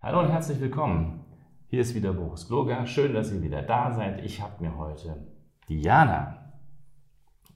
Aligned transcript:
Hallo 0.00 0.20
und 0.20 0.28
herzlich 0.28 0.60
willkommen. 0.60 1.24
Hier 1.66 1.80
ist 1.80 1.92
wieder 1.92 2.12
Boris 2.12 2.46
Gloger. 2.46 2.86
Schön, 2.86 3.14
dass 3.14 3.32
ihr 3.32 3.42
wieder 3.42 3.62
da 3.62 3.90
seid. 3.90 4.24
Ich 4.24 4.40
habe 4.40 4.62
mir 4.62 4.78
heute 4.78 5.26
Diana 5.68 6.52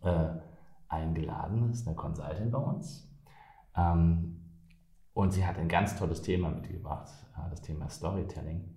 äh, 0.03 0.27
eingeladen. 0.89 1.69
Das 1.69 1.79
ist 1.79 1.87
eine 1.87 1.95
Consultant 1.95 2.51
bei 2.51 2.59
uns. 2.59 3.09
Ähm, 3.77 4.41
und 5.15 5.31
sie 5.31 5.47
hat 5.47 5.57
ein 5.57 5.69
ganz 5.69 5.97
tolles 5.97 6.21
Thema 6.21 6.51
mitgebracht, 6.51 7.13
äh, 7.37 7.49
das 7.49 7.63
Thema 7.63 7.89
Storytelling. 7.89 8.75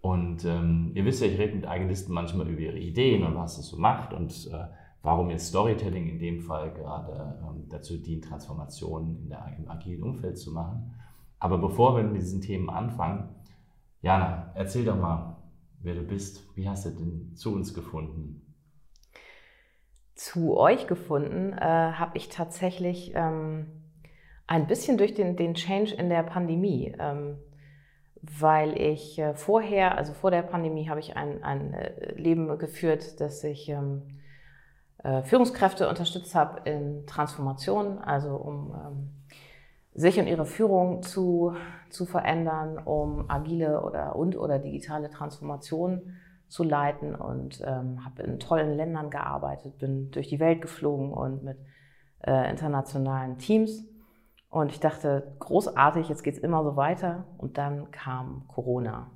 Und 0.00 0.44
ähm, 0.44 0.92
ihr 0.94 1.04
wisst 1.04 1.20
ja, 1.20 1.26
ich 1.26 1.40
rede 1.40 1.56
mit 1.56 1.66
Agilisten 1.66 2.14
manchmal 2.14 2.48
über 2.48 2.60
ihre 2.60 2.78
Ideen 2.78 3.24
und 3.24 3.34
was 3.34 3.58
es 3.58 3.66
so 3.66 3.76
macht 3.76 4.14
und 4.14 4.30
äh, 4.52 4.66
warum 5.02 5.30
jetzt 5.30 5.48
Storytelling 5.48 6.08
in 6.08 6.20
dem 6.20 6.40
Fall 6.40 6.72
gerade 6.72 7.40
ähm, 7.42 7.68
dazu 7.68 7.98
dient, 7.98 8.22
Transformationen 8.22 9.20
in 9.20 9.30
der, 9.30 9.52
im 9.58 9.68
agilen 9.68 10.04
Umfeld 10.04 10.38
zu 10.38 10.52
machen. 10.52 10.94
Aber 11.42 11.58
bevor 11.58 11.96
wir 11.96 12.04
mit 12.04 12.22
diesen 12.22 12.40
Themen 12.40 12.70
anfangen, 12.70 13.34
Jana, 14.00 14.52
erzähl 14.54 14.84
doch 14.84 14.94
mal, 14.94 15.38
wer 15.80 15.96
du 15.96 16.02
bist. 16.02 16.46
Wie 16.54 16.68
hast 16.68 16.86
du 16.86 16.90
denn 16.90 17.34
zu 17.34 17.52
uns 17.52 17.74
gefunden? 17.74 18.54
Zu 20.14 20.56
euch 20.56 20.86
gefunden 20.86 21.52
äh, 21.52 21.60
habe 21.60 22.16
ich 22.16 22.28
tatsächlich 22.28 23.10
ähm, 23.16 23.66
ein 24.46 24.68
bisschen 24.68 24.98
durch 24.98 25.14
den, 25.14 25.34
den 25.34 25.54
Change 25.54 25.92
in 25.92 26.10
der 26.10 26.22
Pandemie. 26.22 26.94
Ähm, 27.00 27.38
weil 28.20 28.80
ich 28.80 29.18
äh, 29.18 29.34
vorher, 29.34 29.98
also 29.98 30.12
vor 30.12 30.30
der 30.30 30.42
Pandemie, 30.42 30.88
habe 30.88 31.00
ich 31.00 31.16
ein, 31.16 31.42
ein 31.42 31.74
äh, 31.74 32.14
Leben 32.14 32.56
geführt, 32.56 33.20
dass 33.20 33.42
ich 33.42 33.68
ähm, 33.68 34.20
äh, 34.98 35.24
Führungskräfte 35.24 35.88
unterstützt 35.88 36.36
habe 36.36 36.70
in 36.70 37.04
Transformation, 37.08 37.98
also 37.98 38.36
um 38.36 38.72
ähm, 38.74 39.21
sich 39.94 40.18
und 40.18 40.26
ihre 40.26 40.46
Führung 40.46 41.02
zu, 41.02 41.54
zu 41.90 42.06
verändern, 42.06 42.78
um 42.78 43.26
agile 43.28 43.82
oder 43.82 44.16
und 44.16 44.36
oder 44.36 44.58
digitale 44.58 45.10
Transformation 45.10 46.16
zu 46.48 46.64
leiten 46.64 47.14
und 47.14 47.62
ähm, 47.64 48.04
habe 48.04 48.22
in 48.22 48.38
tollen 48.38 48.76
Ländern 48.76 49.10
gearbeitet, 49.10 49.78
bin 49.78 50.10
durch 50.10 50.28
die 50.28 50.40
Welt 50.40 50.60
geflogen 50.60 51.12
und 51.12 51.42
mit 51.42 51.58
äh, 52.20 52.50
internationalen 52.50 53.38
Teams. 53.38 53.86
Und 54.50 54.70
ich 54.70 54.80
dachte, 54.80 55.34
großartig, 55.38 56.10
jetzt 56.10 56.22
geht 56.22 56.34
es 56.34 56.40
immer 56.40 56.62
so 56.62 56.76
weiter. 56.76 57.24
Und 57.38 57.56
dann 57.56 57.90
kam 57.90 58.46
Corona. 58.48 59.10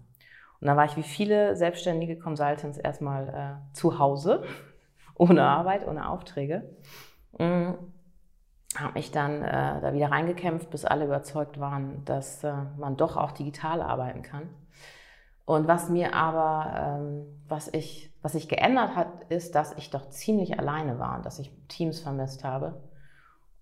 Und 0.61 0.67
dann 0.67 0.79
war 0.79 0.87
ich 0.87 0.97
wie 0.97 1.03
viele 1.03 1.57
selbstständige 1.57 2.19
Consultants 2.19 2.79
erstmal 2.79 3.29
äh, 3.29 3.75
zu 3.75 3.99
Hause, 3.99 4.45
ohne 5.15 5.43
Arbeit, 5.43 5.87
ohne 5.87 6.09
Aufträge. 6.09 6.75
Mhm 7.39 7.75
habe 8.81 8.95
mich 8.95 9.11
dann 9.11 9.43
äh, 9.43 9.81
da 9.81 9.93
wieder 9.93 10.11
reingekämpft, 10.11 10.71
bis 10.71 10.85
alle 10.85 11.05
überzeugt 11.05 11.59
waren, 11.61 12.05
dass 12.05 12.45
äh, 12.45 12.53
man 12.79 12.97
doch 12.97 13.17
auch 13.17 13.33
digital 13.33 13.81
arbeiten 13.83 14.23
kann. 14.23 14.49
Und 15.45 15.69
was 15.69 15.89
mir 15.89 16.15
aber, 16.15 16.99
ähm, 17.01 17.27
was, 17.49 17.69
ich, 17.73 18.13
was 18.21 18.33
sich 18.33 18.49
geändert 18.49 18.97
hat, 18.97 19.09
ist, 19.29 19.55
dass 19.55 19.73
ich 19.75 19.91
doch 19.91 20.11
ziemlich 20.11 20.59
alleine 20.59 20.99
war 20.99 21.17
und 21.17 21.25
dass 21.25 21.39
ich 21.39 21.53
Teams 21.69 22.01
vermisst 22.01 22.43
habe. 22.43 22.83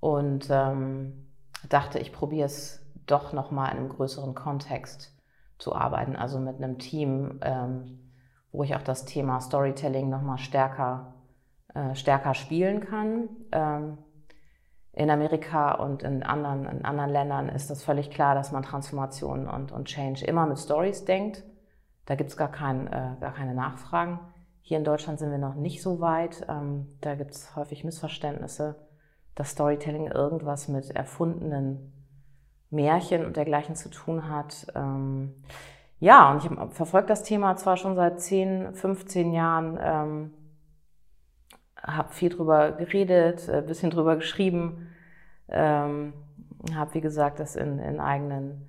Und 0.00 0.48
ähm, 0.50 1.28
dachte, 1.68 1.98
ich 1.98 2.12
probiere 2.12 2.46
es 2.46 2.84
doch 3.06 3.32
nochmal 3.34 3.72
in 3.72 3.78
einem 3.78 3.88
größeren 3.90 4.34
Kontext 4.34 5.14
zu 5.58 5.74
arbeiten, 5.74 6.16
also 6.16 6.38
mit 6.38 6.56
einem 6.56 6.78
Team, 6.78 7.38
ähm, 7.42 8.10
wo 8.50 8.62
ich 8.62 8.74
auch 8.74 8.82
das 8.82 9.04
Thema 9.04 9.40
Storytelling 9.40 10.08
nochmal 10.08 10.38
stärker, 10.38 11.14
äh, 11.74 11.94
stärker 11.94 12.34
spielen 12.34 12.80
kann. 12.80 13.28
In 14.96 15.10
Amerika 15.10 15.72
und 15.72 16.02
in 16.04 16.22
anderen, 16.22 16.66
in 16.66 16.84
anderen 16.84 17.10
Ländern 17.10 17.48
ist 17.48 17.68
das 17.68 17.82
völlig 17.82 18.10
klar, 18.10 18.34
dass 18.34 18.52
man 18.52 18.62
Transformation 18.62 19.48
und, 19.48 19.72
und 19.72 19.86
Change 19.86 20.24
immer 20.24 20.46
mit 20.46 20.58
Stories 20.58 21.04
denkt. 21.04 21.42
Da 22.06 22.14
gibt 22.14 22.30
es 22.30 22.36
gar, 22.36 22.50
kein, 22.50 22.86
äh, 22.86 23.16
gar 23.20 23.32
keine 23.32 23.54
Nachfragen. 23.54 24.20
Hier 24.60 24.78
in 24.78 24.84
Deutschland 24.84 25.18
sind 25.18 25.30
wir 25.30 25.38
noch 25.38 25.56
nicht 25.56 25.82
so 25.82 26.00
weit. 26.00 26.46
Ähm, 26.48 26.96
da 27.00 27.16
gibt 27.16 27.32
es 27.32 27.56
häufig 27.56 27.82
Missverständnisse, 27.84 28.76
dass 29.34 29.50
Storytelling 29.50 30.06
irgendwas 30.06 30.68
mit 30.68 30.90
erfundenen 30.90 31.92
Märchen 32.70 33.24
und 33.24 33.36
dergleichen 33.36 33.74
zu 33.74 33.90
tun 33.90 34.28
hat. 34.28 34.66
Ähm, 34.74 35.34
ja, 35.98 36.30
und 36.30 36.44
ich 36.44 36.74
verfolge 36.74 37.08
das 37.08 37.22
Thema 37.22 37.56
zwar 37.56 37.76
schon 37.76 37.96
seit 37.96 38.20
10, 38.20 38.74
15 38.74 39.32
Jahren, 39.32 39.78
ähm, 39.80 40.34
habe 41.86 42.12
viel 42.12 42.30
drüber 42.30 42.72
geredet, 42.72 43.48
ein 43.48 43.64
äh, 43.64 43.66
bisschen 43.66 43.90
drüber 43.90 44.16
geschrieben, 44.16 44.88
ähm, 45.48 46.14
habe, 46.74 46.94
wie 46.94 47.00
gesagt, 47.00 47.40
das 47.40 47.56
in, 47.56 47.78
in 47.78 48.00
eigenen 48.00 48.68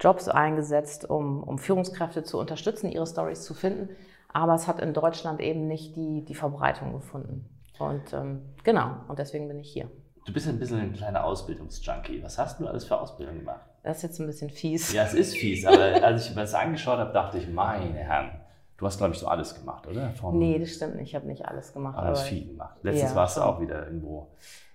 Jobs 0.00 0.28
eingesetzt, 0.28 1.08
um, 1.08 1.42
um 1.42 1.58
Führungskräfte 1.58 2.24
zu 2.24 2.38
unterstützen, 2.38 2.90
ihre 2.90 3.06
Stories 3.06 3.42
zu 3.42 3.54
finden. 3.54 3.90
Aber 4.32 4.54
es 4.54 4.66
hat 4.66 4.80
in 4.80 4.92
Deutschland 4.92 5.40
eben 5.40 5.66
nicht 5.66 5.96
die, 5.96 6.24
die 6.24 6.34
Verbreitung 6.34 6.92
gefunden. 6.92 7.48
Und 7.78 8.12
ähm, 8.12 8.42
genau, 8.64 8.96
und 9.08 9.18
deswegen 9.18 9.48
bin 9.48 9.58
ich 9.58 9.70
hier. 9.70 9.90
Du 10.26 10.32
bist 10.32 10.48
ein 10.48 10.58
bisschen 10.58 10.80
ein 10.80 10.92
kleiner 10.92 11.24
Ausbildungsjunkie. 11.24 12.22
Was 12.22 12.36
hast 12.36 12.58
du 12.58 12.66
alles 12.66 12.84
für 12.84 13.00
Ausbildung 13.00 13.38
gemacht? 13.38 13.60
Das 13.82 13.98
ist 13.98 14.02
jetzt 14.02 14.20
ein 14.20 14.26
bisschen 14.26 14.50
fies. 14.50 14.92
Ja, 14.92 15.04
es 15.04 15.14
ist 15.14 15.36
fies, 15.36 15.64
aber 15.64 15.80
als 16.02 16.26
ich 16.26 16.34
mir 16.34 16.42
das 16.42 16.54
angeschaut 16.54 16.98
habe, 16.98 17.12
dachte 17.12 17.38
ich, 17.38 17.48
meine 17.48 17.98
Herren, 17.98 18.40
Du 18.78 18.84
hast, 18.84 18.98
glaube 18.98 19.14
ich, 19.14 19.18
so 19.18 19.26
alles 19.26 19.54
gemacht, 19.54 19.86
oder? 19.86 20.10
Von 20.10 20.38
nee, 20.38 20.58
das 20.58 20.70
stimmt 20.70 20.96
nicht. 20.96 21.08
Ich 21.08 21.14
habe 21.14 21.26
nicht 21.26 21.46
alles 21.46 21.72
gemacht. 21.72 21.96
Alles 21.96 22.22
viel 22.22 22.46
gemacht. 22.46 22.76
Letztens 22.82 23.10
ja, 23.10 23.16
warst 23.16 23.38
du 23.38 23.42
auch 23.42 23.60
wieder 23.60 23.86
irgendwo. 23.86 24.28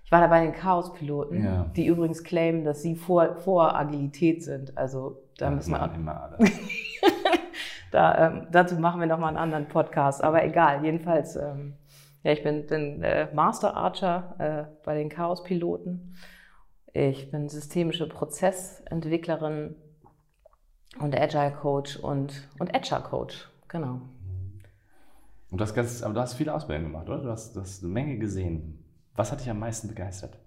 Ich 0.04 0.12
war 0.12 0.22
da 0.22 0.28
bei 0.28 0.42
den 0.42 0.54
Chaos-Piloten, 0.54 1.44
ja. 1.44 1.66
die 1.76 1.86
übrigens 1.86 2.24
claimen, 2.24 2.66
dass 2.66 2.82
sie 2.82 2.96
vor, 2.96 3.36
vor 3.36 3.76
Agilität 3.76 4.44
sind. 4.44 4.78
Also 4.78 5.22
da 5.38 5.46
ja, 5.46 5.52
müssen 5.52 5.72
wir 5.72 5.94
immer 5.94 6.22
alle. 6.22 6.38
da, 7.92 8.28
ähm, 8.28 8.48
dazu 8.52 8.76
machen 8.76 9.00
wir 9.00 9.08
nochmal 9.08 9.30
einen 9.30 9.38
anderen 9.38 9.68
Podcast. 9.68 10.24
Aber 10.24 10.44
egal, 10.44 10.84
jedenfalls, 10.84 11.36
ähm, 11.36 11.76
ja, 12.24 12.32
ich 12.32 12.44
bin, 12.44 12.66
bin 12.66 13.04
äh, 13.04 13.28
Master 13.34 13.76
Archer 13.78 14.36
äh, 14.40 14.84
bei 14.84 14.96
den 14.96 15.10
Chaos-Piloten. 15.10 16.16
Ich 16.94 17.32
bin 17.32 17.48
systemische 17.48 18.10
Prozessentwicklerin 18.10 19.76
und 21.00 21.18
Agile 21.18 21.52
Coach 21.52 21.98
und, 21.98 22.50
und 22.60 22.76
Agile 22.76 23.02
Coach. 23.02 23.51
Genau. 23.72 24.02
Und 25.50 25.60
du 25.60 25.64
hast, 25.64 25.74
ganz, 25.74 26.04
aber 26.04 26.14
du 26.14 26.20
hast 26.20 26.34
viele 26.34 26.54
Ausbildungen 26.54 26.92
gemacht, 26.92 27.08
oder? 27.08 27.20
Du 27.20 27.30
hast, 27.30 27.56
du 27.56 27.62
hast 27.62 27.84
eine 27.84 27.94
Menge 27.94 28.18
gesehen. 28.18 28.84
Was 29.16 29.32
hat 29.32 29.40
dich 29.40 29.50
am 29.50 29.60
meisten 29.60 29.88
begeistert? 29.88 30.38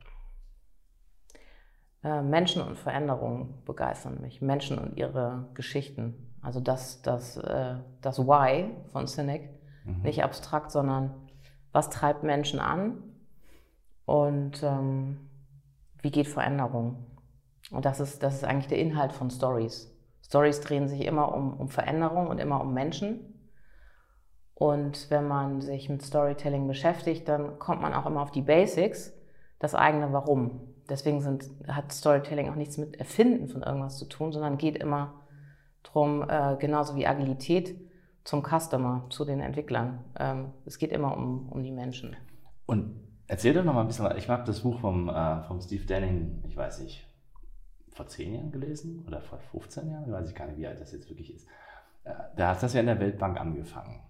Äh, 2.02 2.20
Menschen 2.20 2.60
und 2.60 2.78
Veränderungen 2.78 3.62
begeistern 3.64 4.20
mich. 4.20 4.42
Menschen 4.42 4.78
und 4.78 4.98
ihre 4.98 5.48
Geschichten. 5.54 6.34
Also 6.42 6.60
das, 6.60 7.00
das, 7.00 7.38
äh, 7.38 7.76
das 8.02 8.18
Why 8.18 8.70
von 8.92 9.06
Cynic. 9.06 9.48
Mhm. 9.86 10.02
Nicht 10.02 10.22
abstrakt, 10.22 10.70
sondern 10.70 11.14
was 11.72 11.88
treibt 11.88 12.24
Menschen 12.24 12.60
an 12.60 13.02
und 14.04 14.62
ähm, 14.62 15.30
wie 16.02 16.10
geht 16.10 16.28
Veränderung. 16.28 17.06
Und 17.70 17.86
das 17.86 18.00
ist, 18.00 18.22
das 18.22 18.34
ist 18.36 18.44
eigentlich 18.44 18.68
der 18.68 18.78
Inhalt 18.78 19.12
von 19.12 19.30
Stories. 19.30 19.93
Stories 20.24 20.60
drehen 20.60 20.88
sich 20.88 21.04
immer 21.04 21.34
um, 21.34 21.54
um 21.54 21.68
Veränderung 21.68 22.28
und 22.28 22.38
immer 22.38 22.60
um 22.60 22.72
Menschen. 22.72 23.34
Und 24.54 25.10
wenn 25.10 25.26
man 25.26 25.60
sich 25.60 25.88
mit 25.88 26.02
Storytelling 26.02 26.66
beschäftigt, 26.66 27.28
dann 27.28 27.58
kommt 27.58 27.82
man 27.82 27.92
auch 27.92 28.06
immer 28.06 28.22
auf 28.22 28.30
die 28.30 28.42
Basics, 28.42 29.12
das 29.58 29.74
eigene 29.74 30.12
Warum. 30.12 30.74
Deswegen 30.88 31.20
sind, 31.20 31.50
hat 31.66 31.92
Storytelling 31.92 32.50
auch 32.50 32.54
nichts 32.54 32.78
mit 32.78 32.96
Erfinden 32.96 33.48
von 33.48 33.62
irgendwas 33.62 33.98
zu 33.98 34.06
tun, 34.06 34.32
sondern 34.32 34.58
geht 34.58 34.76
immer 34.76 35.22
darum, 35.82 36.28
äh, 36.28 36.56
genauso 36.58 36.96
wie 36.96 37.06
Agilität, 37.06 37.76
zum 38.24 38.42
Customer, 38.42 39.06
zu 39.10 39.26
den 39.26 39.40
Entwicklern. 39.40 40.02
Ähm, 40.18 40.52
es 40.64 40.78
geht 40.78 40.92
immer 40.92 41.14
um, 41.14 41.48
um 41.50 41.62
die 41.62 41.72
Menschen. 41.72 42.16
Und 42.64 42.98
erzähl 43.26 43.52
doch 43.52 43.64
noch 43.64 43.74
mal 43.74 43.82
ein 43.82 43.86
bisschen, 43.86 44.16
ich 44.16 44.28
mag 44.28 44.46
das 44.46 44.60
Buch 44.60 44.80
vom, 44.80 45.10
äh, 45.10 45.42
vom 45.42 45.60
Steve 45.60 45.84
Denning, 45.84 46.42
ich 46.48 46.56
weiß 46.56 46.80
nicht, 46.80 47.06
vor 47.94 48.06
zehn 48.08 48.34
Jahren 48.34 48.50
gelesen 48.52 49.04
oder 49.06 49.20
vor 49.20 49.38
15 49.38 49.90
Jahren, 49.90 50.10
weiß 50.12 50.28
ich 50.28 50.34
gar 50.34 50.46
nicht, 50.46 50.58
wie 50.58 50.66
alt 50.66 50.80
das 50.80 50.92
jetzt 50.92 51.08
wirklich 51.08 51.32
ist. 51.34 51.46
Äh, 52.04 52.12
da 52.36 52.48
hat 52.50 52.62
das 52.62 52.74
ja 52.74 52.80
in 52.80 52.86
der 52.86 53.00
Weltbank 53.00 53.40
angefangen. 53.40 54.00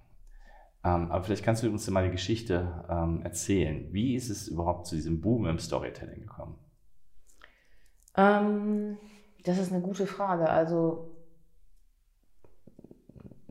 Ähm, 0.83 1.11
aber 1.11 1.23
vielleicht 1.25 1.45
kannst 1.45 1.63
du 1.63 1.69
uns 1.71 1.89
mal 1.91 2.05
die 2.05 2.11
Geschichte 2.11 2.85
ähm, 2.89 3.23
erzählen. 3.23 3.93
Wie 3.93 4.15
ist 4.15 4.31
es 4.31 4.49
überhaupt 4.49 4.87
zu 4.87 4.95
diesem 4.97 5.21
Boom 5.21 5.47
im 5.47 5.59
Storytelling 5.59 6.21
gekommen? 6.21 6.59
Ähm, 8.17 8.99
das 9.45 9.59
ist 9.59 9.73
eine 9.73 9.83
gute 9.83 10.07
Frage. 10.07 10.49
Also 10.49 11.11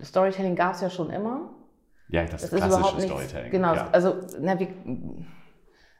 Storytelling 0.01 0.56
gab 0.56 0.74
es 0.75 0.81
ja 0.81 0.89
schon 0.89 1.09
immer. 1.09 1.53
Ja, 2.09 2.24
das, 2.25 2.41
Das 2.41 2.50
klassische 2.50 2.68
ist 2.68 2.77
überhaupt 2.77 2.97
nichts. 2.97 3.12
Storytelling. 3.12 3.51
Genau, 3.51 3.75
Ja. 3.75 3.89
also 3.91 4.15
na, 4.39 4.59
wir, 4.59 4.68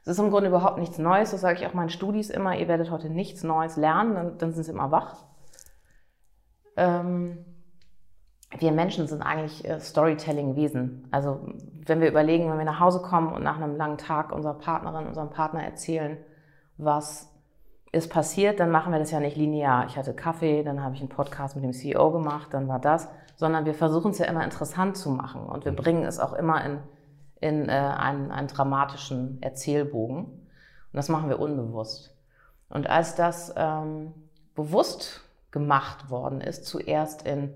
es 0.04 0.10
ist 0.10 0.18
im 0.18 0.30
Grunde 0.30 0.50
überhaupt 0.50 0.78
nichts 0.78 0.98
Neues. 0.98 1.30
Das 1.30 1.40
sage 1.40 1.58
ich 1.58 1.66
auch 1.66 1.72
meinen 1.72 1.88
Studis 1.88 2.28
immer. 2.28 2.56
Ihr 2.56 2.68
werdet 2.68 2.90
heute 2.90 3.08
nichts 3.08 3.42
Neues 3.42 3.76
lernen, 3.76 4.14
dann, 4.14 4.38
dann 4.38 4.52
sind 4.52 4.64
sie 4.64 4.72
immer 4.72 4.90
wach. 4.90 5.16
Ähm, 6.76 7.38
wir 8.58 8.70
Menschen 8.72 9.06
sind 9.06 9.22
eigentlich 9.22 9.66
äh, 9.66 9.80
Storytelling-Wesen. 9.80 11.08
Also 11.10 11.40
wenn 11.86 12.02
wir 12.02 12.08
überlegen, 12.08 12.50
wenn 12.50 12.58
wir 12.58 12.66
nach 12.66 12.80
Hause 12.80 13.00
kommen 13.00 13.32
und 13.32 13.42
nach 13.42 13.56
einem 13.56 13.76
langen 13.76 13.96
Tag 13.96 14.30
unserer 14.30 14.54
Partnerin, 14.54 15.06
unserem 15.06 15.30
Partner 15.30 15.64
erzählen, 15.64 16.18
was 16.76 17.30
ist 17.90 18.10
passiert, 18.10 18.60
dann 18.60 18.70
machen 18.70 18.92
wir 18.92 18.98
das 18.98 19.10
ja 19.10 19.20
nicht 19.20 19.36
linear. 19.36 19.86
Ich 19.86 19.96
hatte 19.96 20.14
Kaffee, 20.14 20.62
dann 20.64 20.82
habe 20.82 20.94
ich 20.94 21.00
einen 21.00 21.08
Podcast 21.08 21.56
mit 21.56 21.64
dem 21.64 21.72
CEO 21.72 22.10
gemacht, 22.10 22.48
dann 22.52 22.68
war 22.68 22.78
das, 22.78 23.08
sondern 23.36 23.64
wir 23.64 23.74
versuchen 23.74 24.10
es 24.10 24.18
ja 24.18 24.26
immer 24.26 24.44
interessant 24.44 24.96
zu 24.96 25.10
machen 25.10 25.46
und 25.46 25.64
wir 25.64 25.72
bringen 25.72 26.04
es 26.04 26.18
auch 26.20 26.34
immer 26.34 26.62
in, 26.64 26.78
in 27.40 27.68
äh, 27.68 27.72
einen, 27.72 28.30
einen 28.30 28.48
dramatischen 28.48 29.42
Erzählbogen. 29.42 30.24
Und 30.24 30.92
das 30.92 31.08
machen 31.08 31.28
wir 31.28 31.40
unbewusst. 31.40 32.16
Und 32.68 32.88
als 32.88 33.14
das 33.14 33.52
ähm, 33.56 34.12
bewusst 34.54 35.20
gemacht 35.50 36.10
worden 36.10 36.40
ist, 36.40 36.66
zuerst 36.66 37.26
in, 37.26 37.52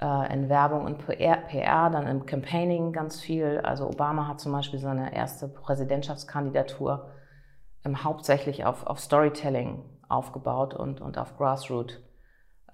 äh, 0.00 0.32
in 0.32 0.48
Werbung 0.48 0.84
und 0.84 1.06
PR, 1.06 1.36
PR, 1.36 1.90
dann 1.90 2.06
im 2.06 2.26
Campaigning 2.26 2.92
ganz 2.92 3.20
viel. 3.20 3.60
Also 3.62 3.86
Obama 3.88 4.26
hat 4.26 4.40
zum 4.40 4.52
Beispiel 4.52 4.78
seine 4.78 5.14
erste 5.14 5.48
Präsidentschaftskandidatur 5.48 7.10
ähm, 7.84 8.04
hauptsächlich 8.04 8.64
auf, 8.64 8.86
auf 8.86 9.00
Storytelling 9.00 9.84
aufgebaut 10.08 10.74
und, 10.74 11.00
und 11.00 11.18
auf 11.18 11.36
Grassroot 11.36 12.00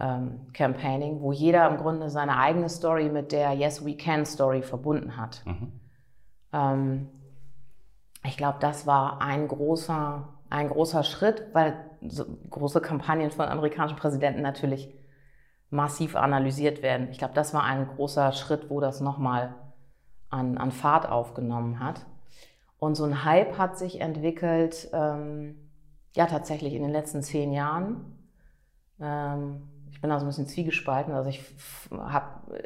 ähm, 0.01 0.53
Campaigning, 0.53 1.21
wo 1.21 1.33
jeder 1.33 1.69
im 1.69 1.77
Grunde 1.77 2.11
seine 2.11 2.39
eigene 2.39 2.69
Story 2.69 3.09
mit 3.09 3.33
der 3.33 3.53
Yes 3.53 3.85
We 3.85 3.97
Can 3.97 4.25
Story 4.25 4.63
verbunden 4.63 5.17
hat. 5.17 5.43
Mhm. 5.45 5.81
Ähm, 6.55 7.11
ich 8.25 8.39
glaube, 8.39 8.59
das 8.61 8.87
war 8.87 9.21
ein 9.21 9.49
großer, 9.49 10.29
ein 10.49 10.69
großer 10.69 11.03
Schritt, 11.03 11.49
weil 11.53 11.77
so 12.06 12.25
große 12.49 12.81
Kampagnen 12.81 13.31
von 13.31 13.47
amerikanischen 13.47 13.99
Präsidenten 13.99 14.41
natürlich 14.41 14.89
massiv 15.71 16.17
analysiert 16.17 16.83
werden. 16.83 17.09
Ich 17.11 17.19
glaube, 17.19 17.35
das 17.35 17.53
war 17.53 17.65
ein 17.65 17.89
großer 17.89 18.33
Schritt, 18.33 18.71
wo 18.71 18.81
das 18.81 19.01
nochmal 19.01 19.55
an, 20.31 20.56
an 20.56 20.71
Fahrt 20.71 21.09
aufgenommen 21.09 21.81
hat. 21.81 22.06
Und 22.79 22.95
so 22.95 23.05
ein 23.05 23.25
Hype 23.25 23.59
hat 23.59 23.77
sich 23.79 24.01
entwickelt, 24.01 24.89
ähm, 24.93 25.56
ja, 26.15 26.27
tatsächlich 26.27 26.75
in 26.75 26.83
den 26.83 26.93
letzten 26.93 27.23
zehn 27.23 27.53
Jahren. 27.53 28.19
Ähm, 29.01 29.69
ich 29.91 30.01
bin 30.01 30.11
da 30.11 30.19
so 30.19 30.25
ein 30.25 30.29
bisschen 30.29 30.47
zwiegespalten. 30.47 31.15
Also 31.15 31.31
ich 31.31 31.43
habe 31.91 32.59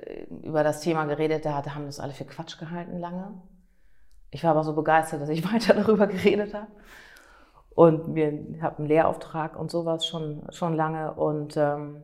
über 0.42 0.62
das 0.62 0.80
Thema 0.80 1.04
geredet, 1.04 1.44
da 1.44 1.64
haben 1.74 1.86
das 1.86 2.00
alle 2.00 2.12
für 2.12 2.24
Quatsch 2.24 2.58
gehalten 2.58 2.98
lange. 2.98 3.40
Ich 4.30 4.44
war 4.44 4.50
aber 4.50 4.64
so 4.64 4.74
begeistert, 4.74 5.20
dass 5.20 5.28
ich 5.28 5.44
weiter 5.52 5.74
darüber 5.74 6.06
geredet 6.06 6.54
habe. 6.54 6.68
Und 7.70 8.14
wir 8.14 8.60
habe 8.60 8.78
einen 8.78 8.88
Lehrauftrag 8.88 9.56
und 9.56 9.70
sowas 9.70 10.06
schon, 10.06 10.42
schon 10.50 10.74
lange. 10.74 11.14
Und 11.14 11.56
ähm, 11.56 12.02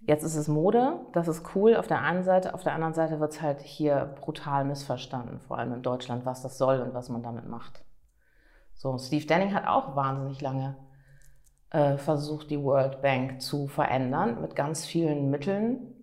jetzt 0.00 0.22
ist 0.22 0.36
es 0.36 0.46
Mode, 0.46 1.00
das 1.12 1.26
ist 1.26 1.54
cool 1.54 1.74
auf 1.76 1.88
der 1.88 2.02
einen 2.02 2.22
Seite. 2.22 2.54
Auf 2.54 2.62
der 2.62 2.74
anderen 2.74 2.94
Seite 2.94 3.18
wird 3.18 3.32
es 3.32 3.42
halt 3.42 3.60
hier 3.60 4.14
brutal 4.20 4.64
missverstanden, 4.64 5.40
vor 5.40 5.58
allem 5.58 5.72
in 5.72 5.82
Deutschland, 5.82 6.24
was 6.24 6.42
das 6.42 6.58
soll 6.58 6.80
und 6.80 6.94
was 6.94 7.08
man 7.08 7.22
damit 7.22 7.48
macht. 7.48 7.84
So, 8.74 8.96
Steve 8.98 9.26
Denning 9.26 9.52
hat 9.54 9.66
auch 9.66 9.96
wahnsinnig 9.96 10.40
lange 10.40 10.76
äh, 11.70 11.96
versucht, 11.96 12.50
die 12.50 12.62
World 12.62 13.02
Bank 13.02 13.42
zu 13.42 13.66
verändern 13.66 14.40
mit 14.40 14.54
ganz 14.54 14.86
vielen 14.86 15.30
Mitteln, 15.30 15.95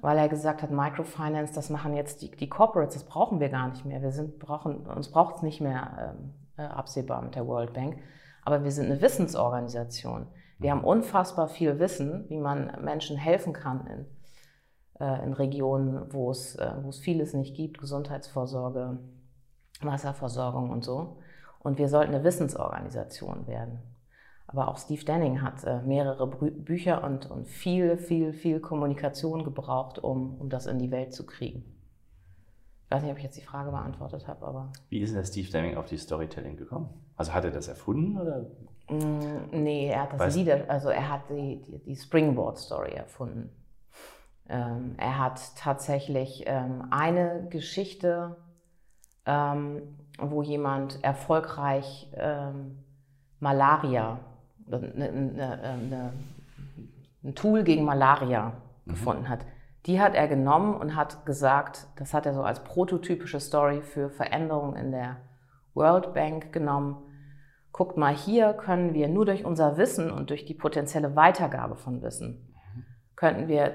weil 0.00 0.18
er 0.18 0.28
gesagt 0.28 0.62
hat, 0.62 0.70
Microfinance, 0.70 1.52
das 1.54 1.70
machen 1.70 1.94
jetzt 1.94 2.22
die, 2.22 2.30
die 2.30 2.48
Corporates, 2.48 2.94
das 2.94 3.04
brauchen 3.04 3.40
wir 3.40 3.48
gar 3.48 3.68
nicht 3.68 3.84
mehr. 3.84 4.00
Wir 4.00 4.12
sind, 4.12 4.38
brauchen, 4.38 4.86
uns 4.86 5.10
braucht 5.10 5.36
es 5.36 5.42
nicht 5.42 5.60
mehr 5.60 6.14
ähm, 6.16 6.34
äh, 6.56 6.62
absehbar 6.62 7.22
mit 7.22 7.34
der 7.34 7.46
World 7.46 7.72
Bank. 7.72 7.98
Aber 8.44 8.64
wir 8.64 8.70
sind 8.70 8.86
eine 8.86 9.00
Wissensorganisation. 9.00 10.26
Wir 10.58 10.70
haben 10.70 10.84
unfassbar 10.84 11.48
viel 11.48 11.78
Wissen, 11.78 12.24
wie 12.28 12.38
man 12.38 12.82
Menschen 12.82 13.16
helfen 13.16 13.52
kann 13.52 13.86
in, 13.86 14.06
äh, 15.00 15.24
in 15.24 15.32
Regionen, 15.32 16.12
wo 16.12 16.30
es, 16.30 16.56
äh, 16.56 16.72
wo 16.82 16.88
es 16.88 16.98
vieles 16.98 17.34
nicht 17.34 17.56
gibt, 17.56 17.78
Gesundheitsvorsorge, 17.78 18.98
Wasserversorgung 19.82 20.70
und 20.70 20.84
so. 20.84 21.18
Und 21.60 21.78
wir 21.78 21.88
sollten 21.88 22.14
eine 22.14 22.24
Wissensorganisation 22.24 23.46
werden. 23.46 23.82
Aber 24.48 24.68
auch 24.68 24.78
Steve 24.78 25.04
Denning 25.04 25.42
hat 25.42 25.62
äh, 25.64 25.82
mehrere 25.82 26.26
Brü 26.26 26.50
Bücher 26.50 27.04
und, 27.04 27.30
und 27.30 27.46
viel, 27.46 27.98
viel, 27.98 28.32
viel 28.32 28.60
Kommunikation 28.60 29.44
gebraucht, 29.44 29.98
um, 29.98 30.40
um 30.40 30.48
das 30.48 30.66
in 30.66 30.78
die 30.78 30.90
Welt 30.90 31.12
zu 31.12 31.26
kriegen. 31.26 31.64
Ich 32.84 32.90
weiß 32.90 33.02
nicht, 33.02 33.12
ob 33.12 33.18
ich 33.18 33.24
jetzt 33.24 33.36
die 33.36 33.42
Frage 33.42 33.70
beantwortet 33.70 34.26
habe, 34.26 34.46
aber. 34.46 34.72
Wie 34.88 35.00
ist 35.00 35.10
denn 35.10 35.18
der 35.18 35.26
Steve 35.26 35.50
Deming 35.50 35.76
auf 35.76 35.84
die 35.84 35.98
Storytelling 35.98 36.56
gekommen? 36.56 36.88
Also 37.16 37.34
hat 37.34 37.44
er 37.44 37.50
das 37.50 37.68
erfunden 37.68 38.18
oder? 38.18 38.46
Mm, 38.88 39.50
nee, 39.62 39.88
er 39.88 40.04
hat 40.04 40.18
das 40.18 40.34
Lieder, 40.34 40.64
also 40.68 40.88
er 40.88 41.10
hat 41.10 41.28
die, 41.28 41.60
die, 41.60 41.78
die 41.80 41.96
Springboard-Story 41.96 42.92
erfunden. 42.92 43.50
Ähm, 44.48 44.94
er 44.96 45.18
hat 45.18 45.40
tatsächlich 45.56 46.44
ähm, 46.46 46.86
eine 46.90 47.46
Geschichte, 47.50 48.36
ähm, 49.26 49.98
wo 50.18 50.42
jemand 50.42 51.04
erfolgreich 51.04 52.10
ähm, 52.16 52.78
Malaria, 53.40 54.20
eine, 54.76 55.08
eine, 55.08 55.60
eine, 55.62 56.12
ein 57.24 57.34
Tool 57.34 57.64
gegen 57.64 57.84
Malaria 57.84 58.52
gefunden 58.86 59.28
hat. 59.28 59.44
Die 59.86 60.00
hat 60.00 60.14
er 60.14 60.28
genommen 60.28 60.74
und 60.74 60.96
hat 60.96 61.24
gesagt, 61.24 61.86
das 61.96 62.12
hat 62.12 62.26
er 62.26 62.34
so 62.34 62.42
als 62.42 62.62
prototypische 62.62 63.40
Story 63.40 63.82
für 63.82 64.10
Veränderungen 64.10 64.76
in 64.76 64.90
der 64.90 65.16
World 65.74 66.14
Bank 66.14 66.52
genommen. 66.52 66.96
Guckt 67.72 67.96
mal, 67.96 68.14
hier 68.14 68.54
können 68.54 68.92
wir 68.92 69.08
nur 69.08 69.24
durch 69.24 69.44
unser 69.44 69.76
Wissen 69.76 70.10
und 70.10 70.30
durch 70.30 70.44
die 70.44 70.54
potenzielle 70.54 71.16
Weitergabe 71.16 71.76
von 71.76 72.02
Wissen, 72.02 72.54
könnten 73.16 73.48
wir 73.48 73.74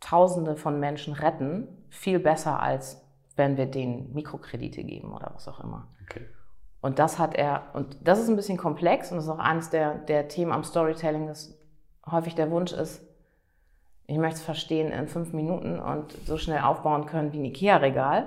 Tausende 0.00 0.54
von 0.56 0.80
Menschen 0.80 1.14
retten, 1.14 1.66
viel 1.88 2.18
besser 2.18 2.60
als 2.60 3.02
wenn 3.36 3.56
wir 3.56 3.64
denen 3.64 4.12
Mikrokredite 4.12 4.84
geben 4.84 5.14
oder 5.14 5.30
was 5.34 5.48
auch 5.48 5.60
immer. 5.60 5.88
Okay. 6.02 6.26
Und 6.84 6.98
das 6.98 7.18
hat 7.18 7.34
er, 7.34 7.62
und 7.72 7.96
das 8.06 8.18
ist 8.18 8.28
ein 8.28 8.36
bisschen 8.36 8.58
komplex 8.58 9.10
und 9.10 9.16
das 9.16 9.24
ist 9.24 9.30
auch 9.30 9.38
eines 9.38 9.70
der, 9.70 9.94
der 9.94 10.28
Themen 10.28 10.52
am 10.52 10.64
Storytelling, 10.64 11.26
dass 11.26 11.58
häufig 12.04 12.34
der 12.34 12.50
Wunsch 12.50 12.74
ist, 12.74 13.02
ich 14.06 14.18
möchte 14.18 14.36
es 14.36 14.42
verstehen 14.42 14.92
in 14.92 15.08
fünf 15.08 15.32
Minuten 15.32 15.78
und 15.78 16.12
so 16.26 16.36
schnell 16.36 16.60
aufbauen 16.60 17.06
können 17.06 17.32
wie 17.32 17.38
ein 17.38 17.46
Ikea-Regal. 17.46 18.26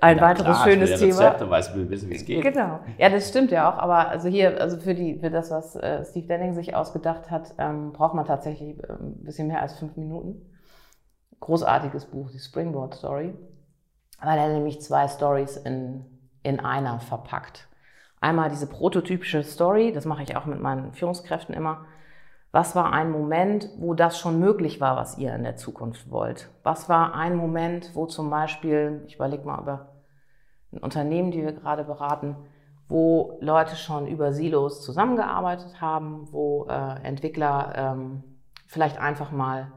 Ein 0.00 0.16
Ja, 0.16 0.22
weiteres 0.24 0.56
klar, 0.56 0.66
ich 0.66 0.72
schönes 0.72 0.90
will 0.90 1.08
ja 1.08 1.12
Thema. 1.12 1.20
Rezepte, 1.20 1.50
weiß, 1.50 1.74
will 1.76 1.88
wissen, 1.88 2.10
wie 2.10 2.16
es 2.16 2.24
geht. 2.24 2.42
Genau. 2.42 2.80
Ja, 2.98 3.08
das 3.08 3.28
stimmt 3.28 3.52
ja 3.52 3.72
auch. 3.72 3.78
Aber 3.78 4.08
also 4.08 4.28
hier, 4.28 4.60
also 4.60 4.76
für, 4.78 4.96
die, 4.96 5.20
für 5.20 5.30
das, 5.30 5.52
was 5.52 5.76
äh, 5.76 6.04
Steve 6.04 6.26
Denning 6.26 6.54
sich 6.54 6.74
ausgedacht 6.74 7.30
hat, 7.30 7.54
ähm, 7.58 7.92
braucht 7.92 8.14
man 8.14 8.24
tatsächlich 8.24 8.70
ähm, 8.90 9.18
ein 9.20 9.24
bisschen 9.24 9.46
mehr 9.46 9.62
als 9.62 9.78
fünf 9.78 9.96
Minuten. 9.96 10.50
Großartiges 11.38 12.06
Buch, 12.06 12.32
die 12.32 12.40
Springboard 12.40 12.94
Story, 12.94 13.34
weil 14.20 14.36
er 14.36 14.48
nämlich 14.48 14.80
zwei 14.80 15.06
Stories 15.06 15.58
in, 15.58 16.06
in 16.44 16.60
einer 16.60 17.00
verpackt. 17.00 17.66
Einmal 18.20 18.48
diese 18.48 18.68
prototypische 18.68 19.42
Story, 19.42 19.92
das 19.92 20.04
mache 20.04 20.22
ich 20.22 20.36
auch 20.36 20.46
mit 20.46 20.60
meinen 20.60 20.92
Führungskräften 20.92 21.54
immer. 21.54 21.86
Was 22.52 22.76
war 22.76 22.92
ein 22.92 23.10
Moment, 23.10 23.68
wo 23.78 23.94
das 23.94 24.18
schon 24.18 24.38
möglich 24.38 24.80
war, 24.80 24.96
was 24.96 25.18
ihr 25.18 25.34
in 25.34 25.42
der 25.42 25.56
Zukunft 25.56 26.08
wollt? 26.10 26.50
Was 26.62 26.88
war 26.88 27.14
ein 27.14 27.34
Moment, 27.34 27.90
wo 27.94 28.06
zum 28.06 28.30
Beispiel, 28.30 29.02
ich 29.08 29.16
überlege 29.16 29.44
mal 29.44 29.60
über 29.60 29.88
ein 30.72 30.78
Unternehmen, 30.78 31.32
die 31.32 31.42
wir 31.42 31.52
gerade 31.52 31.82
beraten, 31.82 32.36
wo 32.88 33.38
Leute 33.40 33.76
schon 33.76 34.06
über 34.06 34.32
Silos 34.32 34.82
zusammengearbeitet 34.82 35.80
haben, 35.80 36.28
wo 36.30 36.66
äh, 36.68 37.02
Entwickler 37.02 37.72
ähm, 37.74 38.22
vielleicht 38.66 38.98
einfach 38.98 39.32
mal 39.32 39.72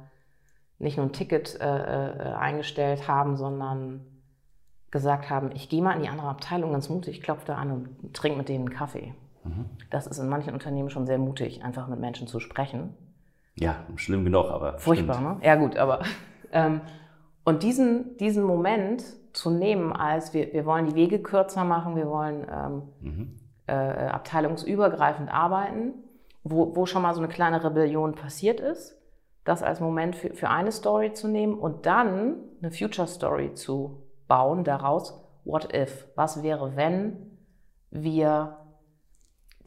nicht 0.80 0.98
nur 0.98 1.08
ein 1.08 1.14
Ticket 1.14 1.60
äh, 1.60 1.66
äh, 1.66 2.34
eingestellt 2.34 3.08
haben, 3.08 3.38
sondern 3.38 4.06
gesagt 4.92 5.30
haben, 5.30 5.52
ich 5.54 5.70
gehe 5.70 5.82
mal 5.82 5.94
in 5.96 6.04
die 6.04 6.10
andere 6.10 6.28
Abteilung 6.30 6.72
ganz 6.72 6.90
mutig, 6.90 7.22
klopfe 7.22 7.46
da 7.48 7.56
an 7.56 7.72
und 7.72 8.14
trinke 8.14 8.38
mit 8.38 8.50
denen 8.50 8.68
einen 8.68 8.76
Kaffee. 8.78 9.14
Das 9.90 10.08
ist 10.08 10.18
in 10.20 10.28
manchen 10.28 10.54
Unternehmen 10.54 10.90
schon 10.90 11.06
sehr 11.06 11.18
mutig, 11.18 11.64
einfach 11.64 11.88
mit 11.88 12.00
Menschen 12.02 12.28
zu 12.28 12.40
sprechen. 12.42 12.94
Ja, 13.56 13.78
schlimm 13.96 14.26
genug, 14.26 14.46
aber. 14.48 14.78
Furchtbar, 14.78 15.16
stimmt. 15.16 15.40
ne? 15.40 15.46
Ja, 15.46 15.56
gut, 15.56 15.78
aber. 15.78 16.02
Ähm, 16.52 16.82
und 17.46 17.64
diesen, 17.64 18.18
diesen 18.18 18.44
Moment 18.44 19.04
zu 19.34 19.50
nehmen, 19.50 19.94
als 19.94 20.34
wir, 20.34 20.52
wir 20.52 20.66
wollen 20.66 20.86
die 20.88 20.96
Wege 20.96 21.20
kürzer 21.22 21.64
machen, 21.64 21.96
wir 21.96 22.08
wollen 22.08 22.46
ähm, 22.52 22.82
Mhm. 23.02 23.36
äh, 23.68 23.74
abteilungsübergreifend 23.74 25.34
arbeiten, 25.34 25.94
wo, 26.44 26.76
wo 26.76 26.86
schon 26.86 27.02
mal 27.02 27.14
so 27.14 27.22
eine 27.22 27.28
kleine 27.30 27.64
Rebellion 27.64 28.16
passiert 28.16 28.60
ist, 28.60 28.98
das 29.44 29.64
als 29.64 29.80
Moment 29.80 30.16
für, 30.16 30.34
für 30.34 30.50
eine 30.50 30.72
Story 30.72 31.14
zu 31.14 31.28
nehmen 31.28 31.56
und 31.58 31.86
dann 31.86 32.36
eine 32.62 32.72
Future 32.72 33.08
Story 33.08 33.54
zu 33.54 34.02
bauen, 34.28 34.64
daraus, 34.64 35.20
what 35.44 35.74
if? 35.74 36.08
Was 36.16 36.44
wäre, 36.44 36.76
wenn 36.76 37.38
wir 37.90 38.58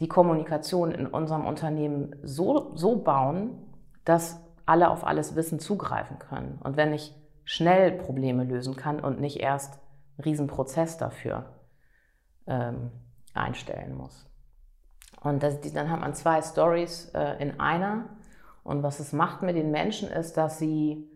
die 0.00 0.08
Kommunikation 0.08 0.92
in 0.92 1.06
unserem 1.06 1.46
Unternehmen 1.46 2.16
so, 2.22 2.74
so 2.74 3.02
bauen, 3.02 3.58
dass 4.04 4.40
alle 4.64 4.90
auf 4.90 5.06
alles 5.06 5.36
Wissen 5.36 5.58
zugreifen 5.58 6.18
können. 6.18 6.58
Und 6.62 6.76
wenn 6.76 6.92
ich 6.92 7.14
schnell 7.44 7.92
Probleme 7.92 8.44
lösen 8.44 8.76
kann 8.76 9.00
und 9.00 9.20
nicht 9.20 9.40
erst 9.40 9.74
einen 9.74 10.24
Riesenprozess 10.24 10.96
dafür 10.96 11.46
ähm, 12.46 12.92
einstellen 13.34 13.94
muss. 13.96 14.26
Und 15.20 15.42
das, 15.42 15.60
dann 15.60 15.90
hat 15.90 16.00
man 16.00 16.14
zwei 16.14 16.40
Stories 16.40 17.10
äh, 17.14 17.42
in 17.42 17.60
einer. 17.60 18.04
Und 18.62 18.82
was 18.82 19.00
es 19.00 19.12
macht 19.12 19.42
mit 19.42 19.56
den 19.56 19.70
Menschen 19.70 20.08
ist, 20.08 20.36
dass 20.36 20.58
sie, 20.58 21.09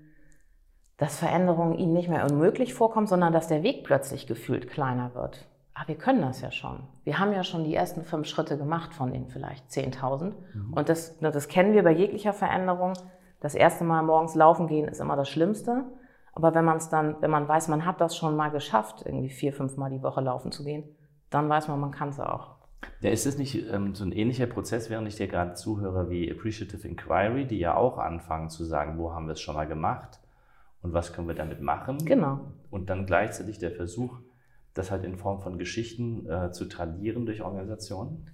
dass 0.97 1.19
Veränderungen 1.19 1.75
ihnen 1.75 1.93
nicht 1.93 2.09
mehr 2.09 2.25
unmöglich 2.25 2.75
vorkommen, 2.75 3.07
sondern 3.07 3.33
dass 3.33 3.49
der 3.49 3.63
Weg 3.63 3.85
plötzlich 3.85 4.27
gefühlt 4.27 4.71
kleiner 4.71 5.15
wird. 5.15 5.47
Ah, 5.75 5.83
wir 5.87 5.97
können 5.97 6.23
das 6.23 6.41
ja 6.41 6.53
schon. 6.53 6.85
Wir 7.03 7.19
haben 7.19 7.33
ja 7.33 7.43
schon 7.43 7.65
die 7.65 7.75
ersten 7.75 8.05
fünf 8.05 8.29
Schritte 8.29 8.57
gemacht 8.57 8.95
von 8.95 9.13
den 9.13 9.27
vielleicht 9.27 9.69
10.000. 9.71 10.33
Mhm. 10.55 10.73
Und 10.73 10.89
das, 10.89 11.19
das 11.19 11.49
kennen 11.49 11.73
wir 11.73 11.83
bei 11.83 11.91
jeglicher 11.91 12.33
Veränderung. 12.33 12.93
Das 13.41 13.57
erste 13.57 13.83
Mal 13.83 14.03
morgens 14.03 14.37
laufen 14.37 14.69
gehen 14.69 14.87
ist 14.87 15.01
immer 15.01 15.17
das 15.17 15.29
Schlimmste. 15.29 15.85
Aber 16.33 16.55
wenn 16.55 16.65
man 16.65 16.77
es 16.77 16.91
dann, 16.91 17.17
wenn 17.21 17.31
man 17.31 17.49
weiß, 17.49 17.69
man 17.69 17.85
hat 17.85 18.01
das 18.01 18.17
schon 18.17 18.37
mal 18.37 18.51
geschafft, 18.51 19.03
irgendwie 19.05 19.31
vier, 19.31 19.53
fünf 19.53 19.77
Mal 19.77 19.91
die 19.91 20.03
Woche 20.03 20.21
laufen 20.21 20.53
zu 20.53 20.65
gehen, 20.65 20.85
dann 21.31 21.49
weiß 21.49 21.67
man, 21.67 21.81
man 21.81 21.91
kann 21.91 22.11
es 22.11 22.21
auch. 22.21 22.55
Ja, 23.01 23.11
ist 23.11 23.27
es 23.27 23.37
nicht 23.37 23.69
ähm, 23.73 23.97
so 23.97 24.05
ein 24.05 24.13
ähnlicher 24.13 24.47
Prozess, 24.47 24.91
während 24.91 25.09
ich 25.09 25.17
dir 25.17 25.27
gerade 25.27 25.55
zuhöre, 25.55 26.09
wie 26.09 26.31
Appreciative 26.31 26.87
Inquiry, 26.87 27.47
die 27.47 27.59
ja 27.59 27.75
auch 27.77 27.99
anfangen 27.99 28.49
zu 28.49 28.65
sagen, 28.65 28.99
wo 28.99 29.13
haben 29.13 29.27
wir 29.27 29.33
es 29.33 29.41
schon 29.41 29.57
mal 29.57 29.67
gemacht 29.67 30.21
und 30.85 30.93
was 30.93 31.15
können 31.15 31.27
wir 31.27 31.35
damit 31.35 31.63
machen? 31.63 31.97
Genau. 32.05 32.41
Und 32.71 32.91
dann 32.91 33.07
gleichzeitig 33.07 33.59
der 33.59 33.73
Versuch, 33.73 34.21
das 34.75 34.91
halt 34.91 35.03
in 35.03 35.17
Form 35.17 35.41
von 35.41 35.59
Geschichten 35.59 36.29
äh, 36.29 36.53
zu 36.53 36.67
tradieren 36.67 37.25
durch 37.25 37.41
Organisationen? 37.41 38.31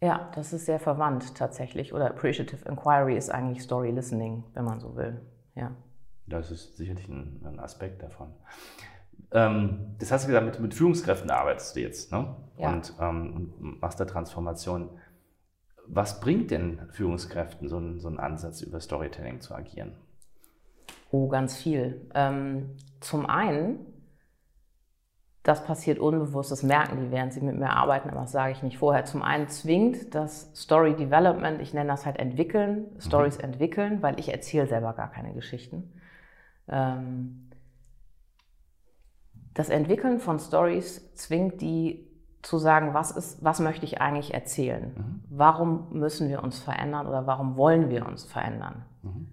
Ja, 0.00 0.32
das 0.34 0.52
ist 0.52 0.66
sehr 0.66 0.80
verwandt 0.80 1.36
tatsächlich. 1.36 1.94
Oder 1.94 2.10
Appreciative 2.10 2.68
Inquiry 2.68 3.16
ist 3.16 3.30
eigentlich 3.30 3.62
Story 3.62 3.92
Listening, 3.92 4.42
wenn 4.54 4.64
man 4.64 4.80
so 4.80 4.96
will. 4.96 5.20
Ja. 5.54 5.76
Das 6.26 6.50
ist 6.50 6.76
sicherlich 6.76 7.08
ein, 7.08 7.40
ein 7.44 7.60
Aspekt 7.60 8.02
davon. 8.02 8.34
Ähm, 9.30 9.94
das 10.00 10.10
hast 10.10 10.24
du 10.24 10.26
gesagt, 10.26 10.46
mit, 10.46 10.58
mit, 10.58 10.74
Führungskräften 10.74 11.30
arbeitest 11.30 11.76
du 11.76 11.80
jetzt 11.80 12.10
ne? 12.10 12.34
ja. 12.58 12.72
und, 12.72 12.94
ähm, 13.00 13.54
machst 13.80 14.00
da 14.00 14.06
Transformation. 14.06 14.90
Was 15.86 16.18
bringt 16.18 16.50
denn 16.50 16.80
Führungskräften 16.90 17.68
so 17.68 17.76
einen, 17.76 18.00
so 18.00 18.08
einen 18.08 18.18
Ansatz, 18.18 18.60
über 18.62 18.80
Storytelling 18.80 19.40
zu 19.40 19.54
agieren? 19.54 19.94
Oh, 21.12 21.28
ganz 21.28 21.56
viel. 21.56 22.10
Ähm, 22.14 22.76
zum 23.00 23.26
einen 23.26 23.86
das 25.42 25.64
passiert 25.64 25.98
unbewusst, 25.98 26.52
das 26.52 26.62
merken 26.62 27.00
die, 27.00 27.10
während 27.10 27.32
sie 27.32 27.40
mit 27.40 27.58
mir 27.58 27.70
arbeiten, 27.70 28.10
aber 28.10 28.20
das 28.20 28.32
sage 28.32 28.52
ich 28.52 28.62
nicht 28.62 28.78
vorher. 28.78 29.04
Zum 29.04 29.22
einen 29.22 29.48
zwingt 29.48 30.14
das 30.14 30.52
Story 30.54 30.94
Development, 30.94 31.60
ich 31.60 31.74
nenne 31.74 31.90
das 31.90 32.06
halt 32.06 32.18
entwickeln, 32.18 32.86
mhm. 32.94 33.00
Stories 33.00 33.38
entwickeln, 33.38 34.02
weil 34.02 34.20
ich 34.20 34.32
erzähle 34.32 34.68
selber 34.68 34.92
gar 34.92 35.10
keine 35.10 35.32
Geschichten. 35.34 35.92
Ähm, 36.68 37.50
das 39.52 39.68
Entwickeln 39.68 40.20
von 40.20 40.38
Stories 40.38 41.12
zwingt 41.14 41.60
die 41.60 42.08
zu 42.42 42.58
sagen, 42.58 42.94
was 42.94 43.10
ist, 43.10 43.42
was 43.44 43.58
möchte 43.58 43.84
ich 43.84 44.00
eigentlich 44.00 44.34
erzählen? 44.34 44.92
Mhm. 44.96 45.24
Warum 45.28 45.88
müssen 45.90 46.28
wir 46.28 46.42
uns 46.42 46.60
verändern 46.60 47.08
oder 47.08 47.26
warum 47.26 47.56
wollen 47.56 47.90
wir 47.90 48.06
uns 48.06 48.24
verändern? 48.24 48.84
Mhm. 49.02 49.26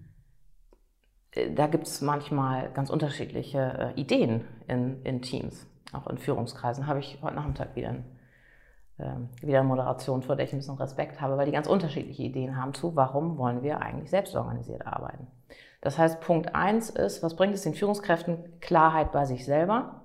Äh, 1.31 1.51
da 1.51 1.67
gibt 1.67 1.87
es 1.87 2.01
manchmal 2.01 2.71
ganz 2.73 2.89
unterschiedliche 2.89 3.93
äh, 3.95 3.99
Ideen 3.99 4.45
in, 4.67 5.01
in 5.03 5.21
Teams 5.21 5.69
auch 5.93 6.07
in 6.07 6.17
Führungskreisen, 6.17 6.87
habe 6.87 6.99
ich 6.99 7.19
heute 7.21 7.35
Nachmittag 7.35 7.75
wieder, 7.75 7.95
äh, 8.97 9.15
wieder 9.41 9.59
eine 9.59 9.67
Moderation, 9.67 10.21
vor 10.21 10.35
der 10.35 10.45
ich 10.45 10.53
ein 10.53 10.59
bisschen 10.59 10.77
Respekt 10.77 11.21
habe, 11.21 11.37
weil 11.37 11.45
die 11.45 11.51
ganz 11.51 11.67
unterschiedliche 11.67 12.23
Ideen 12.23 12.57
haben 12.57 12.73
zu, 12.73 12.95
warum 12.95 13.37
wollen 13.37 13.63
wir 13.63 13.81
eigentlich 13.81 14.09
selbstorganisiert 14.09 14.85
arbeiten. 14.85 15.27
Das 15.81 15.97
heißt, 15.97 16.19
Punkt 16.21 16.55
eins 16.55 16.89
ist, 16.89 17.23
was 17.23 17.35
bringt 17.35 17.53
es 17.53 17.63
den 17.63 17.73
Führungskräften? 17.73 18.59
Klarheit 18.59 19.11
bei 19.11 19.25
sich 19.25 19.45
selber. 19.45 20.01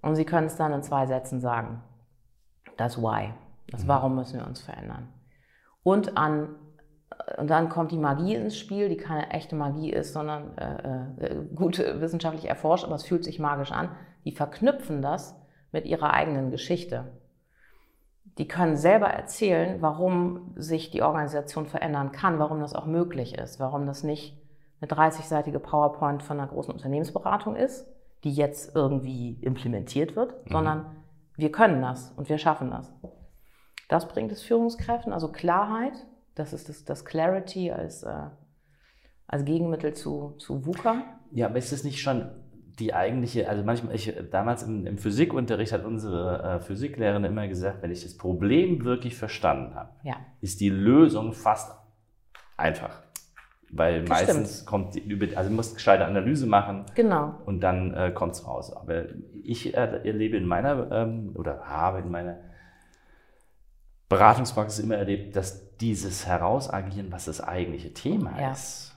Und 0.00 0.14
sie 0.14 0.24
können 0.24 0.46
es 0.46 0.56
dann 0.56 0.72
in 0.72 0.82
zwei 0.82 1.06
Sätzen 1.06 1.40
sagen. 1.40 1.82
Das 2.76 3.02
Why. 3.02 3.34
Das 3.70 3.82
mhm. 3.82 3.88
Warum 3.88 4.14
müssen 4.14 4.38
wir 4.38 4.46
uns 4.46 4.60
verändern. 4.60 5.08
Und 5.82 6.16
an 6.16 6.54
und 7.38 7.48
dann 7.48 7.68
kommt 7.68 7.92
die 7.92 7.98
Magie 7.98 8.34
ins 8.34 8.56
Spiel, 8.56 8.88
die 8.88 8.96
keine 8.96 9.30
echte 9.30 9.56
Magie 9.56 9.90
ist, 9.90 10.12
sondern 10.12 10.56
äh, 10.58 11.26
äh, 11.26 11.44
gut 11.54 11.78
wissenschaftlich 11.78 12.48
erforscht, 12.48 12.84
aber 12.84 12.94
es 12.94 13.04
fühlt 13.04 13.24
sich 13.24 13.38
magisch 13.38 13.72
an. 13.72 13.90
Die 14.24 14.32
verknüpfen 14.32 15.02
das 15.02 15.36
mit 15.72 15.86
ihrer 15.86 16.12
eigenen 16.12 16.50
Geschichte. 16.50 17.12
Die 18.38 18.46
können 18.46 18.76
selber 18.76 19.08
erzählen, 19.08 19.82
warum 19.82 20.52
sich 20.56 20.90
die 20.90 21.02
Organisation 21.02 21.66
verändern 21.66 22.12
kann, 22.12 22.38
warum 22.38 22.60
das 22.60 22.74
auch 22.74 22.86
möglich 22.86 23.36
ist, 23.36 23.58
warum 23.58 23.86
das 23.86 24.04
nicht 24.04 24.38
eine 24.80 24.90
30-seitige 24.90 25.58
PowerPoint 25.58 26.22
von 26.22 26.38
einer 26.38 26.48
großen 26.48 26.72
Unternehmensberatung 26.72 27.56
ist, 27.56 27.86
die 28.24 28.32
jetzt 28.32 28.76
irgendwie 28.76 29.38
implementiert 29.40 30.14
wird, 30.14 30.46
mhm. 30.46 30.52
sondern 30.52 30.96
wir 31.36 31.50
können 31.50 31.82
das 31.82 32.12
und 32.16 32.28
wir 32.28 32.38
schaffen 32.38 32.70
das. 32.70 32.92
Das 33.88 34.06
bringt 34.06 34.30
es 34.30 34.42
Führungskräften, 34.42 35.12
also 35.12 35.32
Klarheit, 35.32 36.06
das 36.38 36.52
ist 36.52 36.68
das, 36.68 36.84
das 36.84 37.04
Clarity 37.04 37.70
als, 37.70 38.02
äh, 38.02 38.28
als 39.26 39.44
Gegenmittel 39.44 39.94
zu, 39.94 40.34
zu 40.38 40.64
VUCA. 40.64 41.02
Ja, 41.32 41.46
aber 41.46 41.58
ist 41.58 41.72
das 41.72 41.84
nicht 41.84 42.00
schon 42.00 42.30
die 42.78 42.94
eigentliche, 42.94 43.48
also 43.48 43.64
manchmal, 43.64 43.94
ich, 43.94 44.14
damals 44.30 44.62
im, 44.62 44.86
im 44.86 44.98
Physikunterricht 44.98 45.72
hat 45.72 45.84
unsere 45.84 46.42
äh, 46.42 46.60
Physiklehrerin 46.60 47.24
immer 47.24 47.48
gesagt, 47.48 47.82
wenn 47.82 47.90
ich 47.90 48.02
das 48.04 48.16
Problem 48.16 48.84
wirklich 48.84 49.16
verstanden 49.16 49.74
habe, 49.74 49.90
ja. 50.04 50.16
ist 50.40 50.60
die 50.60 50.70
Lösung 50.70 51.32
fast 51.32 51.76
einfach. 52.56 53.02
Weil 53.70 54.00
das 54.00 54.08
meistens 54.08 54.54
stimmt. 54.54 54.66
kommt 54.66 54.94
die, 54.94 55.36
also 55.36 55.50
du 55.50 55.56
musst 55.56 55.74
gescheite 55.74 56.06
Analyse 56.06 56.46
machen. 56.46 56.86
Genau. 56.94 57.34
Und 57.44 57.60
dann 57.60 57.92
äh, 57.92 58.12
kommt 58.12 58.32
es 58.32 58.46
raus. 58.46 58.72
Aber 58.74 59.04
ich 59.42 59.74
äh, 59.76 60.00
erlebe 60.04 60.36
in 60.36 60.46
meiner, 60.46 60.90
ähm, 60.90 61.32
oder 61.34 61.66
habe 61.66 61.98
in 61.98 62.10
meiner 62.10 62.38
Beratungspraxis 64.08 64.82
immer 64.82 64.96
erlebt, 64.96 65.36
dass 65.36 65.76
dieses 65.76 66.26
Herausagieren, 66.26 67.12
was 67.12 67.26
das 67.26 67.40
eigentliche 67.40 67.92
Thema 67.92 68.40
ja. 68.40 68.52
ist, 68.52 68.96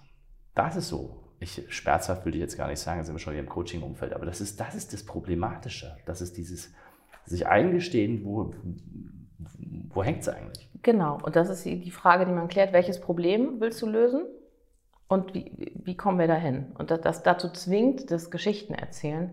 das 0.56 0.76
ist 0.76 0.90
so. 0.90 1.18
Ich, 1.40 1.64
schmerzhaft 1.70 2.24
würde 2.26 2.38
ich 2.38 2.42
jetzt 2.42 2.58
gar 2.58 2.68
nicht 2.68 2.80
sagen, 2.80 3.04
sind 3.04 3.16
wir 3.16 3.20
schon 3.20 3.34
hier 3.34 3.42
im 3.42 3.50
Coaching-Umfeld, 3.50 4.14
aber 4.14 4.26
das 4.26 4.42
ist, 4.42 4.60
das 4.60 4.76
ist 4.76 4.94
das 4.94 5.04
Problematische. 5.04 5.98
Das 6.06 6.22
ist 6.22 6.38
dieses 6.38 6.72
sich 7.26 7.48
eingestehen, 7.48 8.24
wo, 8.26 8.54
wo 9.90 10.04
hängt 10.04 10.22
es 10.22 10.30
eigentlich? 10.30 10.70
Genau, 10.82 11.20
und 11.22 11.36
das 11.36 11.50
ist 11.50 11.66
die 11.66 11.92
Frage, 11.92 12.26
die 12.26 12.32
man 12.32 12.48
klärt, 12.48 12.74
welches 12.74 13.00
Problem 13.00 13.60
willst 13.60 13.82
du 13.82 13.88
lösen 13.88 14.26
und 15.08 15.34
wie, 15.34 15.74
wie 15.84 15.96
kommen 15.96 16.20
wir 16.20 16.28
dahin? 16.28 16.72
Und 16.78 16.90
das, 16.90 17.02
das 17.02 17.24
dazu 17.24 17.50
zwingt 17.50 18.12
das 18.12 18.32
Geschichten 18.32 18.74
erzählen, 18.74 19.32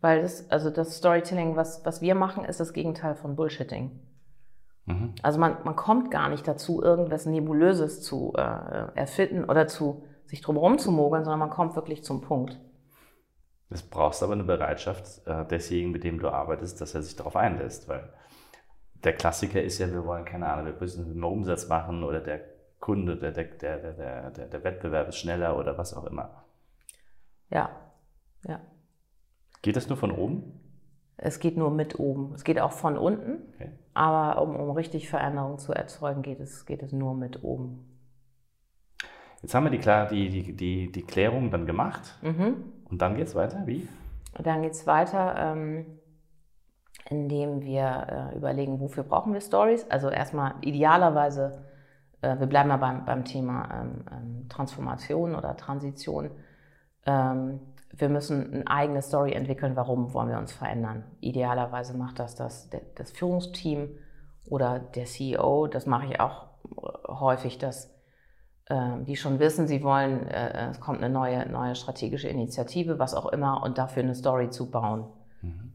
weil 0.00 0.22
das, 0.22 0.50
also 0.50 0.70
das 0.70 0.96
Storytelling, 0.96 1.56
was, 1.56 1.84
was 1.84 2.00
wir 2.00 2.14
machen, 2.14 2.44
ist 2.44 2.60
das 2.60 2.72
Gegenteil 2.72 3.14
von 3.14 3.36
Bullshitting. 3.36 3.90
Mhm. 4.86 5.14
Also 5.22 5.38
man, 5.38 5.56
man 5.64 5.76
kommt 5.76 6.10
gar 6.10 6.28
nicht 6.28 6.46
dazu, 6.46 6.82
irgendwas 6.82 7.26
Nebulöses 7.26 8.02
zu 8.02 8.32
äh, 8.36 8.40
erfinden 8.94 9.44
oder 9.44 9.66
zu 9.66 10.04
sich 10.26 10.40
drumherum 10.40 10.78
zu 10.78 10.92
mogeln, 10.92 11.24
sondern 11.24 11.40
man 11.40 11.50
kommt 11.50 11.74
wirklich 11.76 12.04
zum 12.04 12.20
Punkt. 12.20 12.60
Das 13.68 13.82
brauchst 13.82 14.22
aber 14.22 14.32
eine 14.32 14.44
Bereitschaft 14.44 15.26
äh, 15.26 15.44
desjenigen, 15.46 15.92
mit 15.92 16.04
dem 16.04 16.18
du 16.18 16.28
arbeitest, 16.28 16.80
dass 16.80 16.94
er 16.94 17.02
sich 17.02 17.16
darauf 17.16 17.36
einlässt, 17.36 17.88
weil 17.88 18.12
der 19.04 19.14
Klassiker 19.14 19.62
ist 19.62 19.78
ja, 19.78 19.90
wir 19.90 20.04
wollen 20.04 20.24
keine 20.24 20.48
Ahnung, 20.48 20.66
wir 20.66 20.74
müssen 20.78 21.18
mehr 21.18 21.30
Umsatz 21.30 21.68
machen 21.68 22.02
oder 22.02 22.20
der 22.20 22.40
Kunde, 22.80 23.16
der, 23.16 23.30
der, 23.30 23.44
der, 23.44 23.78
der, 23.92 24.30
der, 24.30 24.46
der 24.46 24.64
Wettbewerb 24.64 25.08
ist 25.08 25.18
schneller 25.18 25.56
oder 25.56 25.78
was 25.78 25.94
auch 25.94 26.04
immer. 26.04 26.44
Ja, 27.50 27.70
ja. 28.44 28.60
Geht 29.62 29.76
das 29.76 29.88
nur 29.88 29.98
von 29.98 30.12
oben? 30.12 30.59
Es 31.22 31.38
geht 31.38 31.56
nur 31.56 31.70
mit 31.70 31.98
oben. 31.98 32.32
Es 32.34 32.44
geht 32.44 32.58
auch 32.58 32.72
von 32.72 32.96
unten, 32.96 33.42
okay. 33.54 33.70
aber 33.92 34.40
um, 34.40 34.56
um 34.56 34.70
richtig 34.70 35.10
Veränderung 35.10 35.58
zu 35.58 35.72
erzeugen, 35.72 36.22
geht 36.22 36.40
es, 36.40 36.64
geht 36.64 36.82
es 36.82 36.92
nur 36.92 37.14
mit 37.14 37.44
oben. 37.44 37.86
Jetzt 39.42 39.54
haben 39.54 39.64
wir 39.64 39.70
die, 39.70 39.78
die, 39.78 40.42
die, 40.42 40.56
die, 40.56 40.92
die 40.92 41.02
Klärung 41.02 41.50
dann 41.50 41.66
gemacht. 41.66 42.18
Mhm. 42.22 42.64
Und 42.90 43.02
dann 43.02 43.16
geht 43.16 43.26
es 43.26 43.34
weiter? 43.34 43.66
Wie? 43.66 43.86
Dann 44.38 44.62
geht 44.62 44.72
es 44.72 44.86
weiter, 44.86 45.34
ähm, 45.36 45.86
indem 47.08 47.62
wir 47.62 48.30
äh, 48.32 48.36
überlegen, 48.36 48.80
wofür 48.80 49.02
brauchen 49.02 49.32
wir 49.34 49.40
Stories. 49.40 49.90
Also 49.90 50.08
erstmal 50.08 50.54
idealerweise, 50.62 51.64
äh, 52.22 52.38
wir 52.38 52.46
bleiben 52.46 52.68
mal 52.68 52.78
beim, 52.78 53.04
beim 53.04 53.24
Thema 53.24 53.68
ähm, 53.72 54.04
ähm, 54.10 54.48
Transformation 54.48 55.34
oder 55.34 55.56
Transition. 55.56 56.30
Ähm, 57.06 57.60
wir 57.92 58.08
müssen 58.08 58.52
eine 58.52 58.66
eigene 58.66 59.02
Story 59.02 59.32
entwickeln, 59.32 59.76
warum 59.76 60.14
wollen 60.14 60.28
wir 60.28 60.38
uns 60.38 60.52
verändern. 60.52 61.04
Idealerweise 61.20 61.96
macht 61.96 62.18
das 62.18 62.36
das, 62.36 62.70
das 62.94 63.10
Führungsteam 63.10 63.90
oder 64.46 64.78
der 64.78 65.06
CEO. 65.06 65.66
Das 65.66 65.86
mache 65.86 66.06
ich 66.06 66.20
auch 66.20 66.46
häufig, 67.08 67.58
dass 67.58 67.92
äh, 68.66 69.02
die 69.02 69.16
schon 69.16 69.38
wissen, 69.38 69.66
sie 69.66 69.82
wollen, 69.82 70.26
äh, 70.28 70.70
es 70.70 70.80
kommt 70.80 71.02
eine 71.02 71.12
neue, 71.12 71.48
neue 71.48 71.74
strategische 71.74 72.28
Initiative, 72.28 72.98
was 72.98 73.14
auch 73.14 73.26
immer, 73.26 73.62
und 73.62 73.78
dafür 73.78 74.02
eine 74.02 74.14
Story 74.14 74.50
zu 74.50 74.70
bauen. 74.70 75.06
Mhm. 75.42 75.72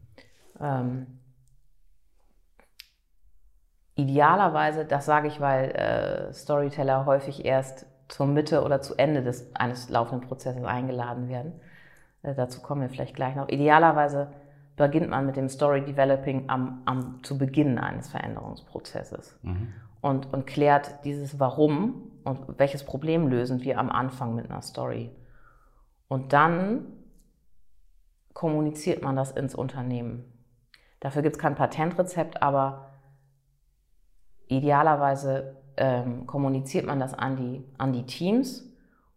Ähm, 0.60 1.06
idealerweise, 3.94 4.84
das 4.84 5.04
sage 5.04 5.28
ich, 5.28 5.40
weil 5.40 5.70
äh, 5.70 6.32
Storyteller 6.32 7.04
häufig 7.04 7.44
erst 7.44 7.86
zur 8.08 8.26
Mitte 8.26 8.62
oder 8.62 8.80
zu 8.80 8.94
Ende 8.94 9.22
des, 9.22 9.54
eines 9.54 9.90
laufenden 9.90 10.26
Prozesses 10.26 10.64
eingeladen 10.64 11.28
werden. 11.28 11.60
Äh, 12.26 12.34
dazu 12.34 12.60
kommen 12.60 12.82
wir 12.82 12.90
vielleicht 12.90 13.14
gleich 13.14 13.36
noch. 13.36 13.48
Idealerweise 13.48 14.28
beginnt 14.76 15.08
man 15.08 15.24
mit 15.24 15.36
dem 15.36 15.48
Story 15.48 15.84
Developing 15.84 16.48
am, 16.48 16.82
am, 16.84 17.22
zu 17.22 17.38
Beginn 17.38 17.78
eines 17.78 18.08
Veränderungsprozesses 18.08 19.38
mhm. 19.42 19.72
und, 20.02 20.32
und 20.34 20.46
klärt 20.46 21.04
dieses 21.04 21.40
Warum 21.40 22.10
und 22.24 22.58
welches 22.58 22.84
Problem 22.84 23.28
lösen 23.28 23.62
wir 23.62 23.78
am 23.78 23.88
Anfang 23.88 24.34
mit 24.34 24.50
einer 24.50 24.60
Story. 24.60 25.10
Und 26.08 26.32
dann 26.32 26.86
kommuniziert 28.34 29.02
man 29.02 29.16
das 29.16 29.30
ins 29.32 29.54
Unternehmen. 29.54 30.24
Dafür 31.00 31.22
gibt 31.22 31.36
es 31.36 31.42
kein 31.42 31.54
Patentrezept, 31.54 32.42
aber 32.42 32.90
idealerweise 34.48 35.56
ähm, 35.76 36.26
kommuniziert 36.26 36.86
man 36.86 37.00
das 37.00 37.14
an 37.14 37.36
die, 37.36 37.64
an 37.78 37.92
die 37.92 38.04
Teams 38.04 38.65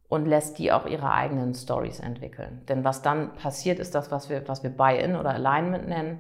und 0.10 0.26
lässt 0.26 0.58
die 0.58 0.72
auch 0.72 0.86
ihre 0.86 1.12
eigenen 1.12 1.54
Stories 1.54 2.00
entwickeln. 2.00 2.64
Denn 2.68 2.84
was 2.84 3.02
dann 3.02 3.34
passiert, 3.36 3.80
ist 3.80 3.96
das, 3.96 4.12
was 4.12 4.30
wir, 4.30 4.48
was 4.48 4.64
wir 4.64 4.72
Buy-in 4.72 5.16
oder 5.16 5.30
Alignment 5.30 5.88
nennen, 5.88 6.20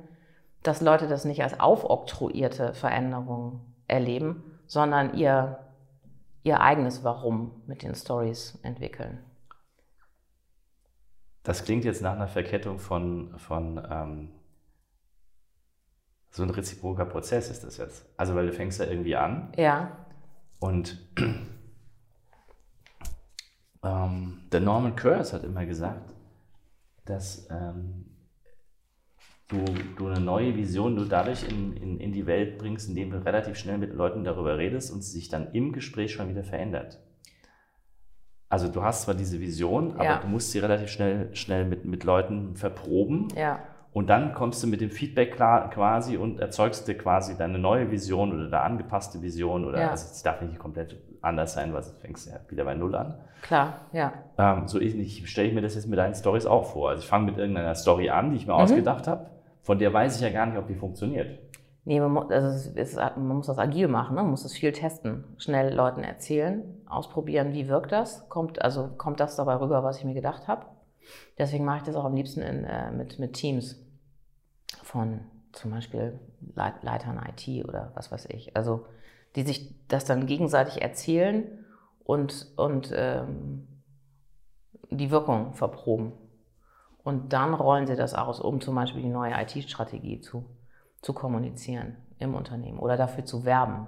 dass 0.63 0.81
Leute 0.81 1.07
das 1.07 1.25
nicht 1.25 1.43
als 1.43 1.59
aufoktroyierte 1.59 2.73
Veränderung 2.73 3.61
erleben, 3.87 4.59
sondern 4.67 5.15
ihr, 5.15 5.59
ihr 6.43 6.61
eigenes 6.61 7.03
Warum 7.03 7.63
mit 7.65 7.81
den 7.81 7.95
Stories 7.95 8.59
entwickeln. 8.61 9.19
Das 11.43 11.63
klingt 11.63 11.83
jetzt 11.83 12.01
nach 12.03 12.13
einer 12.13 12.27
Verkettung 12.27 12.77
von, 12.77 13.33
von 13.39 13.81
ähm, 13.89 14.29
so 16.29 16.43
ein 16.43 16.51
reziproker 16.51 17.05
Prozess 17.05 17.49
ist 17.49 17.63
das 17.63 17.77
jetzt. 17.77 18.05
Also, 18.17 18.35
weil 18.35 18.45
du 18.45 18.53
fängst 18.53 18.79
ja 18.79 18.85
irgendwie 18.85 19.15
an. 19.15 19.51
Ja. 19.57 20.05
Und 20.59 20.99
ähm, 23.83 24.41
der 24.51 24.59
Norman 24.59 24.95
Kurz 24.95 25.33
hat 25.33 25.43
immer 25.43 25.65
gesagt, 25.65 26.13
dass 27.05 27.47
ähm, 27.49 28.05
du, 29.47 29.65
du 29.97 30.07
eine 30.07 30.19
neue 30.19 30.55
Vision 30.55 30.95
du 30.95 31.05
dadurch 31.05 31.43
in, 31.43 31.75
in, 31.75 31.99
in 31.99 32.11
die 32.11 32.25
Welt 32.25 32.57
bringst, 32.57 32.89
indem 32.89 33.11
du 33.11 33.25
relativ 33.25 33.57
schnell 33.57 33.77
mit 33.77 33.93
Leuten 33.93 34.23
darüber 34.23 34.57
redest 34.57 34.91
und 34.91 35.03
sich 35.03 35.29
dann 35.29 35.51
im 35.53 35.73
Gespräch 35.73 36.13
schon 36.13 36.29
wieder 36.29 36.43
verändert. 36.43 37.01
Also 38.47 38.67
du 38.67 38.83
hast 38.83 39.03
zwar 39.03 39.13
diese 39.13 39.39
Vision, 39.39 39.93
aber 39.93 40.03
ja. 40.03 40.17
du 40.19 40.27
musst 40.27 40.51
sie 40.51 40.59
relativ 40.59 40.89
schnell, 40.89 41.35
schnell 41.35 41.65
mit, 41.65 41.85
mit 41.85 42.03
Leuten 42.03 42.55
verproben. 42.55 43.27
Ja. 43.35 43.63
Und 43.91 44.07
dann 44.07 44.33
kommst 44.35 44.61
du 44.61 44.67
mit 44.67 44.81
dem 44.81 44.91
Feedback 44.91 45.35
klar, 45.35 45.69
quasi 45.71 46.15
und 46.15 46.39
erzeugst 46.39 46.87
dir 46.87 46.95
quasi 46.95 47.35
deine 47.35 47.57
neue 47.57 47.89
Vision 47.89 48.31
oder 48.31 48.49
deine 48.49 48.63
angepasste 48.63 49.21
Vision 49.21 49.65
oder 49.65 49.79
ja. 49.79 49.89
also 49.89 50.05
es 50.05 50.21
darf 50.21 50.41
nicht 50.41 50.59
komplett 50.59 50.95
anders 51.21 51.53
sein, 51.53 51.73
weil 51.73 51.81
du 51.81 51.89
fängst 51.99 52.27
ja 52.27 52.39
wieder 52.49 52.65
bei 52.65 52.75
Null 52.75 52.95
an. 52.95 53.15
Klar, 53.41 53.81
ja. 53.91 54.13
Ähm, 54.37 54.67
so 54.67 54.79
ähnlich 54.79 55.27
stelle 55.29 55.47
ich 55.47 55.53
mir 55.55 55.61
das 55.61 55.73
jetzt 55.73 55.87
mit 55.87 55.97
deinen 55.97 56.13
Stories 56.13 56.45
auch 56.45 56.65
vor. 56.65 56.89
Also 56.89 57.01
ich 57.01 57.09
fange 57.09 57.25
mit 57.25 57.37
irgendeiner 57.39 57.73
Story 57.73 58.09
an, 58.09 58.29
die 58.29 58.37
ich 58.37 58.45
mir 58.45 58.53
mhm. 58.53 58.59
ausgedacht 58.59 59.07
habe, 59.07 59.27
von 59.63 59.79
der 59.79 59.91
weiß 59.91 60.17
ich 60.17 60.21
ja 60.21 60.29
gar 60.29 60.45
nicht, 60.45 60.57
ob 60.57 60.67
die 60.67 60.75
funktioniert. 60.75 61.39
Nee, 61.85 61.99
man, 61.99 62.11
muss, 62.11 62.29
also 62.29 62.69
ist, 62.75 62.95
man 62.97 63.37
muss 63.37 63.47
das 63.47 63.57
agil 63.57 63.87
machen, 63.87 64.15
ne? 64.15 64.21
man 64.21 64.29
muss 64.29 64.43
das 64.43 64.53
viel 64.53 64.71
testen, 64.71 65.23
schnell 65.37 65.73
Leuten 65.73 66.03
erzählen, 66.03 66.63
ausprobieren, 66.87 67.53
wie 67.53 67.67
wirkt 67.67 67.91
das, 67.91 68.29
kommt, 68.29 68.61
also 68.61 68.89
kommt 68.97 69.19
das 69.19 69.35
dabei 69.35 69.55
rüber, 69.55 69.83
was 69.83 69.97
ich 69.97 70.05
mir 70.05 70.13
gedacht 70.13 70.47
habe. 70.47 70.67
Deswegen 71.37 71.65
mache 71.65 71.77
ich 71.77 71.83
das 71.83 71.95
auch 71.95 72.05
am 72.05 72.15
liebsten 72.15 72.41
in, 72.41 72.63
äh, 72.63 72.91
mit, 72.91 73.19
mit 73.19 73.33
Teams 73.33 73.79
von 74.83 75.21
zum 75.51 75.71
Beispiel 75.71 76.19
Leit 76.55 76.83
Leitern 76.83 77.21
IT 77.27 77.65
oder 77.65 77.91
was 77.95 78.11
weiß 78.11 78.27
ich. 78.27 78.55
Also 78.55 78.85
die 79.35 79.43
sich 79.43 79.75
das 79.87 80.05
dann 80.05 80.25
gegenseitig 80.25 80.81
erzählen 80.81 81.65
und, 82.03 82.47
und 82.55 82.91
ähm, 82.95 83.67
die 84.89 85.11
Wirkung 85.11 85.53
verproben. 85.53 86.13
Und 87.03 87.33
dann 87.33 87.53
rollen 87.53 87.87
sie 87.87 87.95
das 87.95 88.13
aus, 88.13 88.39
um 88.39 88.61
zum 88.61 88.75
Beispiel 88.75 89.01
die 89.01 89.09
neue 89.09 89.33
IT-Strategie 89.33 90.19
zu, 90.21 90.45
zu 91.01 91.13
kommunizieren 91.13 91.97
im 92.17 92.35
Unternehmen 92.35 92.79
oder 92.79 92.97
dafür 92.97 93.25
zu 93.25 93.45
werben. 93.45 93.87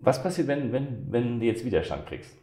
Was 0.00 0.22
passiert, 0.22 0.46
wenn, 0.46 0.72
wenn, 0.72 1.10
wenn 1.10 1.40
du 1.40 1.46
jetzt 1.46 1.64
Widerstand 1.64 2.06
kriegst? 2.06 2.37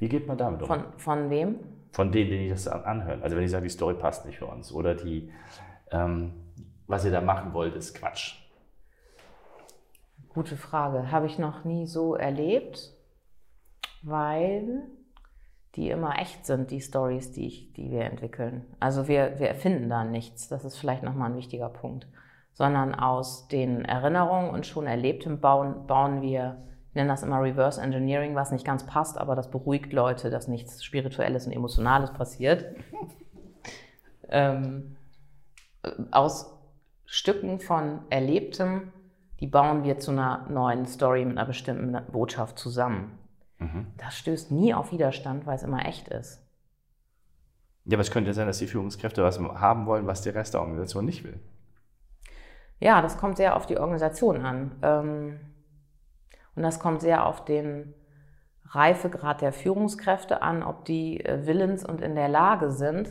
Wie 0.00 0.08
geht 0.08 0.26
man 0.26 0.38
damit 0.38 0.62
um? 0.62 0.66
Von, 0.66 0.84
von 0.96 1.30
wem? 1.30 1.60
Von 1.92 2.10
denen, 2.10 2.30
die 2.30 2.48
das 2.48 2.66
anhören. 2.66 3.22
Also 3.22 3.36
wenn 3.36 3.44
ich 3.44 3.50
sage, 3.50 3.64
die 3.64 3.70
Story 3.70 3.94
passt 3.94 4.24
nicht 4.26 4.38
für 4.38 4.46
uns 4.46 4.72
oder 4.72 4.94
die, 4.94 5.30
ähm, 5.90 6.32
was 6.86 7.04
ihr 7.04 7.10
da 7.10 7.20
machen 7.20 7.52
wollt, 7.52 7.76
ist 7.76 7.94
Quatsch. 7.94 8.36
Gute 10.30 10.56
Frage. 10.56 11.10
Habe 11.12 11.26
ich 11.26 11.38
noch 11.38 11.64
nie 11.64 11.86
so 11.86 12.14
erlebt, 12.14 12.92
weil 14.02 14.82
die 15.74 15.90
immer 15.90 16.18
echt 16.18 16.46
sind, 16.46 16.70
die 16.70 16.80
Stories, 16.80 17.32
die, 17.32 17.46
ich, 17.46 17.72
die 17.74 17.90
wir 17.90 18.04
entwickeln. 18.04 18.64
Also 18.80 19.06
wir, 19.06 19.38
wir 19.38 19.48
erfinden 19.48 19.88
da 19.90 20.04
nichts, 20.04 20.48
das 20.48 20.64
ist 20.64 20.78
vielleicht 20.78 21.02
nochmal 21.02 21.30
ein 21.30 21.36
wichtiger 21.36 21.68
Punkt, 21.68 22.08
sondern 22.54 22.94
aus 22.94 23.48
den 23.48 23.84
Erinnerungen 23.84 24.50
und 24.50 24.66
schon 24.66 24.86
Erlebtem 24.86 25.40
bauen, 25.40 25.86
bauen 25.86 26.22
wir, 26.22 26.56
ich 26.90 26.96
nenne 26.96 27.08
das 27.08 27.22
immer 27.22 27.40
Reverse 27.40 27.80
Engineering, 27.80 28.34
was 28.34 28.50
nicht 28.50 28.66
ganz 28.66 28.84
passt, 28.84 29.16
aber 29.16 29.36
das 29.36 29.48
beruhigt 29.48 29.92
Leute, 29.92 30.28
dass 30.28 30.48
nichts 30.48 30.84
Spirituelles 30.84 31.46
und 31.46 31.52
Emotionales 31.52 32.12
passiert. 32.12 32.66
ähm, 34.28 34.96
aus 36.10 36.52
Stücken 37.06 37.60
von 37.60 38.00
Erlebtem, 38.10 38.92
die 39.38 39.46
bauen 39.46 39.84
wir 39.84 40.00
zu 40.00 40.10
einer 40.10 40.48
neuen 40.50 40.84
Story 40.86 41.24
mit 41.24 41.38
einer 41.38 41.46
bestimmten 41.46 41.96
Botschaft 42.10 42.58
zusammen. 42.58 43.18
Mhm. 43.58 43.86
Das 43.96 44.18
stößt 44.18 44.50
nie 44.50 44.74
auf 44.74 44.90
Widerstand, 44.90 45.46
weil 45.46 45.54
es 45.54 45.62
immer 45.62 45.86
echt 45.86 46.08
ist. 46.08 46.44
Ja, 47.84 47.94
aber 47.94 48.02
es 48.02 48.10
könnte 48.10 48.30
ja 48.30 48.34
sein, 48.34 48.48
dass 48.48 48.58
die 48.58 48.66
Führungskräfte 48.66 49.22
was 49.22 49.38
haben 49.38 49.86
wollen, 49.86 50.08
was 50.08 50.22
der 50.22 50.34
Rest 50.34 50.54
der 50.54 50.60
Organisation 50.60 51.04
nicht 51.04 51.22
will. 51.22 51.38
Ja, 52.80 53.00
das 53.00 53.16
kommt 53.16 53.36
sehr 53.36 53.54
auf 53.54 53.66
die 53.66 53.78
Organisation 53.78 54.44
an. 54.44 54.72
Ähm, 54.82 55.40
und 56.54 56.62
das 56.62 56.80
kommt 56.80 57.00
sehr 57.00 57.26
auf 57.26 57.44
den 57.44 57.94
Reifegrad 58.70 59.40
der 59.40 59.52
Führungskräfte 59.52 60.42
an, 60.42 60.62
ob 60.62 60.84
die 60.84 61.24
äh, 61.24 61.46
willens 61.46 61.84
und 61.84 62.00
in 62.00 62.14
der 62.14 62.28
Lage 62.28 62.70
sind, 62.70 63.08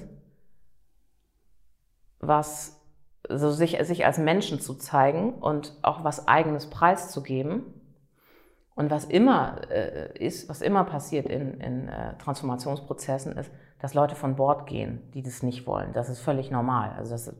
was 2.19 2.79
so 3.27 3.51
sich, 3.51 3.77
sich 3.81 4.05
als 4.05 4.17
Menschen 4.17 4.59
zu 4.59 4.75
zeigen 4.75 5.33
und 5.33 5.77
auch 5.81 6.03
was 6.03 6.27
eigenes 6.27 6.69
preiszugeben 6.69 7.63
und 8.75 8.89
was 8.89 9.05
immer 9.05 9.69
äh, 9.69 10.17
ist, 10.17 10.47
was 10.47 10.61
immer 10.61 10.85
passiert 10.85 11.27
in, 11.27 11.59
in 11.59 11.89
äh, 11.89 12.17
Transformationsprozessen 12.17 13.37
ist, 13.37 13.51
dass 13.79 13.93
Leute 13.93 14.15
von 14.15 14.37
Bord 14.37 14.67
gehen, 14.67 15.11
die 15.13 15.21
das 15.21 15.43
nicht 15.43 15.67
wollen. 15.67 15.91
Das 15.93 16.09
ist 16.09 16.21
völlig 16.21 16.51
normal. 16.51 16.93
Also 16.97 17.11
das 17.11 17.35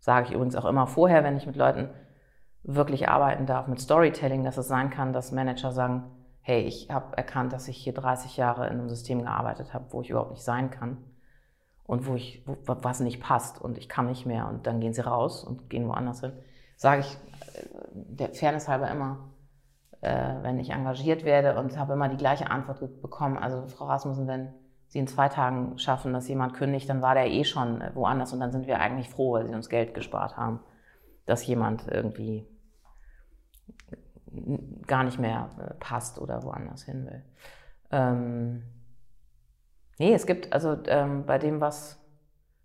sage 0.00 0.26
ich 0.26 0.32
übrigens 0.34 0.56
auch 0.56 0.66
immer 0.66 0.86
vorher, 0.86 1.24
wenn 1.24 1.38
ich 1.38 1.46
mit 1.46 1.56
Leuten 1.56 1.88
wirklich 2.64 3.08
arbeiten 3.08 3.46
darf 3.46 3.68
mit 3.68 3.80
Storytelling, 3.80 4.42
dass 4.42 4.56
es 4.56 4.68
sein 4.68 4.90
kann, 4.90 5.12
dass 5.12 5.32
Manager 5.32 5.70
sagen, 5.70 6.04
hey, 6.40 6.62
ich 6.62 6.90
habe 6.90 7.16
erkannt, 7.16 7.52
dass 7.52 7.68
ich 7.68 7.76
hier 7.76 7.94
30 7.94 8.36
Jahre 8.36 8.66
in 8.66 8.72
einem 8.72 8.88
System 8.88 9.22
gearbeitet 9.22 9.72
habe, 9.72 9.86
wo 9.90 10.00
ich 10.00 10.10
überhaupt 10.10 10.32
nicht 10.32 10.42
sein 10.42 10.70
kann 10.70 10.98
und 11.84 12.06
wo 12.06 12.14
ich 12.14 12.42
wo, 12.46 12.56
was 12.66 13.00
nicht 13.00 13.22
passt 13.22 13.60
und 13.60 13.78
ich 13.78 13.88
kann 13.88 14.06
nicht 14.06 14.26
mehr 14.26 14.48
und 14.48 14.66
dann 14.66 14.80
gehen 14.80 14.94
sie 14.94 15.04
raus 15.04 15.44
und 15.44 15.70
gehen 15.70 15.86
woanders 15.88 16.20
hin. 16.20 16.32
Sage 16.76 17.00
ich 17.02 17.14
äh, 17.54 17.66
der 17.92 18.34
Fairness 18.34 18.68
halber 18.68 18.90
immer, 18.90 19.30
äh, 20.00 20.34
wenn 20.42 20.58
ich 20.58 20.70
engagiert 20.70 21.24
werde 21.24 21.58
und 21.58 21.78
habe 21.78 21.92
immer 21.92 22.08
die 22.08 22.16
gleiche 22.16 22.50
Antwort 22.50 22.80
bekommen. 23.02 23.38
Also 23.38 23.66
Frau 23.66 23.86
Rasmussen, 23.86 24.26
wenn 24.26 24.54
Sie 24.88 24.98
in 24.98 25.06
zwei 25.06 25.28
Tagen 25.28 25.78
schaffen, 25.78 26.12
dass 26.12 26.28
jemand 26.28 26.54
kündigt, 26.54 26.88
dann 26.88 27.02
war 27.02 27.14
der 27.14 27.30
eh 27.30 27.44
schon 27.44 27.82
woanders 27.94 28.32
und 28.32 28.40
dann 28.40 28.52
sind 28.52 28.66
wir 28.66 28.80
eigentlich 28.80 29.08
froh, 29.08 29.32
weil 29.32 29.46
Sie 29.46 29.54
uns 29.54 29.68
Geld 29.68 29.94
gespart 29.94 30.36
haben, 30.36 30.60
dass 31.26 31.46
jemand 31.46 31.88
irgendwie 31.90 32.46
gar 34.86 35.04
nicht 35.04 35.18
mehr 35.18 35.50
äh, 35.58 35.74
passt 35.74 36.18
oder 36.18 36.42
woanders 36.42 36.82
hin 36.82 37.06
will. 37.06 37.22
Ähm, 37.90 38.62
nee, 39.98 40.14
es 40.14 40.26
gibt 40.26 40.52
also 40.52 40.76
ähm, 40.86 41.26
bei 41.26 41.38
dem, 41.38 41.60
was, 41.60 42.00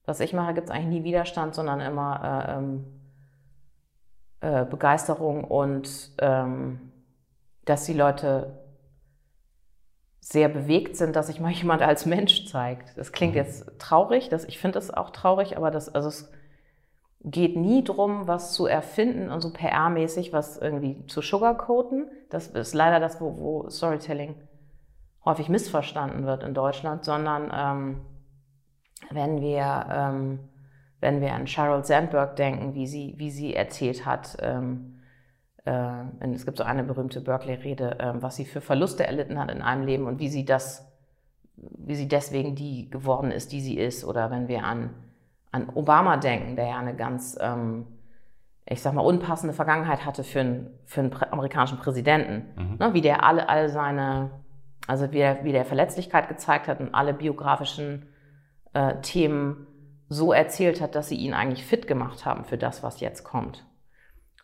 was 0.06 0.20
ich 0.20 0.34
mache, 0.34 0.54
gibt 0.54 0.70
es 0.70 0.76
eigentlich 0.76 1.02
nie 1.02 1.04
Widerstand, 1.04 1.56
sondern 1.56 1.80
immer 1.82 2.46
äh, 2.48 2.58
ähm, 2.58 2.86
äh, 4.42 4.66
Begeisterung 4.66 5.44
und 5.44 6.12
ähm, 6.20 6.92
dass 7.66 7.86
die 7.86 7.94
Leute 7.94 8.60
sehr 10.22 10.50
bewegt 10.50 10.96
sind, 10.96 11.16
dass 11.16 11.28
sich 11.28 11.40
mal 11.40 11.52
jemand 11.54 11.82
als 11.82 12.06
Mensch 12.06 12.48
zeigt. 12.48 12.98
Das 12.98 13.12
klingt 13.12 13.34
mhm. 13.34 13.40
jetzt 13.40 13.80
traurig, 13.80 14.30
das, 14.30 14.46
ich 14.46 14.60
finde 14.60 14.80
es 14.80 14.92
auch 14.92 15.10
traurig, 15.10 15.58
aber 15.58 15.72
das, 15.72 15.94
also 15.94 16.08
es 16.08 16.32
geht 17.22 17.56
nie 17.56 17.84
darum, 17.84 18.28
was 18.28 18.54
zu 18.54 18.66
erfinden 18.66 19.30
und 19.30 19.42
so 19.42 19.50
PR-mäßig 19.50 20.32
was 20.32 20.58
irgendwie 20.58 21.06
zu 21.08 21.22
sugarcoaten. 21.22 22.10
Das 22.30 22.48
ist 22.48 22.74
leider 22.74 23.00
das, 23.00 23.20
wo, 23.20 23.38
wo 23.38 23.70
Storytelling 23.70 24.36
häufig 25.26 25.50
missverstanden 25.50 26.26
wird 26.26 26.44
in 26.44 26.54
Deutschland, 26.54 27.04
sondern 27.04 27.52
ähm, 27.54 28.02
wenn 29.12 29.42
wir 29.42 29.86
ähm, 29.92 30.40
wenn 31.02 31.22
wir 31.22 31.34
an 31.34 31.48
Sheryl 31.48 31.84
Sandberg 31.84 32.36
denken, 32.36 32.76
wie 32.76 32.88
sie, 32.88 33.16
wie 33.18 33.32
sie 33.32 33.54
erzählt 33.54 34.06
hat, 34.06 34.38
ähm, 34.42 35.00
äh, 35.66 36.34
es 36.34 36.46
gibt 36.46 36.58
so 36.58 36.64
eine 36.64 36.84
berühmte 36.84 37.22
Berkeley-Rede, 37.22 38.00
äh, 38.00 38.14
was 38.16 38.36
sie 38.36 38.46
für 38.46 38.62
Verluste 38.62 39.06
erlitten 39.06 39.40
hat 39.40 39.52
in 39.52 39.62
einem 39.62 39.86
Leben 39.86 40.08
und 40.08 40.20
wie 40.20 40.30
sie 40.30 40.46
das, 40.46 40.86
wie 41.56 41.96
sie 41.96 42.08
deswegen 42.08 42.56
die 42.56 42.90
geworden 42.90 43.32
ist, 43.32 43.52
die 43.52 43.62
sie 43.62 43.78
ist. 43.78 44.04
Oder 44.04 44.30
wenn 44.32 44.48
wir 44.48 44.64
an, 44.64 44.94
an 45.52 45.70
Obama 45.74 46.18
denken, 46.18 46.56
der 46.56 46.68
ja 46.68 46.78
eine 46.78 46.96
ganz, 46.96 47.38
ähm, 47.42 47.88
ich 48.66 48.82
sag 48.82 48.94
mal, 48.94 49.02
unpassende 49.02 49.54
Vergangenheit 49.54 50.06
hatte 50.06 50.24
für 50.24 50.42
einen, 50.42 50.70
für 50.86 51.02
einen 51.02 51.14
amerikanischen 51.32 51.80
Präsidenten. 51.80 52.46
Mhm. 52.56 52.78
Ne, 52.78 52.94
wie 52.94 53.02
der 53.02 53.24
alle, 53.24 53.50
all 53.50 53.70
seine, 53.70 54.32
also 54.88 55.12
wie 55.12 55.18
der, 55.18 55.44
wie 55.44 55.52
der 55.52 55.66
Verletzlichkeit 55.66 56.28
gezeigt 56.28 56.68
hat 56.68 56.80
und 56.80 56.94
alle 56.94 57.14
biografischen 57.14 58.08
äh, 58.74 58.96
Themen 59.02 59.68
so 60.08 60.34
erzählt 60.34 60.82
hat, 60.82 60.96
dass 60.96 61.10
sie 61.10 61.18
ihn 61.18 61.34
eigentlich 61.34 61.66
fit 61.66 61.88
gemacht 61.88 62.26
haben 62.26 62.46
für 62.46 62.58
das, 62.58 62.84
was 62.84 63.00
jetzt 63.00 63.24
kommt. 63.24 63.66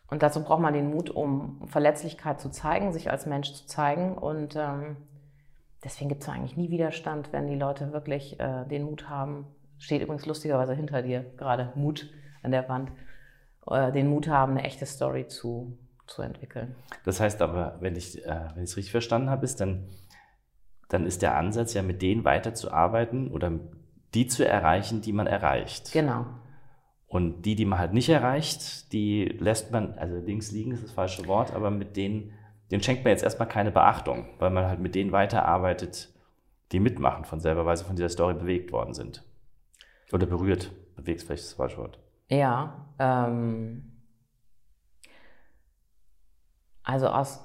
Und 0.08 0.22
dazu 0.22 0.42
braucht 0.42 0.60
man 0.60 0.72
den 0.72 0.90
Mut, 0.90 1.10
um 1.10 1.60
Verletzlichkeit 1.66 2.40
zu 2.40 2.48
zeigen, 2.50 2.92
sich 2.92 3.10
als 3.10 3.26
Mensch 3.26 3.52
zu 3.52 3.66
zeigen. 3.66 4.16
Und 4.16 4.54
ähm, 4.54 4.96
deswegen 5.82 6.08
gibt 6.08 6.22
es 6.22 6.28
eigentlich 6.28 6.56
nie 6.56 6.70
Widerstand, 6.70 7.32
wenn 7.32 7.48
die 7.48 7.56
Leute 7.56 7.92
wirklich 7.92 8.38
äh, 8.38 8.64
den 8.66 8.84
Mut 8.84 9.08
haben. 9.08 9.46
Steht 9.78 10.02
übrigens 10.02 10.26
lustigerweise 10.26 10.74
hinter 10.74 11.02
dir 11.02 11.24
gerade 11.36 11.72
Mut 11.74 12.08
an 12.42 12.50
der 12.50 12.68
Wand. 12.68 12.90
Äh, 13.68 13.92
den 13.92 14.08
Mut 14.08 14.28
haben, 14.28 14.52
eine 14.52 14.64
echte 14.64 14.86
Story 14.86 15.26
zu, 15.26 15.76
zu 16.06 16.22
entwickeln. 16.22 16.74
Das 17.04 17.20
heißt 17.20 17.42
aber, 17.42 17.76
wenn 17.80 17.96
ich 17.96 18.24
äh, 18.24 18.50
es 18.62 18.76
richtig 18.76 18.92
verstanden 18.92 19.30
habe, 19.30 19.44
ist 19.44 19.60
dann, 19.60 19.88
dann 20.88 21.04
ist 21.04 21.22
der 21.22 21.36
Ansatz 21.36 21.74
ja 21.74 21.82
mit 21.82 22.02
denen 22.02 22.24
weiterzuarbeiten 22.24 23.30
oder 23.30 23.52
die 24.14 24.26
zu 24.26 24.46
erreichen, 24.46 25.02
die 25.02 25.12
man 25.12 25.26
erreicht. 25.26 25.92
Genau. 25.92 26.26
Und 27.08 27.42
die, 27.42 27.54
die 27.54 27.64
man 27.64 27.78
halt 27.78 27.92
nicht 27.92 28.08
erreicht, 28.08 28.92
die 28.92 29.24
lässt 29.24 29.70
man, 29.70 29.94
also 29.94 30.16
links 30.16 30.50
liegen 30.50 30.72
ist 30.72 30.82
das 30.82 30.92
falsche 30.92 31.26
Wort, 31.26 31.54
aber 31.54 31.70
mit 31.70 31.96
denen, 31.96 32.32
denen 32.70 32.82
schenkt 32.82 33.04
man 33.04 33.12
jetzt 33.12 33.22
erstmal 33.22 33.48
keine 33.48 33.70
Beachtung, 33.70 34.28
weil 34.38 34.50
man 34.50 34.66
halt 34.66 34.80
mit 34.80 34.94
denen 34.94 35.12
weiterarbeitet, 35.12 36.12
die 36.72 36.80
mitmachen 36.80 37.24
von 37.24 37.40
selber, 37.40 37.64
weil 37.64 37.76
sie 37.76 37.84
von 37.84 37.94
dieser 37.94 38.08
Story 38.08 38.34
bewegt 38.34 38.72
worden 38.72 38.92
sind. 38.92 39.22
Oder 40.12 40.26
berührt, 40.26 40.70
bewegt 40.96 41.22
vielleicht 41.22 41.44
das 41.44 41.52
falsche 41.54 41.78
Wort. 41.78 41.98
Ja, 42.28 42.86
ähm, 42.98 43.92
also 46.82 47.08
aus, 47.08 47.44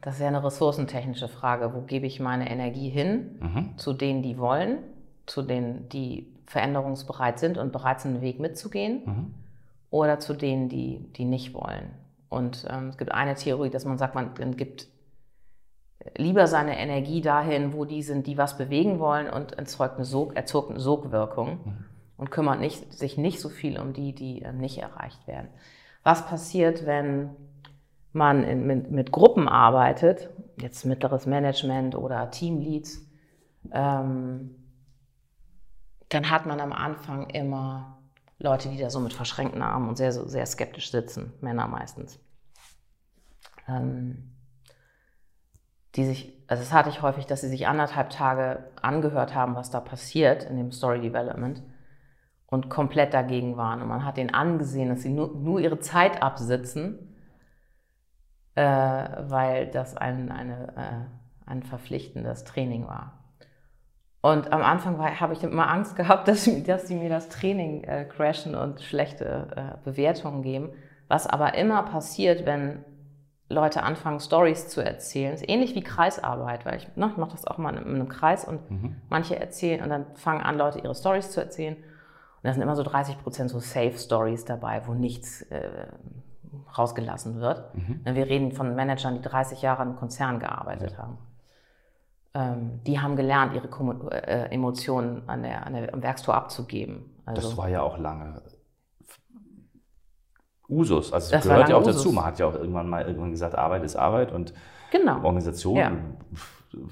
das 0.00 0.14
ist 0.14 0.20
ja 0.20 0.28
eine 0.28 0.42
ressourcentechnische 0.42 1.28
Frage. 1.28 1.74
Wo 1.74 1.82
gebe 1.82 2.06
ich 2.06 2.20
meine 2.20 2.50
Energie 2.50 2.88
hin? 2.88 3.38
Mhm. 3.40 3.78
Zu 3.78 3.92
denen, 3.92 4.22
die 4.22 4.38
wollen, 4.38 4.78
zu 5.26 5.42
denen, 5.42 5.88
die 5.88 6.34
veränderungsbereit 6.46 7.38
sind 7.38 7.58
und 7.58 7.72
bereit 7.72 8.00
sind, 8.00 8.14
den 8.14 8.22
Weg 8.22 8.40
mitzugehen, 8.40 9.02
mhm. 9.04 9.34
oder 9.90 10.18
zu 10.18 10.34
denen, 10.34 10.68
die, 10.68 11.12
die 11.12 11.26
nicht 11.26 11.52
wollen. 11.52 11.90
Und 12.30 12.66
ähm, 12.70 12.88
es 12.88 12.98
gibt 12.98 13.12
eine 13.12 13.34
Theorie, 13.34 13.70
dass 13.70 13.84
man 13.84 13.98
sagt, 13.98 14.14
man 14.14 14.56
gibt 14.56 14.88
lieber 16.16 16.46
seine 16.46 16.78
Energie 16.78 17.20
dahin, 17.20 17.72
wo 17.72 17.84
die 17.84 18.02
sind, 18.02 18.26
die 18.26 18.38
was 18.38 18.56
bewegen 18.56 18.98
wollen 18.98 19.28
und 19.28 19.52
erzeugt 19.52 19.96
eine, 19.96 20.04
Sog, 20.04 20.36
erzeugt 20.36 20.70
eine 20.70 20.80
Sogwirkung 20.80 21.60
mhm. 21.64 21.84
und 22.16 22.30
kümmert 22.30 22.60
nicht, 22.60 22.92
sich 22.92 23.18
nicht 23.18 23.40
so 23.40 23.48
viel 23.48 23.78
um 23.78 23.92
die, 23.92 24.14
die 24.14 24.42
äh, 24.42 24.52
nicht 24.52 24.78
erreicht 24.78 25.26
werden. 25.26 25.48
Was 26.02 26.26
passiert, 26.26 26.86
wenn 26.86 27.30
man 28.12 28.44
in, 28.44 28.66
mit, 28.66 28.90
mit, 28.90 29.12
Gruppen 29.12 29.48
arbeitet, 29.48 30.30
jetzt 30.60 30.84
mittleres 30.84 31.26
Management 31.26 31.94
oder 31.94 32.30
Teamleads, 32.30 33.06
ähm, 33.72 34.54
dann 36.08 36.30
hat 36.30 36.46
man 36.46 36.60
am 36.60 36.72
Anfang 36.72 37.28
immer 37.30 37.98
Leute, 38.38 38.68
die 38.68 38.78
da 38.78 38.88
so 38.88 39.00
mit 39.00 39.12
verschränkten 39.12 39.62
Armen 39.62 39.88
und 39.88 39.96
sehr, 39.96 40.12
sehr 40.12 40.46
skeptisch 40.46 40.90
sitzen, 40.90 41.34
Männer 41.40 41.66
meistens. 41.66 42.18
Ähm, 43.66 44.37
die 45.98 46.04
sich, 46.04 46.32
also 46.46 46.62
das 46.62 46.72
hatte 46.72 46.88
ich 46.88 47.02
häufig, 47.02 47.26
dass 47.26 47.40
sie 47.42 47.48
sich 47.48 47.66
anderthalb 47.66 48.10
Tage 48.10 48.70
angehört 48.80 49.34
haben, 49.34 49.56
was 49.56 49.70
da 49.70 49.80
passiert 49.80 50.44
in 50.44 50.56
dem 50.56 50.70
Story 50.70 51.00
Development 51.00 51.62
und 52.46 52.70
komplett 52.70 53.12
dagegen 53.12 53.56
waren. 53.56 53.82
Und 53.82 53.88
man 53.88 54.04
hat 54.04 54.16
ihnen 54.16 54.32
angesehen, 54.32 54.88
dass 54.88 55.02
sie 55.02 55.10
nur, 55.10 55.34
nur 55.34 55.60
ihre 55.60 55.80
Zeit 55.80 56.22
absitzen, 56.22 57.14
äh, 58.54 58.62
weil 58.62 59.66
das 59.66 59.96
ein, 59.96 60.30
eine, 60.30 60.68
äh, 60.76 61.50
ein 61.50 61.62
verpflichtendes 61.64 62.44
Training 62.44 62.86
war. 62.86 63.18
Und 64.20 64.52
am 64.52 64.62
Anfang 64.62 64.98
habe 65.20 65.32
ich 65.32 65.42
immer 65.42 65.68
Angst 65.68 65.96
gehabt, 65.96 66.28
dass, 66.28 66.48
dass 66.64 66.86
sie 66.86 66.94
mir 66.94 67.08
das 67.08 67.28
Training 67.28 67.82
äh, 67.82 68.04
crashen 68.04 68.54
und 68.54 68.80
schlechte 68.82 69.48
äh, 69.56 69.84
Bewertungen 69.84 70.42
geben. 70.42 70.70
Was 71.08 71.26
aber 71.26 71.54
immer 71.54 71.82
passiert, 71.82 72.46
wenn 72.46 72.84
Leute 73.48 73.82
anfangen, 73.82 74.20
Stories 74.20 74.68
zu 74.68 74.84
erzählen, 74.84 75.32
ist 75.32 75.48
ähnlich 75.48 75.74
wie 75.74 75.82
Kreisarbeit, 75.82 76.66
weil 76.66 76.76
ich 76.76 76.96
ne, 76.96 77.12
mache 77.16 77.30
das 77.30 77.46
auch 77.46 77.56
mal 77.56 77.74
in, 77.76 77.86
in 77.86 77.94
einem 77.94 78.08
Kreis 78.08 78.44
und 78.44 78.70
mhm. 78.70 78.96
manche 79.08 79.38
erzählen 79.38 79.82
und 79.82 79.88
dann 79.88 80.06
fangen 80.16 80.42
an, 80.42 80.58
Leute 80.58 80.80
ihre 80.80 80.94
Stories 80.94 81.30
zu 81.30 81.40
erzählen. 81.40 81.76
Und 81.76 82.44
da 82.44 82.52
sind 82.52 82.62
immer 82.62 82.76
so 82.76 82.82
30 82.82 83.18
Prozent 83.22 83.50
so 83.50 83.58
Safe 83.58 83.96
Stories 83.96 84.44
dabei, 84.44 84.82
wo 84.86 84.92
nichts 84.92 85.42
äh, 85.42 85.86
rausgelassen 86.76 87.40
wird. 87.40 87.74
Mhm. 87.74 88.00
Wir 88.04 88.26
reden 88.26 88.52
von 88.52 88.74
Managern, 88.74 89.14
die 89.14 89.22
30 89.22 89.62
Jahre 89.62 89.82
im 89.82 89.96
Konzern 89.96 90.38
gearbeitet 90.38 90.92
ja. 90.92 90.98
haben 90.98 91.18
ähm, 92.34 92.80
die 92.86 93.00
haben 93.00 93.16
gelernt, 93.16 93.54
ihre 93.54 93.68
äh, 94.10 94.52
Emotionen 94.52 95.28
an 95.28 95.42
der, 95.42 95.66
an 95.66 95.72
der, 95.72 95.92
am 95.92 96.02
Werkstor 96.02 96.34
abzugeben. 96.34 97.16
Also, 97.24 97.42
das 97.42 97.56
war 97.56 97.68
ja 97.68 97.82
auch 97.82 97.98
lange 97.98 98.42
Usus. 100.68 101.12
Also 101.12 101.34
es 101.34 101.42
gehört 101.42 101.68
ja 101.68 101.76
auch 101.76 101.82
Usus. 101.82 101.96
dazu. 101.96 102.12
Man 102.12 102.24
hat 102.24 102.38
ja 102.38 102.46
auch 102.46 102.54
irgendwann 102.54 102.88
mal 102.88 103.06
irgendwann 103.06 103.30
gesagt, 103.30 103.54
Arbeit 103.56 103.84
ist 103.84 103.96
Arbeit 103.96 104.32
und 104.32 104.52
genau. 104.90 105.22
Organisation. 105.22 105.76
Ja. 105.76 105.92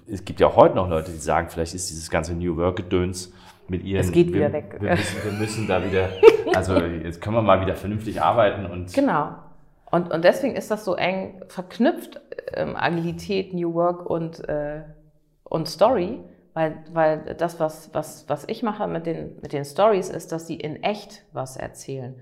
Es 0.06 0.24
gibt 0.24 0.40
ja 0.40 0.46
auch 0.46 0.56
heute 0.56 0.74
noch 0.74 0.88
Leute, 0.88 1.10
die 1.10 1.18
sagen, 1.18 1.48
vielleicht 1.50 1.74
ist 1.74 1.90
dieses 1.90 2.10
ganze 2.10 2.34
New 2.34 2.56
Work-Gedöns 2.56 3.32
mit 3.68 3.84
ihren. 3.84 4.00
Es 4.00 4.12
geht 4.12 4.28
wir, 4.28 4.36
wieder 4.36 4.52
weg. 4.52 4.76
Wir 4.80 4.90
müssen, 4.90 5.24
wir 5.24 5.32
müssen 5.32 5.68
da 5.68 5.84
wieder, 5.84 6.08
also 6.54 6.76
jetzt 6.76 7.20
können 7.20 7.36
wir 7.36 7.42
mal 7.42 7.60
wieder 7.60 7.74
vernünftig 7.74 8.22
arbeiten 8.22 8.66
und. 8.66 8.92
Genau. 8.94 9.34
Und, 9.90 10.12
und 10.12 10.24
deswegen 10.24 10.56
ist 10.56 10.70
das 10.70 10.84
so 10.84 10.96
eng 10.96 11.42
verknüpft, 11.48 12.20
ähm, 12.54 12.74
Agilität, 12.76 13.54
New 13.54 13.72
Work 13.74 14.08
und 14.10 14.46
äh, 14.48 14.82
und 15.48 15.68
Story, 15.68 16.20
weil, 16.54 16.78
weil 16.92 17.34
das, 17.34 17.60
was, 17.60 17.90
was, 17.92 18.28
was 18.28 18.44
ich 18.48 18.62
mache 18.62 18.86
mit 18.86 19.06
den, 19.06 19.36
mit 19.42 19.52
den 19.52 19.64
Stories, 19.64 20.08
ist, 20.08 20.32
dass 20.32 20.46
sie 20.46 20.56
in 20.56 20.82
echt 20.82 21.22
was 21.32 21.56
erzählen. 21.56 22.14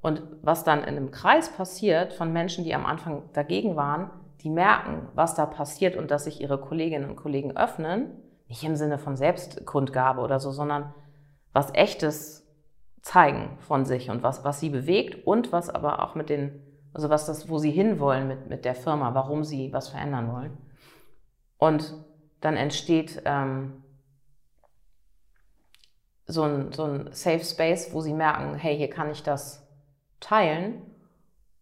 Und 0.00 0.22
was 0.42 0.64
dann 0.64 0.80
in 0.80 0.96
einem 0.96 1.10
Kreis 1.10 1.50
passiert 1.50 2.12
von 2.12 2.32
Menschen, 2.32 2.64
die 2.64 2.74
am 2.74 2.86
Anfang 2.86 3.22
dagegen 3.32 3.76
waren, 3.76 4.10
die 4.42 4.50
merken, 4.50 5.08
was 5.14 5.34
da 5.34 5.46
passiert 5.46 5.96
und 5.96 6.10
dass 6.10 6.24
sich 6.24 6.40
ihre 6.40 6.60
Kolleginnen 6.60 7.10
und 7.10 7.16
Kollegen 7.16 7.56
öffnen, 7.56 8.10
nicht 8.48 8.62
im 8.62 8.76
Sinne 8.76 8.98
von 8.98 9.16
Selbstkundgabe 9.16 10.20
oder 10.20 10.38
so, 10.40 10.52
sondern 10.52 10.94
was 11.52 11.74
echtes 11.74 12.46
zeigen 13.02 13.58
von 13.60 13.84
sich 13.84 14.10
und 14.10 14.22
was, 14.22 14.44
was 14.44 14.60
sie 14.60 14.70
bewegt 14.70 15.26
und 15.26 15.52
was 15.52 15.70
aber 15.70 16.02
auch 16.02 16.14
mit 16.14 16.28
den, 16.28 16.62
also 16.92 17.10
was 17.10 17.26
das, 17.26 17.48
wo 17.48 17.58
sie 17.58 17.70
hinwollen 17.70 18.28
mit, 18.28 18.48
mit 18.48 18.64
der 18.64 18.74
Firma, 18.74 19.14
warum 19.14 19.44
sie 19.44 19.72
was 19.72 19.88
verändern 19.88 20.32
wollen. 20.32 20.56
Und 21.58 21.94
dann 22.40 22.56
entsteht 22.56 23.22
ähm, 23.24 23.82
so, 26.26 26.42
ein, 26.42 26.72
so 26.72 26.84
ein 26.84 27.08
Safe 27.12 27.44
Space, 27.44 27.92
wo 27.92 28.00
sie 28.00 28.14
merken, 28.14 28.54
hey, 28.54 28.76
hier 28.76 28.90
kann 28.90 29.10
ich 29.10 29.22
das 29.22 29.67
teilen. 30.20 30.82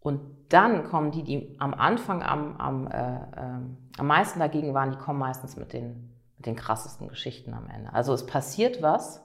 Und 0.00 0.20
dann 0.48 0.84
kommen 0.84 1.10
die, 1.10 1.24
die 1.24 1.56
am 1.58 1.74
Anfang 1.74 2.22
am, 2.22 2.56
am, 2.58 2.86
äh, 2.86 3.16
äh, 3.16 3.60
am 3.98 4.06
meisten 4.06 4.38
dagegen 4.38 4.74
waren, 4.74 4.92
die 4.92 4.98
kommen 4.98 5.18
meistens 5.18 5.56
mit 5.56 5.72
den, 5.72 6.14
mit 6.36 6.46
den 6.46 6.56
krassesten 6.56 7.08
Geschichten 7.08 7.54
am 7.54 7.68
Ende. 7.68 7.92
Also 7.92 8.12
es 8.12 8.24
passiert 8.26 8.82
was 8.82 9.22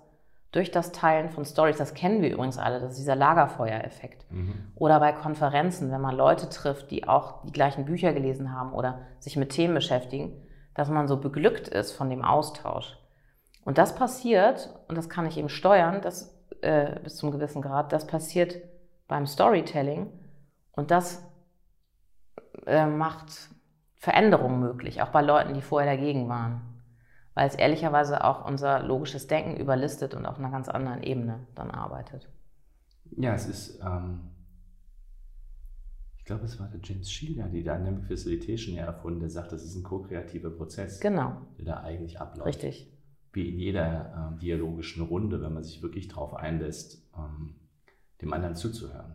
durch 0.52 0.72
das 0.72 0.92
Teilen 0.92 1.30
von 1.30 1.46
Stories. 1.46 1.78
Das 1.78 1.94
kennen 1.94 2.22
wir 2.22 2.32
übrigens 2.32 2.58
alle, 2.58 2.80
das 2.80 2.92
ist 2.92 3.00
dieser 3.00 3.16
Lagerfeuereffekt. 3.16 4.26
Mhm. 4.32 4.72
Oder 4.76 5.00
bei 5.00 5.14
Konferenzen, 5.14 5.92
wenn 5.92 6.02
man 6.02 6.16
Leute 6.16 6.50
trifft, 6.50 6.92
die 6.92 7.08
auch 7.08 7.44
die 7.46 7.54
gleichen 7.54 7.86
Bücher 7.86 8.14
gelesen 8.14 8.54
haben 8.54 8.74
oder 8.74 9.00
sich 9.20 9.38
mit 9.38 9.52
Themen 9.52 9.74
beschäftigen, 9.74 10.34
dass 10.74 10.90
man 10.90 11.08
so 11.08 11.18
beglückt 11.18 11.68
ist 11.68 11.92
von 11.92 12.10
dem 12.10 12.24
Austausch. 12.24 12.98
Und 13.64 13.78
das 13.78 13.96
passiert, 13.96 14.74
und 14.88 14.98
das 14.98 15.10
kann 15.10 15.26
ich 15.26 15.38
eben 15.38 15.50
steuern, 15.50 16.02
das, 16.02 16.36
äh, 16.62 17.00
bis 17.02 17.16
zum 17.18 17.32
gewissen 17.32 17.62
Grad, 17.62 17.94
das 17.94 18.08
passiert 18.08 18.56
beim 19.12 19.28
Storytelling 19.28 20.08
und 20.72 20.90
das 20.90 21.22
äh, 22.66 22.88
macht 22.88 23.50
Veränderungen 23.98 24.62
möglich, 24.62 25.02
auch 25.02 25.10
bei 25.10 25.22
Leuten, 25.22 25.54
die 25.54 25.62
vorher 25.62 25.98
dagegen 25.98 26.30
waren. 26.30 26.62
Weil 27.34 27.48
es 27.48 27.56
ehrlicherweise 27.56 28.24
auch 28.24 28.46
unser 28.46 28.82
logisches 28.82 29.28
Denken 29.28 29.58
überlistet 29.58 30.14
und 30.14 30.26
auf 30.26 30.40
einer 30.40 30.50
ganz 30.50 30.70
anderen 30.70 31.04
Ebene 31.04 31.46
dann 31.56 31.72
arbeitet. 31.72 32.30
Ja, 33.18 33.34
es 33.34 33.48
ist 33.48 33.82
ähm, 33.82 34.32
ich 36.18 36.24
glaube, 36.24 36.46
es 36.46 36.58
war 36.58 36.70
der 36.70 36.80
James 36.82 37.12
Sheila, 37.12 37.50
die 37.50 37.64
Dynamic 37.64 38.06
Facilitation 38.06 38.76
ja 38.76 38.86
erfunden, 38.86 39.20
der 39.20 39.30
sagt, 39.30 39.52
das 39.52 39.66
ist 39.66 39.76
ein 39.76 39.84
ko-kreativer 39.84 40.52
Prozess, 40.52 41.02
genau. 41.02 41.36
der 41.58 41.66
da 41.66 41.82
eigentlich 41.82 42.22
abläuft. 42.22 42.48
Richtig. 42.48 42.94
Wie 43.34 43.50
in 43.50 43.60
jeder 43.60 44.34
äh, 44.36 44.40
dialogischen 44.40 45.04
Runde, 45.04 45.42
wenn 45.42 45.54
man 45.54 45.64
sich 45.64 45.82
wirklich 45.82 46.08
darauf 46.08 46.34
einlässt, 46.34 47.10
ähm, 47.18 47.56
dem 48.22 48.34
anderen 48.34 48.56
zuzuhören. 48.56 49.14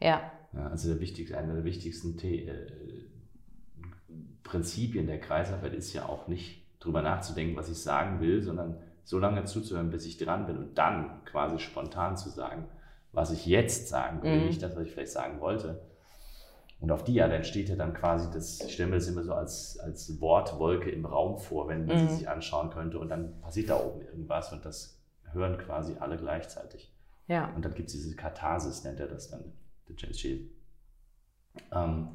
Ja. 0.00 0.30
ja 0.52 0.68
also 0.68 0.88
der 0.88 1.00
wichtigste, 1.00 1.36
einer 1.36 1.54
der 1.54 1.64
wichtigsten 1.64 2.18
The 2.18 2.46
äh, 2.46 2.66
Prinzipien 4.42 5.06
der 5.06 5.20
Kreisarbeit 5.20 5.74
ist 5.74 5.92
ja 5.92 6.06
auch 6.06 6.28
nicht 6.28 6.64
drüber 6.78 7.02
nachzudenken, 7.02 7.56
was 7.56 7.68
ich 7.68 7.78
sagen 7.78 8.20
will, 8.20 8.42
sondern 8.42 8.78
so 9.04 9.18
lange 9.18 9.44
zuzuhören, 9.44 9.90
bis 9.90 10.06
ich 10.06 10.18
dran 10.18 10.46
bin 10.46 10.56
und 10.56 10.78
dann 10.78 11.24
quasi 11.24 11.58
spontan 11.58 12.16
zu 12.16 12.28
sagen, 12.28 12.68
was 13.12 13.30
ich 13.30 13.46
jetzt 13.46 13.88
sagen 13.88 14.22
will, 14.22 14.40
mhm. 14.40 14.46
nicht 14.46 14.62
das, 14.62 14.76
was 14.76 14.84
ich 14.84 14.92
vielleicht 14.92 15.12
sagen 15.12 15.40
wollte. 15.40 15.80
Und 16.80 16.90
auf 16.90 17.04
die 17.04 17.22
Art 17.22 17.32
entsteht 17.32 17.68
ja 17.68 17.76
dann 17.76 17.94
quasi 17.94 18.28
das, 18.32 18.60
ich 18.60 18.74
stelle 18.74 18.90
mir 18.90 18.96
das 18.96 19.08
immer 19.08 19.22
so 19.22 19.32
als, 19.32 19.78
als 19.78 20.20
Wortwolke 20.20 20.90
im 20.90 21.06
Raum 21.06 21.38
vor, 21.38 21.68
wenn 21.68 21.86
man 21.86 22.02
mhm. 22.04 22.08
sie 22.08 22.16
sich 22.16 22.28
anschauen 22.28 22.70
könnte 22.70 22.98
und 22.98 23.08
dann 23.08 23.40
passiert 23.40 23.70
da 23.70 23.80
oben 23.80 24.02
irgendwas 24.02 24.52
und 24.52 24.64
das 24.64 25.00
hören 25.32 25.56
quasi 25.58 25.94
alle 25.98 26.18
gleichzeitig. 26.18 26.92
Ja. 27.28 27.52
Und 27.54 27.64
dann 27.64 27.74
gibt 27.74 27.88
es 27.88 27.94
diese 27.94 28.14
Katharsis, 28.14 28.84
nennt 28.84 29.00
er 29.00 29.08
das 29.08 29.30
dann, 29.30 29.52
der 29.88 29.96
James 29.96 30.20
Shield. 30.20 30.50
Ähm, 31.72 32.08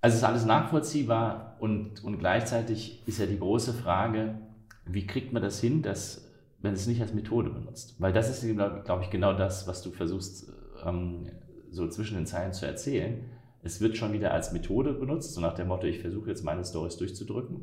also 0.00 0.16
ist 0.16 0.24
alles 0.24 0.44
nachvollziehbar 0.44 1.56
und, 1.60 2.02
und 2.02 2.18
gleichzeitig 2.18 3.06
ist 3.06 3.18
ja 3.18 3.26
die 3.26 3.38
große 3.38 3.74
Frage, 3.74 4.38
wie 4.86 5.06
kriegt 5.06 5.32
man 5.32 5.42
das 5.42 5.60
hin, 5.60 5.82
dass 5.82 6.26
man 6.60 6.72
es 6.72 6.86
nicht 6.86 7.00
als 7.00 7.12
Methode 7.12 7.50
benutzt? 7.50 7.96
Weil 7.98 8.12
das 8.12 8.30
ist, 8.30 8.42
glaube 8.54 8.82
glaub 8.84 9.02
ich, 9.02 9.10
genau 9.10 9.34
das, 9.34 9.66
was 9.66 9.82
du 9.82 9.90
versuchst, 9.90 10.50
ähm, 10.84 11.30
so 11.70 11.88
zwischen 11.88 12.16
den 12.16 12.26
Zeilen 12.26 12.52
zu 12.52 12.66
erzählen. 12.66 13.30
Es 13.62 13.80
wird 13.80 13.96
schon 13.96 14.12
wieder 14.12 14.32
als 14.32 14.52
Methode 14.52 14.94
benutzt, 14.94 15.34
so 15.34 15.40
nach 15.40 15.54
dem 15.54 15.68
Motto, 15.68 15.86
ich 15.86 16.00
versuche 16.00 16.30
jetzt 16.30 16.44
meine 16.44 16.64
Stories 16.64 16.96
durchzudrücken. 16.96 17.60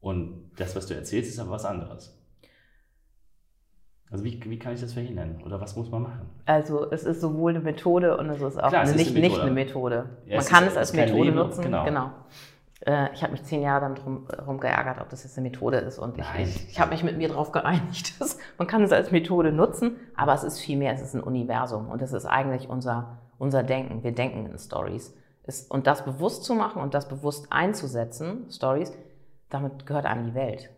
Und 0.00 0.50
das, 0.56 0.74
was 0.74 0.86
du 0.86 0.94
erzählst, 0.94 1.30
ist 1.30 1.38
aber 1.38 1.50
was 1.50 1.64
anderes. 1.64 2.19
Also 4.10 4.24
wie, 4.24 4.40
wie 4.44 4.58
kann 4.58 4.74
ich 4.74 4.80
das 4.80 4.92
verhindern? 4.92 5.40
Oder 5.44 5.60
was 5.60 5.76
muss 5.76 5.90
man 5.90 6.02
machen? 6.02 6.28
Also 6.44 6.90
es 6.90 7.04
ist 7.04 7.20
sowohl 7.20 7.52
eine 7.52 7.60
Methode 7.60 8.16
und 8.16 8.28
es 8.28 8.42
ist 8.42 8.60
auch 8.60 8.70
Klar, 8.70 8.82
eine, 8.82 8.92
nicht, 8.92 9.10
eine 9.10 9.20
nicht 9.20 9.38
eine 9.38 9.52
Methode. 9.52 10.06
Ja, 10.26 10.36
man 10.36 10.44
kann 10.44 10.64
es, 10.64 10.76
als 10.76 10.92
Methode 10.92 11.24
Leben, 11.24 11.36
nutzen. 11.36 11.62
Genau. 11.62 11.84
genau. 11.84 12.10
Äh, 12.80 13.12
ich 13.14 13.22
habe 13.22 13.32
mich 13.32 13.44
zehn 13.44 13.62
Jahre 13.62 13.94
drum 13.94 14.58
geärgert, 14.58 15.00
ob 15.00 15.10
das 15.10 15.22
jetzt 15.22 15.38
eine 15.38 15.48
Methode 15.48 15.76
ist. 15.78 16.00
Und 16.00 16.18
ich, 16.18 16.26
ich, 16.38 16.70
ich 16.70 16.80
habe 16.80 16.90
mich 16.90 17.04
mit 17.04 17.18
mir 17.18 17.28
darauf 17.28 17.52
geeinigt, 17.52 18.20
dass 18.20 18.38
man 18.58 18.66
kann 18.66 18.82
es 18.82 18.90
als 18.90 19.12
Methode 19.12 19.52
nutzen, 19.52 19.96
aber 20.16 20.34
es 20.34 20.42
ist 20.42 20.58
viel 20.58 20.76
mehr, 20.76 20.92
es 20.92 21.02
ist 21.02 21.14
ein 21.14 21.22
Universum 21.22 21.88
und 21.88 22.02
es 22.02 22.12
ist 22.12 22.26
eigentlich 22.26 22.68
unser, 22.68 23.18
unser 23.38 23.62
Denken. 23.62 24.02
Wir 24.02 24.12
denken 24.12 24.46
in 24.46 24.58
Stories. 24.58 25.14
Und 25.68 25.86
das 25.86 26.04
bewusst 26.04 26.44
zu 26.44 26.54
machen 26.54 26.82
und 26.82 26.94
das 26.94 27.08
bewusst 27.08 27.46
einzusetzen, 27.50 28.46
Stories, 28.50 28.92
damit 29.48 29.86
gehört 29.86 30.06
einem 30.06 30.26
die 30.26 30.34
Welt. 30.34 30.70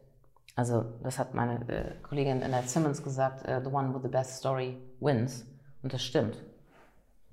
Also 0.55 0.85
das 1.03 1.19
hat 1.19 1.35
meine 1.35 1.67
äh, 1.69 1.95
Kollegin 2.03 2.43
Annette 2.43 2.69
Simmons 2.69 3.03
gesagt, 3.03 3.49
uh, 3.49 3.61
the 3.65 3.71
one 3.71 3.95
with 3.95 4.03
the 4.03 4.09
best 4.09 4.37
story 4.37 4.77
wins. 5.01 5.47
Und 5.83 5.93
das 5.93 6.03
stimmt. 6.03 6.43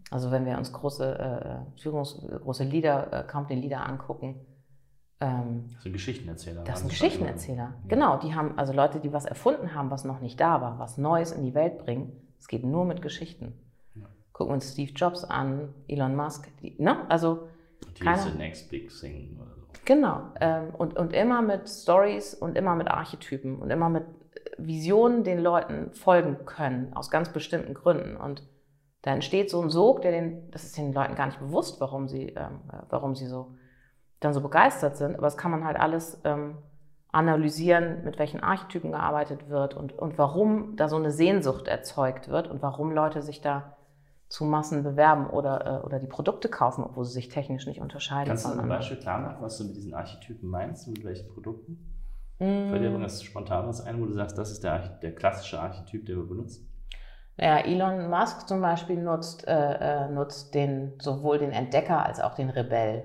Also 0.09 0.31
wenn 0.31 0.45
wir 0.45 0.57
uns 0.57 0.71
große 0.71 1.19
äh, 1.19 1.79
Führungs-, 1.81 2.15
große 2.39 2.63
Leader, 2.63 3.13
äh, 3.13 3.23
Company-Leader 3.23 3.85
angucken. 3.85 4.39
Ähm, 5.19 5.65
das 5.73 5.83
sind 5.83 5.93
Geschichtenerzähler. 5.93 6.63
Das 6.63 6.79
sind 6.79 6.89
Geschichtenerzähler. 6.89 7.57
Ja. 7.57 7.73
Genau, 7.87 8.17
die 8.17 8.33
haben, 8.33 8.57
also 8.57 8.73
Leute, 8.73 8.99
die 8.99 9.13
was 9.13 9.25
erfunden 9.25 9.75
haben, 9.75 9.91
was 9.91 10.05
noch 10.05 10.21
nicht 10.21 10.39
da 10.39 10.61
war, 10.61 10.79
was 10.79 10.97
Neues 10.97 11.31
in 11.31 11.43
die 11.43 11.53
Welt 11.53 11.77
bringen. 11.79 12.13
Es 12.39 12.47
geht 12.47 12.63
nur 12.63 12.85
mit 12.85 13.01
Geschichten. 13.01 13.53
Ja. 13.95 14.05
Gucken 14.31 14.51
wir 14.51 14.55
uns 14.55 14.71
Steve 14.71 14.93
Jobs 14.93 15.25
an, 15.25 15.73
Elon 15.87 16.15
Musk, 16.15 16.49
die, 16.61 16.81
ne? 16.81 17.05
Also 17.09 17.49
die 17.97 18.03
keiner, 18.03 18.17
ist 18.17 18.31
the 18.31 18.37
next 18.37 18.69
big 18.71 18.89
thing. 18.89 19.37
Oder 19.39 19.58
Genau. 19.89 20.21
Ähm, 20.39 20.75
und, 20.77 20.97
und 20.97 21.13
immer 21.13 21.41
mit 21.41 21.67
Stories 21.67 22.35
und 22.35 22.55
immer 22.55 22.75
mit 22.75 22.91
Archetypen 22.91 23.57
und 23.57 23.71
immer 23.71 23.89
mit 23.89 24.05
Visionen 24.59 25.23
den 25.23 25.39
Leuten 25.39 25.95
folgen 25.95 26.45
können, 26.45 26.93
aus 26.93 27.09
ganz 27.09 27.29
bestimmten 27.29 27.73
Gründen. 27.73 28.15
Und 28.15 28.47
da 29.01 29.13
entsteht 29.15 29.49
so 29.49 29.59
ein 29.59 29.71
Sog, 29.71 30.03
der 30.03 30.11
den, 30.11 30.51
das 30.51 30.63
ist 30.63 30.77
den 30.77 30.93
Leuten 30.93 31.15
gar 31.15 31.25
nicht 31.25 31.39
bewusst, 31.39 31.81
warum 31.81 32.07
sie, 32.07 32.27
ähm, 32.27 32.59
warum 32.91 33.15
sie 33.15 33.25
so 33.25 33.55
dann 34.19 34.31
so 34.31 34.41
begeistert 34.41 34.95
sind. 34.95 35.15
Aber 35.15 35.25
das 35.25 35.37
kann 35.37 35.49
man 35.49 35.65
halt 35.65 35.79
alles 35.79 36.21
ähm, 36.23 36.59
analysieren, 37.11 38.03
mit 38.03 38.19
welchen 38.19 38.43
Archetypen 38.43 38.91
gearbeitet 38.91 39.49
wird 39.49 39.73
und, 39.73 39.97
und 39.97 40.19
warum 40.19 40.75
da 40.75 40.87
so 40.87 40.97
eine 40.97 41.09
Sehnsucht 41.09 41.67
erzeugt 41.67 42.29
wird 42.29 42.47
und 42.47 42.61
warum 42.61 42.91
Leute 42.91 43.23
sich 43.23 43.41
da 43.41 43.75
zu 44.29 44.45
Massen 44.45 44.83
bewerben 44.83 45.27
oder, 45.27 45.81
äh, 45.81 45.85
oder 45.85 45.99
die 45.99 46.07
Produkte 46.07 46.49
kaufen, 46.49 46.83
obwohl 46.83 47.03
sie 47.03 47.13
sich 47.13 47.29
technisch 47.29 47.65
nicht 47.65 47.81
unterscheiden. 47.81 48.27
Kannst 48.27 48.45
du 48.45 48.59
ein 48.59 48.69
Beispiel 48.69 48.97
klar 48.97 49.19
machen, 49.19 49.37
was 49.41 49.57
du 49.57 49.65
mit 49.65 49.75
diesen 49.75 49.93
Archetypen 49.93 50.47
meinst, 50.47 50.87
mit 50.87 51.03
welchen 51.03 51.27
Produkten? 51.29 51.73
Mm. 52.37 52.69
Fällt 52.69 52.81
dir 52.81 52.89
irgendwas 52.89 53.23
Spontanes 53.23 53.81
ein, 53.81 53.99
wo 53.99 54.05
du 54.05 54.13
sagst, 54.13 54.37
das 54.37 54.51
ist 54.51 54.63
der, 54.63 54.99
der 54.99 55.15
klassische 55.15 55.59
Archetyp, 55.59 56.05
den 56.05 56.17
wir 56.17 56.27
benutzen? 56.27 56.69
Naja, 57.37 57.65
Elon 57.65 58.09
Musk 58.09 58.47
zum 58.47 58.61
Beispiel 58.61 59.01
nutzt, 59.01 59.47
äh, 59.47 60.05
äh, 60.05 60.09
nutzt 60.09 60.53
den, 60.53 60.93
sowohl 60.99 61.39
den 61.39 61.51
Entdecker 61.51 62.05
als 62.05 62.19
auch 62.19 62.35
den 62.35 62.49
Rebell 62.49 63.03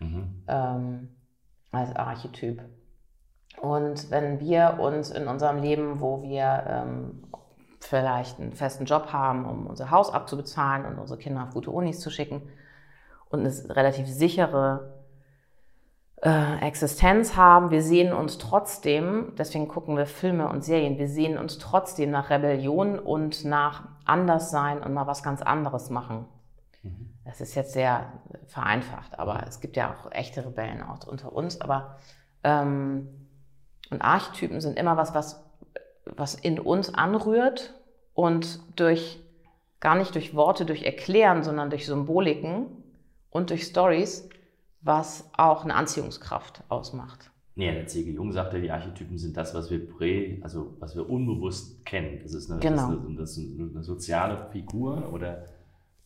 mhm. 0.00 0.42
ähm, 0.48 1.08
als 1.72 1.96
Archetyp. 1.96 2.62
Und 3.60 4.10
wenn 4.10 4.40
wir 4.40 4.78
uns 4.80 5.10
in 5.10 5.28
unserem 5.28 5.62
Leben, 5.62 6.00
wo 6.00 6.22
wir 6.22 6.64
ähm, 6.66 7.22
vielleicht 7.80 8.40
einen 8.40 8.52
festen 8.52 8.84
Job 8.84 9.12
haben, 9.12 9.44
um 9.44 9.66
unser 9.66 9.90
Haus 9.90 10.12
abzubezahlen 10.12 10.84
und 10.84 10.98
unsere 10.98 11.18
Kinder 11.18 11.44
auf 11.44 11.54
gute 11.54 11.70
Unis 11.70 12.00
zu 12.00 12.10
schicken 12.10 12.42
und 13.28 13.40
eine 13.40 13.76
relativ 13.76 14.06
sichere 14.06 14.94
äh, 16.22 16.58
Existenz 16.66 17.36
haben. 17.36 17.70
Wir 17.70 17.82
sehen 17.82 18.12
uns 18.12 18.38
trotzdem, 18.38 19.34
deswegen 19.38 19.68
gucken 19.68 19.96
wir 19.96 20.06
Filme 20.06 20.48
und 20.48 20.64
Serien, 20.64 20.98
wir 20.98 21.08
sehen 21.08 21.38
uns 21.38 21.58
trotzdem 21.58 22.10
nach 22.10 22.30
Rebellion 22.30 22.98
und 22.98 23.44
nach 23.44 23.84
Anderssein 24.04 24.82
und 24.82 24.94
mal 24.94 25.06
was 25.06 25.22
ganz 25.22 25.42
anderes 25.42 25.90
machen. 25.90 26.26
Mhm. 26.82 27.10
Das 27.24 27.40
ist 27.40 27.54
jetzt 27.54 27.72
sehr 27.72 28.12
vereinfacht, 28.46 29.18
aber 29.18 29.44
es 29.46 29.60
gibt 29.60 29.76
ja 29.76 29.94
auch 29.94 30.10
echte 30.10 30.44
Rebellen 30.44 30.82
auch 30.82 31.06
unter 31.06 31.32
uns. 31.32 31.60
Aber 31.60 31.98
ähm, 32.42 33.08
und 33.90 34.02
Archetypen 34.02 34.60
sind 34.60 34.78
immer 34.78 34.96
was, 34.96 35.14
was 35.14 35.44
was 36.16 36.34
in 36.34 36.58
uns 36.58 36.92
anrührt 36.92 37.74
und 38.14 38.60
durch, 38.76 39.20
gar 39.80 39.96
nicht 39.96 40.14
durch 40.14 40.34
Worte, 40.34 40.64
durch 40.66 40.82
Erklären, 40.82 41.42
sondern 41.42 41.70
durch 41.70 41.86
Symboliken 41.86 42.66
und 43.30 43.50
durch 43.50 43.64
Stories, 43.64 44.28
was 44.80 45.28
auch 45.36 45.64
eine 45.64 45.74
Anziehungskraft 45.74 46.62
ausmacht. 46.68 47.30
Nee, 47.56 47.72
der 47.72 47.88
C.G. 47.88 48.12
Jung 48.12 48.32
sagte, 48.32 48.60
die 48.60 48.70
Archetypen 48.70 49.18
sind 49.18 49.36
das, 49.36 49.52
was 49.52 49.68
wir 49.68 49.84
prä, 49.88 50.38
also 50.42 50.76
was 50.78 50.94
wir 50.94 51.10
unbewusst 51.10 51.84
kennen. 51.84 52.20
Das 52.22 52.32
ist 52.32 52.50
eine, 52.50 52.60
genau. 52.60 52.76
das 52.76 52.90
ist 52.92 53.04
eine, 53.04 53.16
das 53.16 53.36
ist 53.36 53.74
eine 53.74 53.82
soziale 53.82 54.48
Figur 54.52 55.12
oder 55.12 55.44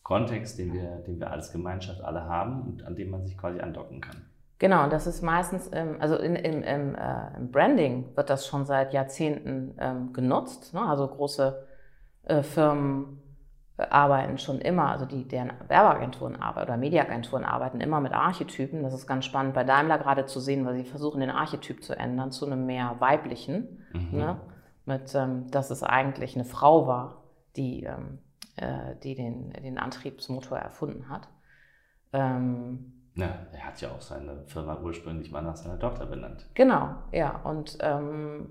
Kontext, 0.01 0.57
den 0.57 0.73
wir, 0.73 1.03
den 1.05 1.19
wir 1.19 1.31
als 1.31 1.51
Gemeinschaft 1.51 2.01
alle 2.01 2.23
haben 2.23 2.63
und 2.63 2.83
an 2.83 2.95
dem 2.95 3.11
man 3.11 3.23
sich 3.23 3.37
quasi 3.37 3.59
andocken 3.59 4.01
kann. 4.01 4.23
Genau, 4.63 4.87
das 4.87 5.07
ist 5.07 5.21
meistens, 5.21 5.69
ähm, 5.73 5.97
also 5.99 6.15
in, 6.15 6.37
in, 6.37 6.63
im, 6.63 6.95
äh, 6.95 7.35
im, 7.35 7.51
Branding 7.51 8.15
wird 8.15 8.29
das 8.29 8.47
schon 8.47 8.65
seit 8.65 8.93
Jahrzehnten 8.93 9.75
ähm, 9.77 10.13
genutzt. 10.13 10.73
Ne? 10.73 10.79
Also 10.81 11.05
große 11.05 11.67
äh, 12.23 12.43
Firmen 12.43 13.21
äh, 13.75 13.83
arbeiten 13.89 14.37
schon 14.37 14.61
immer, 14.61 14.87
also 14.87 15.05
die, 15.05 15.27
deren 15.27 15.51
Werbeagenturen 15.67 16.37
arbeiten 16.37 16.69
oder 16.69 16.77
Mediaagenturen 16.77 17.43
arbeiten 17.43 17.81
immer 17.81 17.99
mit 17.99 18.13
Archetypen. 18.13 18.83
Das 18.83 18.93
ist 18.93 19.05
ganz 19.05 19.25
spannend 19.25 19.53
bei 19.53 19.65
Daimler 19.65 19.97
gerade 19.97 20.27
zu 20.27 20.39
sehen, 20.39 20.65
weil 20.65 20.75
sie 20.75 20.85
versuchen, 20.85 21.19
den 21.19 21.29
Archetyp 21.29 21.83
zu 21.83 21.99
ändern 21.99 22.31
zu 22.31 22.45
einem 22.45 22.65
mehr 22.65 22.95
weiblichen. 22.99 23.85
Mhm. 23.91 24.17
Ne? 24.17 24.37
Mit, 24.85 25.13
ähm, 25.13 25.51
dass 25.51 25.71
es 25.71 25.83
eigentlich 25.83 26.35
eine 26.35 26.45
Frau 26.45 26.87
war, 26.87 27.25
die, 27.57 27.83
ähm, 27.83 28.19
äh, 28.55 28.95
die 29.03 29.15
den, 29.15 29.51
den 29.51 29.77
Antriebsmotor 29.77 30.57
erfunden 30.57 31.09
hat. 31.09 31.27
Ähm, 32.13 32.92
ja, 33.15 33.29
er 33.51 33.65
hat 33.65 33.79
ja 33.81 33.89
auch 33.89 34.01
seine 34.01 34.43
Firma 34.47 34.77
ursprünglich 34.81 35.31
mal 35.31 35.41
nach 35.41 35.55
seiner 35.55 35.79
Tochter 35.79 36.05
benannt. 36.05 36.45
Genau, 36.55 36.95
ja. 37.11 37.41
Und 37.43 37.77
ähm, 37.81 38.49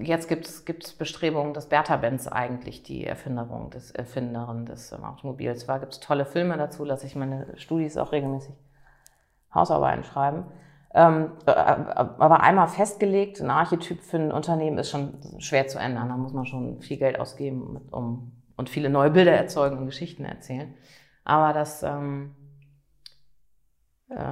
jetzt 0.00 0.28
gibt 0.28 0.46
es 0.46 0.92
Bestrebungen, 0.92 1.52
dass 1.52 1.68
Bertha 1.68 1.96
Benz 1.96 2.28
eigentlich 2.28 2.84
die 2.84 3.04
Erfinderung 3.04 3.70
des, 3.70 3.90
Erfinderin 3.90 4.66
des 4.66 4.92
ähm, 4.92 5.04
Automobils 5.04 5.66
war. 5.66 5.80
Gibt 5.80 5.94
es 5.94 6.00
tolle 6.00 6.24
Filme 6.24 6.56
dazu, 6.56 6.84
lasse 6.84 7.06
ich 7.06 7.16
meine 7.16 7.46
Studis 7.56 7.96
auch 7.96 8.12
regelmäßig 8.12 8.54
Hausarbeiten 9.52 10.04
schreiben. 10.04 10.44
Ähm, 10.94 11.32
äh, 11.46 11.50
aber 11.50 12.42
einmal 12.42 12.68
festgelegt, 12.68 13.40
ein 13.40 13.50
Archetyp 13.50 14.02
für 14.02 14.18
ein 14.18 14.30
Unternehmen 14.30 14.78
ist 14.78 14.90
schon 14.90 15.14
schwer 15.38 15.66
zu 15.66 15.78
ändern. 15.78 16.10
Da 16.10 16.16
muss 16.16 16.32
man 16.32 16.46
schon 16.46 16.80
viel 16.80 16.98
Geld 16.98 17.18
ausgeben 17.18 17.80
um, 17.90 18.32
und 18.56 18.70
viele 18.70 18.88
neue 18.88 19.10
Bilder 19.10 19.32
erzeugen 19.32 19.78
und 19.78 19.86
Geschichten 19.86 20.24
erzählen. 20.24 20.74
Aber 21.24 21.52
das... 21.52 21.82
Ähm, 21.82 22.36
äh, 22.36 22.41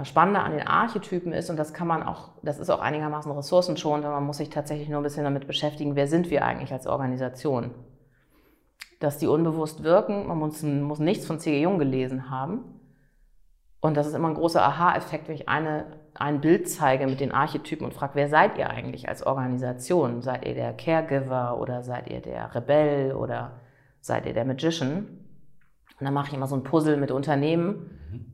Spannende 0.05 0.41
an 0.41 0.53
den 0.53 0.67
Archetypen 0.67 1.33
ist, 1.33 1.49
und 1.49 1.57
das 1.57 1.73
kann 1.73 1.87
man 1.87 2.03
auch, 2.03 2.31
das 2.43 2.59
ist 2.59 2.69
auch 2.71 2.81
einigermaßen 2.81 3.33
ressourcenschonend, 3.33 4.05
weil 4.05 4.13
man 4.13 4.25
muss 4.25 4.37
sich 4.37 4.51
tatsächlich 4.51 4.89
nur 4.89 5.01
ein 5.01 5.05
bisschen 5.05 5.25
damit 5.25 5.47
beschäftigen, 5.47 5.97
wer 5.97 6.07
sind 6.07 6.31
wir 6.31 6.45
eigentlich 6.45 6.73
als 6.73 6.87
Organisation. 6.87 7.71
Dass 8.99 9.17
die 9.17 9.27
unbewusst 9.27 9.83
wirken, 9.83 10.27
man 10.27 10.39
muss, 10.39 10.63
muss 10.63 10.99
nichts 10.99 11.25
von 11.25 11.39
C.G. 11.39 11.63
Jung 11.63 11.79
gelesen 11.79 12.29
haben. 12.29 12.81
Und 13.81 13.97
das 13.97 14.07
ist 14.07 14.13
immer 14.13 14.29
ein 14.29 14.35
großer 14.35 14.63
Aha-Effekt, 14.63 15.29
wenn 15.29 15.37
ich 15.37 15.49
eine, 15.49 15.87
ein 16.13 16.43
Bild 16.43 16.69
zeige 16.69 17.07
mit 17.07 17.21
den 17.21 17.33
Archetypen 17.33 17.87
und 17.87 17.95
frage, 17.95 18.17
wer 18.17 18.29
seid 18.29 18.59
ihr 18.59 18.69
eigentlich 18.69 19.09
als 19.09 19.25
Organisation? 19.25 20.21
Seid 20.21 20.45
ihr 20.45 20.53
der 20.53 20.75
Caregiver 20.75 21.59
oder 21.59 21.83
seid 21.83 22.11
ihr 22.11 22.21
der 22.21 22.55
Rebell 22.55 23.15
oder 23.15 23.61
seid 24.03 24.27
ihr 24.27 24.35
der 24.35 24.45
Magician? 24.45 25.07
Und 25.99 26.05
dann 26.05 26.13
mache 26.13 26.29
ich 26.29 26.35
immer 26.35 26.47
so 26.47 26.57
ein 26.57 26.65
Puzzle 26.65 26.99
mit 26.99 27.11
Unternehmen. 27.11 27.99
Mhm 28.11 28.30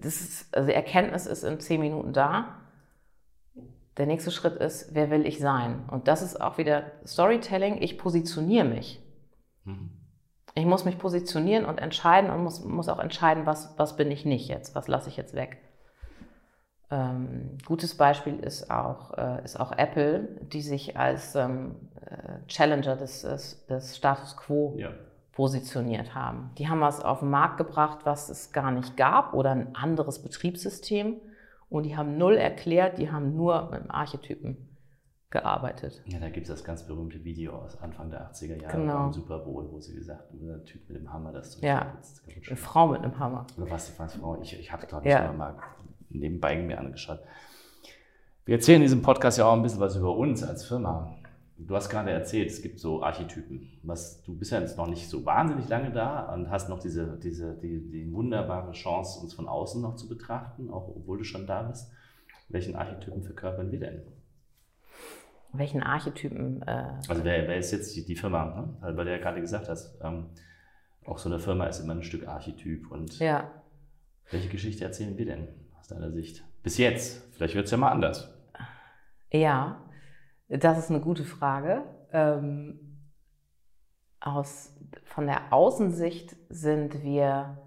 das 0.00 0.20
ist, 0.20 0.56
also 0.56 0.68
die 0.68 0.74
Erkenntnis 0.74 1.26
ist 1.26 1.44
in 1.44 1.60
zehn 1.60 1.80
Minuten 1.80 2.12
da. 2.12 2.60
der 3.96 4.06
nächste 4.06 4.30
Schritt 4.30 4.56
ist, 4.56 4.94
wer 4.94 5.10
will 5.10 5.26
ich 5.26 5.38
sein? 5.38 5.84
Und 5.90 6.08
das 6.08 6.22
ist 6.22 6.40
auch 6.40 6.58
wieder 6.58 6.92
Storytelling. 7.06 7.82
Ich 7.82 7.98
positioniere 7.98 8.64
mich. 8.64 9.00
Mhm. 9.64 9.90
Ich 10.54 10.66
muss 10.66 10.84
mich 10.84 10.98
positionieren 10.98 11.64
und 11.64 11.78
entscheiden 11.78 12.30
und 12.30 12.42
muss, 12.42 12.62
muss 12.64 12.88
auch 12.88 12.98
entscheiden, 12.98 13.46
was, 13.46 13.74
was 13.78 13.96
bin 13.96 14.10
ich 14.10 14.24
nicht 14.24 14.48
jetzt, 14.48 14.74
was 14.74 14.86
lasse 14.86 15.08
ich 15.08 15.16
jetzt 15.16 15.34
weg. 15.34 15.58
Ähm, 16.90 17.56
gutes 17.64 17.96
Beispiel 17.96 18.38
ist 18.38 18.70
auch, 18.70 19.16
äh, 19.16 19.42
ist 19.44 19.58
auch 19.58 19.72
Apple, 19.72 20.28
die 20.42 20.60
sich 20.60 20.98
als 20.98 21.34
ähm, 21.34 21.76
äh, 22.04 22.46
Challenger 22.48 22.96
des, 22.96 23.22
des, 23.22 23.64
des, 23.64 23.96
Status 23.96 24.36
quo 24.36 24.74
ja. 24.76 24.90
Positioniert 25.32 26.14
haben. 26.14 26.50
Die 26.58 26.68
haben 26.68 26.80
was 26.80 27.02
auf 27.02 27.20
den 27.20 27.30
Markt 27.30 27.56
gebracht, 27.56 28.00
was 28.04 28.28
es 28.28 28.52
gar 28.52 28.70
nicht 28.70 28.96
gab 28.96 29.34
oder 29.34 29.50
ein 29.50 29.74
anderes 29.74 30.22
Betriebssystem. 30.22 31.16
Und 31.68 31.84
die 31.84 31.96
haben 31.96 32.18
null 32.18 32.36
erklärt, 32.36 32.98
die 32.98 33.10
haben 33.10 33.34
nur 33.34 33.70
mit 33.70 33.90
Archetypen 33.90 34.68
gearbeitet. 35.30 36.02
Ja, 36.04 36.20
da 36.20 36.28
gibt 36.28 36.46
es 36.46 36.52
das 36.52 36.62
ganz 36.62 36.86
berühmte 36.86 37.24
Video 37.24 37.54
aus 37.54 37.80
Anfang 37.80 38.10
der 38.10 38.30
80er 38.30 38.60
Jahre 38.60 38.76
genau. 38.76 39.04
beim 39.04 39.12
Super 39.14 39.38
Bowl, 39.38 39.66
wo 39.72 39.80
sie 39.80 39.94
gesagt 39.94 40.30
haben, 40.30 40.46
der 40.46 40.62
Typ 40.64 40.86
mit 40.88 40.98
dem 40.98 41.10
Hammer, 41.10 41.32
das 41.32 41.58
Ja, 41.62 41.96
eine 42.46 42.56
Frau 42.56 42.88
mit 42.88 43.00
einem 43.00 43.18
Hammer. 43.18 43.46
Oder 43.56 43.70
was, 43.70 43.98
was 43.98 44.14
Frau? 44.16 44.38
Ich, 44.42 44.60
ich 44.60 44.70
habe 44.70 44.86
glaube 44.86 45.06
ich 45.06 45.12
ja. 45.12 45.32
mal 45.32 45.54
nebenbei 46.10 46.56
mir 46.56 46.78
angeschaut. 46.78 47.20
Wir 48.44 48.56
erzählen 48.56 48.76
in 48.76 48.82
diesem 48.82 49.00
Podcast 49.00 49.38
ja 49.38 49.46
auch 49.46 49.54
ein 49.54 49.62
bisschen 49.62 49.80
was 49.80 49.96
über 49.96 50.14
uns 50.14 50.42
als 50.42 50.66
Firma. 50.66 51.14
Du 51.66 51.74
hast 51.74 51.88
gerade 51.88 52.10
erzählt, 52.10 52.50
es 52.50 52.62
gibt 52.62 52.80
so 52.80 53.02
Archetypen. 53.02 53.78
Was, 53.82 54.22
du 54.22 54.36
bist 54.36 54.52
ja 54.52 54.60
jetzt 54.60 54.76
noch 54.76 54.86
nicht 54.86 55.08
so 55.08 55.24
wahnsinnig 55.24 55.68
lange 55.68 55.90
da 55.90 56.32
und 56.32 56.50
hast 56.50 56.68
noch 56.68 56.78
diese, 56.78 57.18
diese, 57.18 57.54
die, 57.54 57.90
die 57.90 58.12
wunderbare 58.12 58.72
Chance, 58.72 59.20
uns 59.20 59.34
von 59.34 59.48
außen 59.48 59.80
noch 59.80 59.96
zu 59.96 60.08
betrachten, 60.08 60.70
auch 60.70 60.88
obwohl 60.88 61.18
du 61.18 61.24
schon 61.24 61.46
da 61.46 61.62
bist. 61.62 61.90
Welchen 62.48 62.76
Archetypen 62.76 63.22
verkörpern 63.22 63.70
wir 63.70 63.80
denn? 63.80 64.02
Welchen 65.52 65.82
Archetypen? 65.82 66.62
Äh 66.62 66.98
also 67.08 67.24
wer, 67.24 67.46
wer, 67.48 67.58
ist 67.58 67.72
jetzt 67.72 67.94
die, 67.94 68.04
die 68.04 68.16
Firma? 68.16 68.44
Ne? 68.44 68.76
Also, 68.80 68.96
weil 68.96 69.04
du 69.04 69.10
ja 69.12 69.18
gerade 69.18 69.40
gesagt 69.40 69.68
hast, 69.68 69.98
ähm, 70.02 70.26
auch 71.04 71.18
so 71.18 71.28
eine 71.28 71.38
Firma 71.38 71.66
ist 71.66 71.80
immer 71.80 71.94
ein 71.94 72.02
Stück 72.02 72.26
Archetyp. 72.26 72.90
Und 72.90 73.18
ja. 73.18 73.50
welche 74.30 74.48
Geschichte 74.48 74.84
erzählen 74.84 75.16
wir 75.16 75.26
denn? 75.26 75.48
aus 75.82 75.88
deiner 75.88 76.12
Sicht? 76.12 76.44
Bis 76.62 76.78
jetzt. 76.78 77.24
Vielleicht 77.32 77.56
wird 77.56 77.64
es 77.64 77.72
ja 77.72 77.76
mal 77.76 77.90
anders. 77.90 78.32
Ja, 79.32 79.81
das 80.58 80.78
ist 80.78 80.90
eine 80.90 81.00
gute 81.00 81.24
Frage. 81.24 81.82
Ähm, 82.12 82.78
aus, 84.20 84.74
von 85.04 85.26
der 85.26 85.52
Außensicht 85.52 86.36
sind 86.48 87.02
wir 87.02 87.58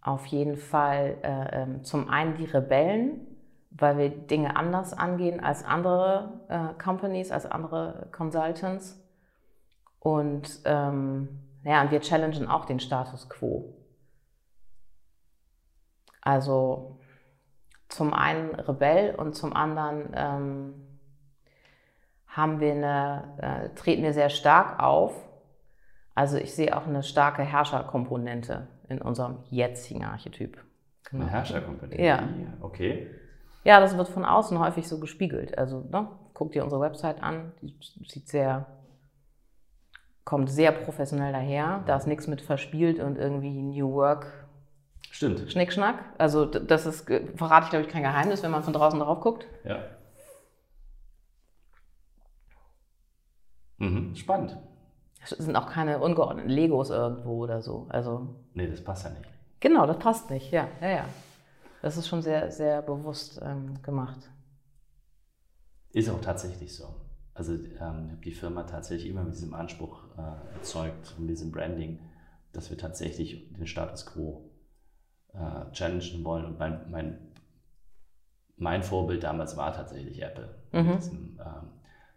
auf 0.00 0.26
jeden 0.26 0.56
Fall 0.56 1.16
äh, 1.22 1.62
ähm, 1.62 1.84
zum 1.84 2.08
einen 2.08 2.36
die 2.36 2.44
Rebellen, 2.44 3.26
weil 3.70 3.98
wir 3.98 4.10
Dinge 4.10 4.56
anders 4.56 4.92
angehen 4.92 5.40
als 5.40 5.64
andere 5.64 6.40
äh, 6.48 6.82
Companies, 6.82 7.30
als 7.30 7.46
andere 7.46 8.08
Consultants. 8.12 9.00
Und, 9.98 10.60
ähm, 10.64 11.28
ja, 11.62 11.82
und 11.82 11.90
wir 11.90 12.00
challengen 12.00 12.48
auch 12.48 12.64
den 12.66 12.80
Status 12.80 13.28
quo. 13.28 13.74
Also 16.20 17.00
zum 17.88 18.12
einen 18.12 18.54
Rebell 18.54 19.14
und 19.14 19.34
zum 19.34 19.54
anderen 19.54 20.10
ähm, 20.14 20.83
haben 22.36 22.58
wir 22.58 22.72
eine, 22.72 23.22
äh, 23.38 23.74
treten 23.76 24.02
wir 24.02 24.12
sehr 24.12 24.28
stark 24.28 24.82
auf. 24.82 25.14
Also 26.14 26.36
ich 26.36 26.54
sehe 26.54 26.76
auch 26.76 26.86
eine 26.86 27.02
starke 27.02 27.42
Herrscherkomponente 27.42 28.66
in 28.88 29.00
unserem 29.00 29.38
jetzigen 29.50 30.04
Archetyp. 30.04 30.58
Genau. 31.10 31.24
Eine 31.24 31.32
Herrscherkomponente? 31.32 32.02
Ja. 32.02 32.28
Okay. 32.60 33.08
Ja, 33.62 33.80
das 33.80 33.96
wird 33.96 34.08
von 34.08 34.24
außen 34.24 34.58
häufig 34.58 34.88
so 34.88 34.98
gespiegelt. 34.98 35.56
Also 35.56 35.80
ne, 35.90 36.08
guck 36.34 36.52
dir 36.52 36.64
unsere 36.64 36.80
Website 36.80 37.22
an, 37.22 37.52
die 37.62 37.74
sieht 38.06 38.28
sehr, 38.28 38.66
kommt 40.24 40.50
sehr 40.50 40.72
professionell 40.72 41.32
daher. 41.32 41.84
Da 41.86 41.96
ist 41.96 42.06
nichts 42.06 42.26
mit 42.26 42.40
verspielt 42.40 42.98
und 42.98 43.16
irgendwie 43.16 43.62
New 43.62 43.92
Work 43.92 44.26
Stimmt. 45.10 45.50
Schnickschnack. 45.50 46.00
Also 46.18 46.46
das 46.46 46.86
ist, 46.86 47.06
verrate 47.36 47.66
ich 47.66 47.70
glaube 47.70 47.84
ich 47.86 47.92
kein 47.92 48.02
Geheimnis, 48.02 48.42
wenn 48.42 48.50
man 48.50 48.64
von 48.64 48.72
draußen 48.72 48.98
drauf 48.98 49.20
guckt. 49.20 49.46
Ja. 49.62 49.84
Mhm. 53.78 54.14
Spannend. 54.14 54.56
Es 55.22 55.30
sind 55.30 55.56
auch 55.56 55.70
keine 55.70 56.00
ungeordneten 56.00 56.50
Legos 56.50 56.90
irgendwo 56.90 57.42
oder 57.42 57.62
so. 57.62 57.86
Also, 57.88 58.36
nee, 58.52 58.66
das 58.66 58.82
passt 58.82 59.04
ja 59.04 59.10
nicht. 59.10 59.28
Genau, 59.60 59.86
das 59.86 59.98
passt 59.98 60.30
nicht, 60.30 60.50
ja, 60.50 60.68
ja, 60.80 60.88
ja. 60.88 61.04
Das 61.80 61.96
ist 61.96 62.08
schon 62.08 62.22
sehr, 62.22 62.50
sehr 62.50 62.82
bewusst 62.82 63.40
ähm, 63.42 63.82
gemacht. 63.82 64.30
Ist 65.92 66.10
auch 66.10 66.20
tatsächlich 66.20 66.74
so. 66.74 66.94
Also 67.34 67.54
ähm, 67.54 67.66
ich 67.66 67.80
habe 67.80 68.20
die 68.24 68.32
Firma 68.32 68.62
tatsächlich 68.62 69.10
immer 69.10 69.24
mit 69.24 69.34
diesem 69.34 69.54
Anspruch 69.54 70.04
äh, 70.16 70.56
erzeugt, 70.56 71.18
mit 71.18 71.30
diesem 71.30 71.50
Branding, 71.50 72.00
dass 72.52 72.70
wir 72.70 72.78
tatsächlich 72.78 73.52
den 73.52 73.66
Status 73.66 74.06
quo 74.06 74.50
äh, 75.32 75.70
challengen 75.72 76.24
wollen. 76.24 76.44
Und 76.46 76.58
mein, 76.58 76.90
mein, 76.90 77.18
mein 78.56 78.82
Vorbild 78.82 79.24
damals 79.24 79.56
war 79.56 79.72
tatsächlich 79.72 80.22
Apple. 80.22 80.54
Mhm. 80.72 80.96
Diesem, 80.96 81.40
ähm, 81.40 81.70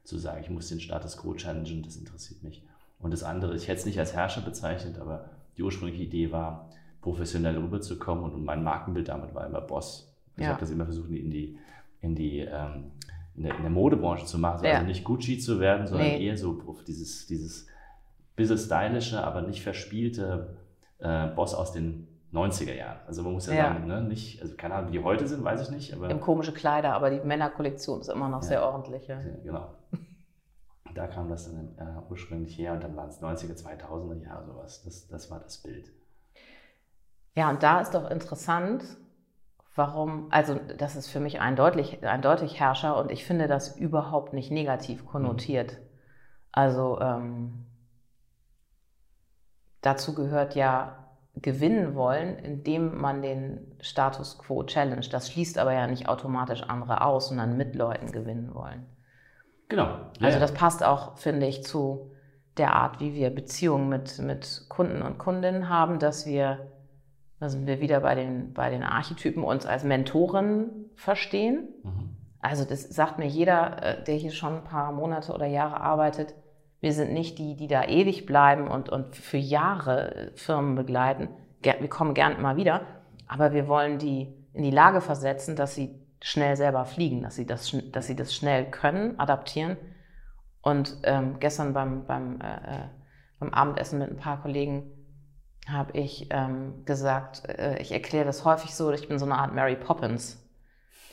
zu 0.07 0.17
sagen, 0.17 0.41
ich 0.41 0.49
muss 0.49 0.69
den 0.69 0.79
Status 0.79 1.17
quo 1.17 1.33
challengen, 1.33 1.83
das 1.83 1.97
interessiert 1.97 2.41
mich. 2.41 2.63
Und 2.97 3.11
das 3.11 3.23
andere, 3.23 3.55
ich 3.55 3.67
hätte 3.67 3.79
es 3.79 3.85
nicht 3.85 3.99
als 3.99 4.13
Herrscher 4.13 4.41
bezeichnet, 4.41 4.97
aber 4.99 5.29
die 5.57 5.63
ursprüngliche 5.63 6.03
Idee 6.03 6.31
war, 6.31 6.69
professionell 7.01 7.57
rüberzukommen 7.57 8.23
und 8.23 8.43
mein 8.43 8.63
Markenbild 8.63 9.09
damit 9.09 9.35
war 9.35 9.45
immer 9.45 9.61
Boss. 9.61 10.13
Ich 10.37 10.43
ja. 10.43 10.49
habe 10.49 10.59
das 10.59 10.71
immer 10.71 10.85
versucht, 10.85 11.09
in 11.09 11.29
die, 11.29 11.57
in 11.99 12.15
die 12.15 12.39
ähm, 12.39 12.91
in, 13.35 13.43
der, 13.43 13.55
in 13.55 13.61
der, 13.61 13.71
Modebranche 13.71 14.25
zu 14.25 14.39
machen, 14.39 14.65
also 14.65 14.65
ja. 14.65 14.81
nicht 14.81 15.03
Gucci 15.03 15.37
zu 15.37 15.59
werden, 15.59 15.85
sondern 15.85 16.07
nee. 16.07 16.25
eher 16.25 16.37
so 16.37 16.59
dieses, 16.87 17.27
dieses 17.27 17.67
bisschen 18.35 18.57
stylische, 18.57 19.23
aber 19.23 19.41
nicht 19.41 19.61
verspielte 19.61 20.57
äh, 20.99 21.27
Boss 21.27 21.53
aus 21.53 21.71
den 21.73 22.07
90er 22.33 22.73
Jahren. 22.73 22.99
Also 23.07 23.23
man 23.23 23.33
muss 23.33 23.47
ja, 23.47 23.53
ja. 23.53 23.63
sagen, 23.73 23.87
ne, 23.87 24.01
nicht, 24.01 24.41
also 24.41 24.55
keine 24.55 24.75
Ahnung, 24.75 24.89
wie 24.89 24.97
die 24.97 25.03
heute 25.03 25.27
sind, 25.27 25.43
weiß 25.43 25.61
ich 25.61 25.69
nicht. 25.69 25.93
Aber 25.93 26.09
Im 26.09 26.19
komische 26.19 26.53
Kleider, 26.53 26.93
aber 26.93 27.09
die 27.09 27.19
Männerkollektion 27.19 28.01
ist 28.01 28.09
immer 28.09 28.29
noch 28.29 28.41
ja. 28.41 28.47
sehr 28.47 28.65
ordentlich. 28.65 29.07
Genau. 29.43 29.67
Da 30.97 31.07
kam 31.07 31.29
das 31.29 31.45
dann 31.45 31.75
äh, 31.77 32.11
ursprünglich 32.11 32.57
her 32.57 32.73
und 32.73 32.83
dann 32.83 32.95
waren 32.95 33.09
es 33.09 33.21
90er, 33.21 33.55
2000er 33.55 34.23
Jahre 34.23 34.45
sowas. 34.45 34.81
Das, 34.83 35.07
das 35.07 35.29
war 35.29 35.39
das 35.39 35.59
Bild. 35.59 35.91
Ja, 37.35 37.51
und 37.51 37.61
da 37.61 37.81
ist 37.81 37.93
doch 37.93 38.09
interessant, 38.09 38.83
warum, 39.75 40.27
also 40.31 40.59
das 40.77 40.95
ist 40.95 41.07
für 41.07 41.19
mich 41.19 41.39
eindeutig, 41.39 42.03
eindeutig 42.03 42.59
Herrscher 42.59 42.97
und 42.97 43.11
ich 43.11 43.25
finde 43.25 43.47
das 43.47 43.77
überhaupt 43.77 44.33
nicht 44.33 44.49
negativ 44.49 45.05
konnotiert. 45.05 45.73
Mhm. 45.73 45.87
Also 46.51 46.99
ähm, 46.99 47.67
dazu 49.81 50.15
gehört 50.15 50.55
ja 50.55 51.05
gewinnen 51.35 51.93
wollen, 51.93 52.39
indem 52.39 52.97
man 52.97 53.21
den 53.21 53.75
Status 53.81 54.39
quo 54.39 54.63
challenge. 54.63 55.07
Das 55.11 55.31
schließt 55.31 55.59
aber 55.59 55.73
ja 55.73 55.85
nicht 55.85 56.09
automatisch 56.09 56.63
andere 56.63 57.01
aus, 57.01 57.27
sondern 57.27 57.55
mit 57.55 57.75
Leuten 57.75 58.11
gewinnen 58.11 58.55
wollen. 58.55 58.96
Genau. 59.69 59.85
Ja, 60.19 60.27
also 60.27 60.39
das 60.39 60.53
passt 60.53 60.83
auch, 60.83 61.17
finde 61.17 61.45
ich, 61.45 61.63
zu 61.63 62.11
der 62.57 62.73
Art, 62.73 62.99
wie 62.99 63.13
wir 63.13 63.29
Beziehungen 63.29 63.89
mit, 63.89 64.19
mit 64.19 64.65
Kunden 64.69 65.01
und 65.01 65.17
Kundinnen 65.17 65.69
haben, 65.69 65.99
dass 65.99 66.25
wir, 66.25 66.71
da 67.39 67.49
sind 67.49 67.67
wir 67.67 67.79
wieder 67.81 67.99
bei 67.99 68.15
den, 68.15 68.53
bei 68.53 68.69
den 68.69 68.83
Archetypen, 68.83 69.43
uns 69.43 69.65
als 69.65 69.83
Mentoren 69.83 70.89
verstehen. 70.95 71.67
Mhm. 71.83 72.15
Also 72.39 72.65
das 72.65 72.83
sagt 72.83 73.19
mir 73.19 73.27
jeder, 73.27 73.83
äh, 73.83 74.03
der 74.03 74.15
hier 74.15 74.31
schon 74.31 74.57
ein 74.57 74.63
paar 74.63 74.91
Monate 74.91 75.33
oder 75.33 75.45
Jahre 75.45 75.81
arbeitet, 75.81 76.33
wir 76.79 76.93
sind 76.93 77.11
nicht 77.11 77.39
die, 77.39 77.55
die 77.55 77.67
da 77.67 77.85
ewig 77.85 78.25
bleiben 78.25 78.67
und, 78.67 78.89
und 78.89 79.15
für 79.15 79.37
Jahre 79.37 80.31
Firmen 80.35 80.75
begleiten. 80.75 81.29
Wir 81.61 81.89
kommen 81.89 82.13
gern 82.13 82.37
immer 82.37 82.55
wieder, 82.55 82.81
aber 83.27 83.51
wir 83.51 83.67
wollen 83.67 83.97
die 83.97 84.33
in 84.53 84.63
die 84.63 84.71
Lage 84.71 85.01
versetzen, 85.01 85.55
dass 85.55 85.73
sie 85.73 85.99
schnell 86.21 86.55
selber 86.57 86.85
fliegen, 86.85 87.21
dass 87.21 87.35
sie 87.35 87.45
das, 87.45 87.75
dass 87.91 88.07
sie 88.07 88.15
das 88.15 88.33
schnell 88.33 88.69
können, 88.69 89.19
adaptieren. 89.19 89.77
Und 90.61 90.97
ähm, 91.03 91.39
gestern 91.39 91.73
beim, 91.73 92.05
beim, 92.05 92.41
äh, 92.41 92.55
äh 92.55 92.87
beim 93.39 93.53
Abendessen 93.53 93.99
mit 93.99 94.09
ein 94.09 94.17
paar 94.17 94.41
Kollegen 94.41 94.91
habe 95.67 95.97
ich 95.97 96.27
ähm, 96.31 96.85
gesagt, 96.85 97.47
äh, 97.47 97.79
ich 97.79 97.91
erkläre 97.91 98.25
das 98.25 98.45
häufig 98.45 98.73
so, 98.73 98.91
ich 98.91 99.07
bin 99.07 99.19
so 99.19 99.25
eine 99.25 99.35
Art 99.35 99.53
Mary 99.53 99.75
Poppins 99.75 100.43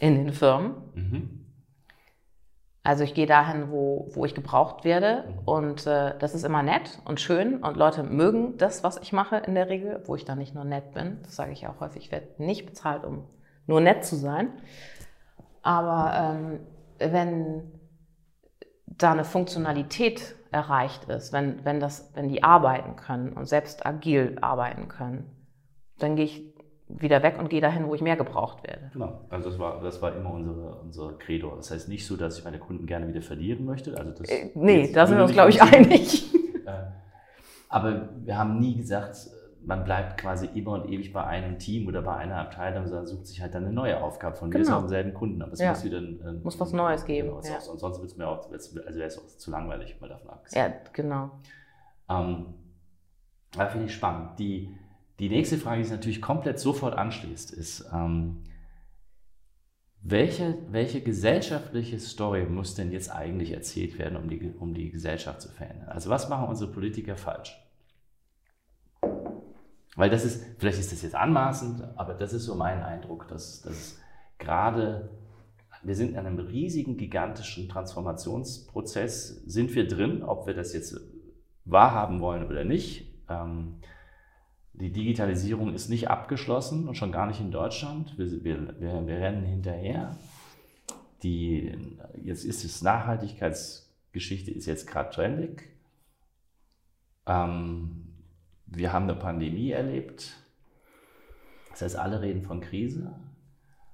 in 0.01 0.25
den 0.25 0.33
Firmen. 0.33 0.75
Mhm. 0.95 1.41
Also 2.83 3.03
ich 3.03 3.15
gehe 3.15 3.27
dahin, 3.27 3.71
wo, 3.71 4.11
wo 4.13 4.27
ich 4.27 4.35
gebraucht 4.35 4.85
werde 4.85 5.25
mhm. 5.27 5.39
und 5.47 5.87
äh, 5.87 6.17
das 6.19 6.35
ist 6.35 6.45
immer 6.45 6.63
nett 6.63 7.01
und 7.05 7.21
schön 7.21 7.63
und 7.63 7.77
Leute 7.77 8.03
mögen 8.03 8.59
das, 8.59 8.85
was 8.85 8.99
ich 8.99 9.13
mache 9.13 9.37
in 9.37 9.55
der 9.55 9.69
Regel, 9.69 10.03
wo 10.05 10.17
ich 10.17 10.25
dann 10.25 10.39
nicht 10.39 10.55
nur 10.55 10.65
nett 10.65 10.93
bin. 10.93 11.19
Das 11.23 11.35
sage 11.35 11.53
ich 11.53 11.67
auch 11.67 11.81
häufig, 11.81 12.07
ich 12.07 12.13
werde 12.13 12.29
nicht 12.39 12.67
bezahlt, 12.67 13.05
um 13.05 13.25
nur 13.67 13.81
nett 13.81 14.05
zu 14.05 14.17
sein. 14.17 14.51
Aber 15.65 16.13
ähm, 16.15 16.61
wenn 16.99 17.73
da 18.87 19.13
eine 19.13 19.25
Funktionalität 19.25 20.37
erreicht 20.53 21.07
ist, 21.07 21.33
wenn, 21.33 21.65
wenn, 21.65 21.81
das, 21.81 22.13
wenn 22.15 22.29
die 22.29 22.45
arbeiten 22.45 22.97
können 22.97 23.33
und 23.33 23.47
selbst 23.47 23.85
agil 23.85 24.37
arbeiten 24.43 24.89
können, 24.89 25.31
dann 25.99 26.17
gehe 26.17 26.27
ich 26.27 26.55
wieder 26.87 27.23
weg 27.23 27.37
und 27.39 27.49
gehe 27.49 27.63
dahin, 27.63 27.89
wo 27.89 27.95
ich 27.95 28.03
mehr 28.03 28.17
gebraucht 28.17 28.63
werde. 28.63 28.91
Genau, 28.93 29.25
also 29.31 29.49
das 29.49 29.59
war, 29.59 29.83
das 29.83 30.03
war 30.03 30.15
immer 30.15 30.33
unsere, 30.35 30.81
unser 30.83 31.15
Credo. 31.15 31.57
Das 31.57 31.71
heißt 31.71 31.89
nicht 31.89 32.07
so, 32.07 32.17
dass 32.17 32.39
ich 32.39 32.45
meine 32.45 32.59
Kunden 32.59 32.87
gerne 32.87 33.09
wieder 33.09 33.23
verlieren 33.23 33.65
möchte. 33.65 33.97
Also 33.97 34.13
das 34.13 34.29
äh, 34.29 34.51
nee, 34.55 34.93
da 34.93 35.07
sind 35.07 35.17
wir 35.17 35.25
uns, 35.25 35.33
glaube 35.33 35.49
ich, 35.49 35.63
einig. 35.63 36.33
Äh, 36.67 36.73
aber 37.71 38.11
wir 38.23 38.39
haben 38.39 38.61
nie 38.61 38.77
gesagt, 38.77 39.17
man 39.67 39.85
bleibt 39.85 40.21
quasi 40.21 40.47
immer 40.55 40.73
und 40.73 40.91
ewig 40.91 41.13
bei 41.13 41.25
einem 41.25 41.59
Team 41.59 41.87
oder 41.87 42.03
bei 42.03 42.15
einer 42.17 42.37
Abteilung, 42.37 42.87
sondern 42.87 43.07
sucht 43.07 43.27
sich 43.27 43.41
halt 43.41 43.55
dann 43.55 43.65
eine 43.65 43.73
neue 43.73 44.03
Aufgabe 44.03 44.37
von. 44.37 44.51
Genau. 44.51 44.67
Wir 44.67 44.81
sind 44.81 44.89
selben 44.89 45.15
Kunden, 45.15 45.43
aber 45.43 45.53
es 45.53 45.61
ja. 45.61 45.71
muss 45.71 45.85
wieder 45.85 45.99
ein, 45.99 46.41
muss 46.43 46.59
was 46.61 46.73
Neues 46.73 47.05
geben. 47.05 47.29
Genau, 47.29 47.41
ja. 47.43 47.71
Und 47.71 47.79
sonst 47.79 47.99
wird 47.99 48.11
es 48.11 48.17
mir 48.17 48.29
auch, 48.29 48.51
also 48.51 48.77
wäre 48.77 49.05
es 49.05 49.19
auch 49.19 49.27
zu 49.27 49.51
langweilig, 49.51 50.01
mal 50.01 50.09
davon 50.09 50.31
abgesehen. 50.31 50.73
Ja, 50.73 50.91
genau. 50.93 51.31
Ähm, 52.09 52.47
aber 53.57 53.71
finde 53.71 53.87
ich 53.87 53.95
spannend. 53.95 54.39
Die, 54.39 54.77
die 55.19 55.29
nächste 55.29 55.57
Frage, 55.57 55.79
die 55.79 55.85
sich 55.85 55.93
natürlich 55.93 56.23
komplett 56.23 56.59
sofort 56.59 56.95
anschließt, 56.95 57.53
ist, 57.53 57.89
ähm, 57.93 58.45
welche, 60.07 60.59
welche 60.71 61.01
gesellschaftliche 61.01 61.99
Story 61.99 62.45
muss 62.45 62.75
denn 62.75 62.93
jetzt 62.93 63.11
eigentlich 63.11 63.53
erzählt 63.53 63.99
werden, 63.99 64.17
um 64.17 64.29
die, 64.29 64.53
um 64.59 64.75
die 64.75 64.91
Gesellschaft 64.91 65.41
zu 65.41 65.49
verändern? 65.49 65.89
Also 65.89 66.11
was 66.11 66.29
machen 66.29 66.49
unsere 66.49 66.71
Politiker 66.71 67.17
falsch? 67.17 67.59
Weil 69.97 70.11
das 70.11 70.25
ist, 70.25 70.45
vielleicht 70.59 70.79
ist 70.79 70.93
das 70.93 71.03
jetzt 71.03 71.15
anmaßend, 71.15 71.83
aber 71.97 72.15
das 72.15 72.33
ist 72.33 72.45
so 72.45 72.55
mein 72.55 72.83
Eindruck, 72.83 73.29
dass, 73.29 73.63
dass 73.63 73.99
gerade 74.39 75.11
wir 75.85 75.95
sind 75.95 76.13
in 76.13 76.17
einem 76.17 76.39
riesigen, 76.39 76.97
gigantischen 76.97 77.69
Transformationsprozess. 77.69 79.43
Sind 79.47 79.75
wir 79.75 79.87
drin, 79.87 80.23
ob 80.23 80.47
wir 80.47 80.55
das 80.55 80.73
jetzt 80.73 80.99
wahrhaben 81.65 82.21
wollen 82.21 82.47
oder 82.47 82.65
nicht? 82.65 83.07
Ähm, 83.29 83.77
die 84.73 84.91
Digitalisierung 84.91 85.75
ist 85.75 85.89
nicht 85.89 86.09
abgeschlossen 86.09 86.89
und 86.89 86.97
schon 86.97 87.13
gar 87.13 87.27
nicht 87.27 87.41
in 87.41 87.53
Deutschland. 87.53 88.19
Wir, 88.19 88.31
wir, 88.43 88.81
wir, 88.81 89.07
wir 89.07 89.17
rennen 89.17 89.45
hinterher. 89.45 90.17
Die, 91.23 91.73
jetzt 92.23 92.45
ist 92.45 92.65
es 92.65 92.83
Nachhaltigkeitsgeschichte 92.83 94.51
ist 94.51 94.67
jetzt 94.67 94.87
gerade 94.87 95.11
trendig. 95.11 95.69
Ähm, 97.27 98.14
wir 98.77 98.93
haben 98.93 99.05
eine 99.05 99.19
Pandemie 99.19 99.71
erlebt. 99.71 100.37
Das 101.71 101.83
heißt, 101.83 101.97
alle 101.97 102.21
reden 102.21 102.43
von 102.43 102.61
Krise. 102.61 103.13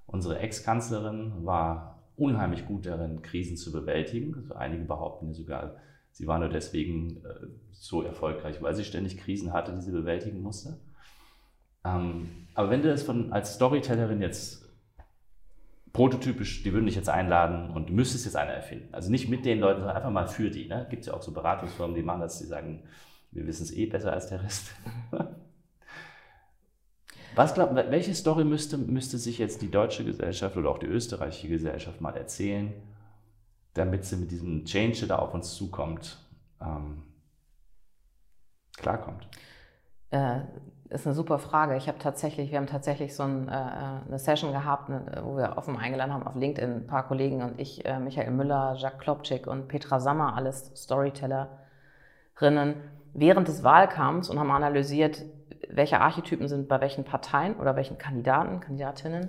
Unsere 0.06 0.38
Ex-Kanzlerin 0.38 1.44
war 1.44 2.02
unheimlich 2.16 2.66
gut 2.66 2.86
darin, 2.86 3.22
Krisen 3.22 3.56
zu 3.56 3.72
bewältigen. 3.72 4.34
Also 4.36 4.54
einige 4.54 4.84
behaupten 4.84 5.28
ja 5.28 5.32
sogar, 5.32 5.76
sie 6.10 6.26
war 6.26 6.38
nur 6.38 6.50
deswegen 6.50 7.24
äh, 7.24 7.46
so 7.70 8.02
erfolgreich, 8.02 8.60
weil 8.60 8.74
sie 8.74 8.84
ständig 8.84 9.16
Krisen 9.16 9.52
hatte, 9.52 9.72
die 9.72 9.80
sie 9.80 9.92
bewältigen 9.92 10.42
musste. 10.42 10.78
Ähm, 11.84 12.48
aber 12.54 12.70
wenn 12.70 12.82
du 12.82 12.88
das 12.88 13.02
von, 13.02 13.32
als 13.32 13.54
Storytellerin 13.54 14.20
jetzt 14.20 14.68
prototypisch, 15.92 16.62
die 16.62 16.72
würden 16.72 16.86
dich 16.86 16.94
jetzt 16.94 17.08
einladen 17.08 17.70
und 17.70 17.88
du 17.88 17.94
müsstest 17.94 18.24
jetzt 18.26 18.36
eine 18.36 18.52
erfinden. 18.52 18.92
Also 18.92 19.10
nicht 19.10 19.28
mit 19.28 19.44
den 19.44 19.58
Leuten, 19.60 19.80
sondern 19.80 19.96
einfach 19.96 20.10
mal 20.10 20.28
für 20.28 20.50
die. 20.50 20.68
Ne? 20.68 20.86
Gibt 20.90 21.00
es 21.00 21.06
ja 21.06 21.14
auch 21.14 21.22
so 21.22 21.32
Beratungsfirmen, 21.32 21.96
die 21.96 22.02
machen 22.02 22.20
das, 22.20 22.38
die 22.38 22.46
sagen, 22.46 22.82
wir 23.30 23.46
wissen 23.46 23.64
es 23.64 23.72
eh 23.72 23.86
besser 23.86 24.12
als 24.12 24.28
der 24.28 24.42
Rest. 24.42 24.74
Was 27.36 27.54
glaubt, 27.54 27.74
welche 27.74 28.14
Story 28.14 28.44
müsste, 28.44 28.76
müsste 28.76 29.16
sich 29.16 29.38
jetzt 29.38 29.62
die 29.62 29.70
deutsche 29.70 30.04
Gesellschaft 30.04 30.56
oder 30.56 30.68
auch 30.68 30.78
die 30.78 30.86
österreichische 30.86 31.48
Gesellschaft 31.48 32.00
mal 32.00 32.16
erzählen, 32.16 32.72
damit 33.74 34.04
sie 34.04 34.16
mit 34.16 34.32
diesem 34.32 34.64
Change, 34.64 34.98
der 35.00 35.08
da 35.08 35.18
auf 35.20 35.32
uns 35.32 35.54
zukommt, 35.54 36.18
ähm, 36.60 37.04
klarkommt? 38.76 39.28
Äh, 40.10 40.40
ist 40.88 41.06
eine 41.06 41.14
super 41.14 41.38
Frage. 41.38 41.76
Ich 41.76 41.86
habe 41.86 41.98
tatsächlich, 41.98 42.50
wir 42.50 42.58
haben 42.58 42.66
tatsächlich 42.66 43.14
so 43.14 43.22
ein, 43.22 43.48
äh, 43.48 43.52
eine 43.52 44.18
Session 44.18 44.52
gehabt, 44.52 44.88
ne, 44.88 45.20
wo 45.22 45.36
wir 45.36 45.56
offen 45.56 45.76
eingeladen 45.76 46.12
haben 46.12 46.26
auf 46.26 46.34
LinkedIn, 46.34 46.72
ein 46.72 46.86
paar 46.88 47.06
Kollegen 47.06 47.42
und 47.42 47.60
ich, 47.60 47.84
äh, 47.84 48.00
Michael 48.00 48.32
Müller, 48.32 48.74
Jacques 48.76 48.98
Klopczyk 48.98 49.46
und 49.46 49.68
Petra 49.68 50.00
Sammer, 50.00 50.34
alles 50.34 50.72
Storytellerinnen, 50.74 52.74
während 53.12 53.48
des 53.48 53.62
Wahlkampfs 53.62 54.28
und 54.30 54.38
haben 54.38 54.50
analysiert, 54.50 55.24
welche 55.68 56.00
Archetypen 56.00 56.48
sind 56.48 56.68
bei 56.68 56.80
welchen 56.80 57.04
Parteien 57.04 57.56
oder 57.56 57.76
welchen 57.76 57.98
Kandidaten, 57.98 58.60
Kandidatinnen, 58.60 59.28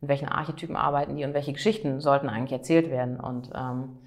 mit 0.00 0.08
welchen 0.08 0.28
Archetypen 0.28 0.76
arbeiten 0.76 1.16
die 1.16 1.24
und 1.24 1.34
welche 1.34 1.52
Geschichten 1.52 2.00
sollten 2.00 2.28
eigentlich 2.28 2.52
erzählt 2.52 2.90
werden. 2.90 3.18
Und 3.20 3.50
ähm, 3.54 3.98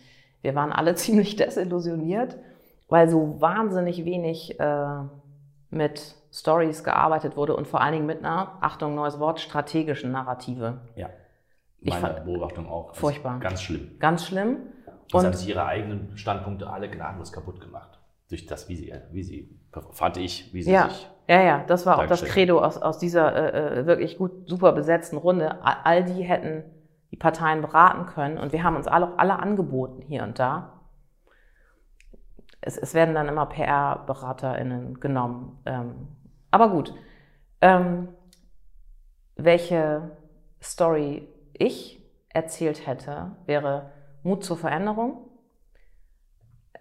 wir 0.41 0.55
waren 0.55 0.71
alle 0.71 0.95
ziemlich 0.95 1.35
desillusioniert, 1.35 2.37
weil 2.89 3.09
so 3.09 3.39
wahnsinnig 3.41 4.05
wenig 4.05 4.59
äh, 4.59 4.97
mit 5.69 6.15
Stories 6.31 6.83
gearbeitet 6.83 7.37
wurde 7.37 7.55
und 7.55 7.67
vor 7.67 7.81
allen 7.81 7.93
Dingen 7.93 8.05
mit 8.05 8.19
einer, 8.19 8.57
Achtung, 8.61 8.95
neues 8.95 9.19
Wort, 9.19 9.39
strategischen 9.39 10.11
Narrative. 10.11 10.81
Ja. 10.95 11.09
Meine 11.81 12.21
Beobachtung 12.21 12.67
auch. 12.67 12.95
Furchtbar. 12.95 13.39
Ganz 13.39 13.61
schlimm. 13.61 13.99
Ganz 13.99 14.25
schlimm. 14.25 14.57
Und, 15.11 15.19
und 15.19 15.25
haben 15.25 15.33
sie 15.33 15.49
ihre 15.49 15.65
eigenen 15.65 16.17
Standpunkte 16.17 16.69
alle 16.69 16.89
gnadenlos 16.89 17.31
kaputt 17.31 17.59
gemacht. 17.59 17.99
Durch 18.29 18.45
das, 18.45 18.69
wie 18.69 18.75
sie, 18.75 18.93
wie 19.11 19.23
sie 19.23 19.59
fand 19.91 20.17
ich, 20.17 20.53
wie 20.53 20.63
sie 20.63 20.71
ja. 20.71 20.89
sich. 20.89 21.09
Ja, 21.27 21.41
ja, 21.41 21.63
das 21.67 21.85
war 21.85 21.99
auch 21.99 22.07
das 22.07 22.23
Credo 22.25 22.59
aus, 22.59 22.77
aus 22.77 22.99
dieser 22.99 23.33
äh, 23.35 23.79
äh, 23.79 23.85
wirklich 23.85 24.17
gut, 24.17 24.47
super 24.47 24.73
besetzten 24.73 25.17
Runde. 25.17 25.63
All 25.63 26.03
die 26.03 26.23
hätten 26.23 26.63
die 27.11 27.17
Parteien 27.17 27.61
beraten 27.61 28.07
können 28.07 28.37
und 28.37 28.51
wir 28.51 28.63
haben 28.63 28.75
uns 28.75 28.87
alle, 28.87 29.17
alle 29.17 29.39
angeboten 29.39 30.01
hier 30.01 30.23
und 30.23 30.39
da 30.39 30.73
es, 32.65 32.77
es 32.77 32.93
werden 32.93 33.13
dann 33.13 33.27
immer 33.27 33.45
PR-BeraterInnen 33.45 34.99
genommen. 34.99 35.59
Ähm, 35.65 36.07
aber 36.51 36.69
gut. 36.69 36.93
Ähm, 37.61 38.09
welche 39.35 40.11
Story 40.61 41.27
ich 41.53 42.01
erzählt 42.29 42.87
hätte, 42.87 43.31
wäre 43.45 43.91
Mut 44.23 44.43
zur 44.43 44.57
Veränderung, 44.57 45.29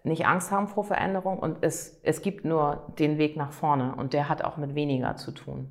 nicht 0.04 0.26
Angst 0.26 0.50
haben 0.50 0.68
vor 0.68 0.84
Veränderung 0.84 1.38
und 1.38 1.58
es, 1.60 2.00
es 2.02 2.22
gibt 2.22 2.44
nur 2.44 2.92
den 2.98 3.18
Weg 3.18 3.36
nach 3.36 3.52
vorne 3.52 3.94
und 3.94 4.12
der 4.12 4.28
hat 4.28 4.42
auch 4.42 4.56
mit 4.56 4.74
weniger 4.74 5.16
zu 5.16 5.32
tun. 5.32 5.70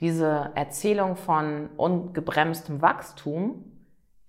Diese 0.00 0.52
Erzählung 0.54 1.16
von 1.16 1.70
ungebremstem 1.76 2.80
Wachstum, 2.82 3.64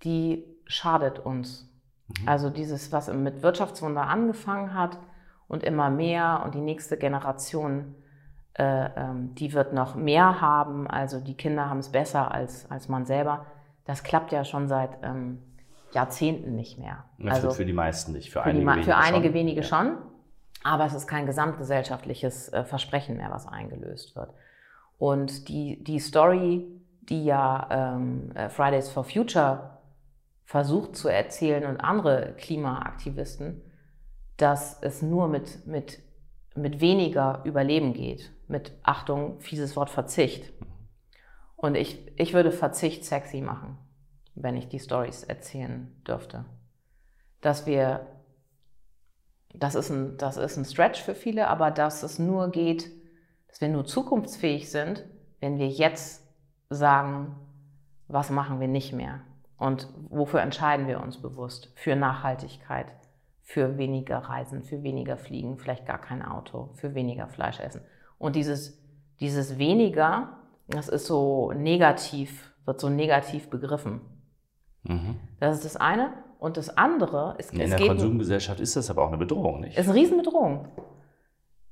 die 0.02 0.44
schadet 0.64 1.20
uns. 1.20 1.72
Mhm. 2.08 2.28
Also 2.28 2.50
dieses, 2.50 2.90
was 2.90 3.12
mit 3.12 3.42
Wirtschaftswunder 3.42 4.02
angefangen 4.02 4.74
hat 4.74 4.98
und 5.46 5.62
immer 5.62 5.90
mehr 5.90 6.42
und 6.44 6.54
die 6.54 6.60
nächste 6.60 6.96
Generation, 6.96 7.94
äh, 8.54 8.90
ähm, 8.96 9.34
die 9.36 9.52
wird 9.52 9.72
noch 9.72 9.94
mehr 9.94 10.40
haben. 10.40 10.88
Also 10.88 11.20
die 11.20 11.36
Kinder 11.36 11.70
haben 11.70 11.78
es 11.78 11.90
besser 11.90 12.32
als, 12.32 12.68
als 12.70 12.88
man 12.88 13.06
selber. 13.06 13.46
Das 13.84 14.02
klappt 14.02 14.32
ja 14.32 14.44
schon 14.44 14.66
seit 14.66 14.98
ähm, 15.02 15.38
Jahrzehnten 15.92 16.54
nicht 16.54 16.78
mehr. 16.78 17.04
Das 17.18 17.36
also 17.36 17.50
für 17.50 17.64
die 17.64 17.72
meisten 17.72 18.12
nicht, 18.12 18.30
für, 18.30 18.42
für 18.42 18.44
einige, 18.44 18.66
wenige, 18.66 18.84
für 18.84 18.96
einige 18.96 19.24
schon. 19.26 19.34
wenige 19.34 19.62
schon. 19.62 19.98
Aber 20.62 20.84
es 20.84 20.94
ist 20.94 21.06
kein 21.06 21.26
gesamtgesellschaftliches 21.26 22.52
äh, 22.52 22.64
Versprechen 22.64 23.16
mehr, 23.16 23.30
was 23.30 23.46
eingelöst 23.46 24.14
wird. 24.14 24.32
Und 24.98 25.48
die, 25.48 25.82
die 25.82 25.98
Story, 25.98 26.66
die 27.02 27.24
ja 27.24 27.66
ähm, 27.70 28.30
äh, 28.34 28.50
Fridays 28.50 28.90
for 28.90 29.04
Future 29.04 29.78
versucht 30.44 30.96
zu 30.96 31.08
erzählen 31.08 31.64
und 31.64 31.78
andere 31.78 32.34
Klimaaktivisten, 32.36 33.62
dass 34.36 34.78
es 34.82 35.00
nur 35.00 35.28
mit, 35.28 35.66
mit, 35.66 36.00
mit 36.54 36.80
weniger 36.80 37.42
Überleben 37.44 37.92
geht. 37.92 38.30
Mit, 38.48 38.72
Achtung, 38.82 39.40
fieses 39.40 39.76
Wort 39.76 39.90
Verzicht. 39.90 40.52
Und 41.56 41.76
ich, 41.76 42.10
ich 42.16 42.34
würde 42.34 42.50
Verzicht 42.52 43.04
sexy 43.04 43.40
machen, 43.40 43.78
wenn 44.42 44.56
ich 44.56 44.68
die 44.68 44.78
Stories 44.78 45.24
erzählen 45.24 45.94
dürfte. 46.06 46.44
Dass 47.40 47.66
wir, 47.66 48.06
das 49.54 49.74
ist, 49.74 49.90
ein, 49.90 50.16
das 50.16 50.36
ist 50.36 50.56
ein 50.56 50.64
Stretch 50.64 51.02
für 51.02 51.14
viele, 51.14 51.48
aber 51.48 51.70
dass 51.70 52.02
es 52.02 52.18
nur 52.18 52.50
geht, 52.50 52.90
dass 53.48 53.60
wir 53.60 53.68
nur 53.68 53.84
zukunftsfähig 53.84 54.70
sind, 54.70 55.04
wenn 55.40 55.58
wir 55.58 55.68
jetzt 55.68 56.26
sagen, 56.68 57.34
was 58.08 58.30
machen 58.30 58.60
wir 58.60 58.68
nicht 58.68 58.92
mehr. 58.92 59.20
Und 59.56 59.88
wofür 60.08 60.40
entscheiden 60.40 60.86
wir 60.86 61.00
uns 61.00 61.20
bewusst? 61.20 61.72
Für 61.74 61.96
Nachhaltigkeit, 61.96 62.86
für 63.42 63.76
weniger 63.76 64.18
Reisen, 64.18 64.62
für 64.62 64.82
weniger 64.82 65.16
Fliegen, 65.16 65.58
vielleicht 65.58 65.86
gar 65.86 66.00
kein 66.00 66.22
Auto, 66.22 66.70
für 66.74 66.94
weniger 66.94 67.28
Fleisch 67.28 67.60
essen. 67.60 67.82
Und 68.18 68.36
dieses, 68.36 68.80
dieses 69.20 69.58
weniger, 69.58 70.38
das 70.68 70.88
ist 70.88 71.06
so 71.06 71.52
negativ, 71.52 72.54
wird 72.64 72.80
so 72.80 72.88
negativ 72.88 73.50
begriffen. 73.50 74.00
Mhm. 74.84 75.16
Das 75.38 75.56
ist 75.56 75.64
das 75.64 75.76
eine. 75.76 76.12
Und 76.38 76.56
das 76.56 76.76
andere 76.76 77.34
ist. 77.38 77.52
In 77.52 77.68
der 77.68 77.78
Konsumgesellschaft 77.78 78.60
ist 78.60 78.74
das 78.74 78.88
aber 78.88 79.02
auch 79.02 79.08
eine 79.08 79.18
Bedrohung, 79.18 79.60
nicht? 79.60 79.76
Ist 79.76 79.88
eine 79.88 79.94
Riesenbedrohung. 79.94 80.68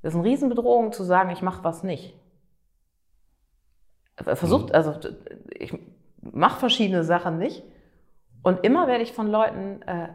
Das 0.01 0.13
ist 0.13 0.19
eine 0.19 0.29
Riesenbedrohung 0.29 0.91
zu 0.91 1.03
sagen, 1.03 1.31
ich 1.31 1.41
mache 1.41 1.63
was 1.63 1.83
nicht. 1.83 2.15
Versucht, 4.15 4.69
mhm. 4.69 4.75
also 4.75 4.95
ich 5.57 5.77
mache 6.21 6.59
verschiedene 6.59 7.03
Sachen 7.03 7.37
nicht 7.37 7.63
und 8.41 8.63
immer 8.63 8.87
werde 8.87 9.03
ich 9.03 9.13
von 9.13 9.27
Leuten, 9.27 9.81
äh, 9.83 10.09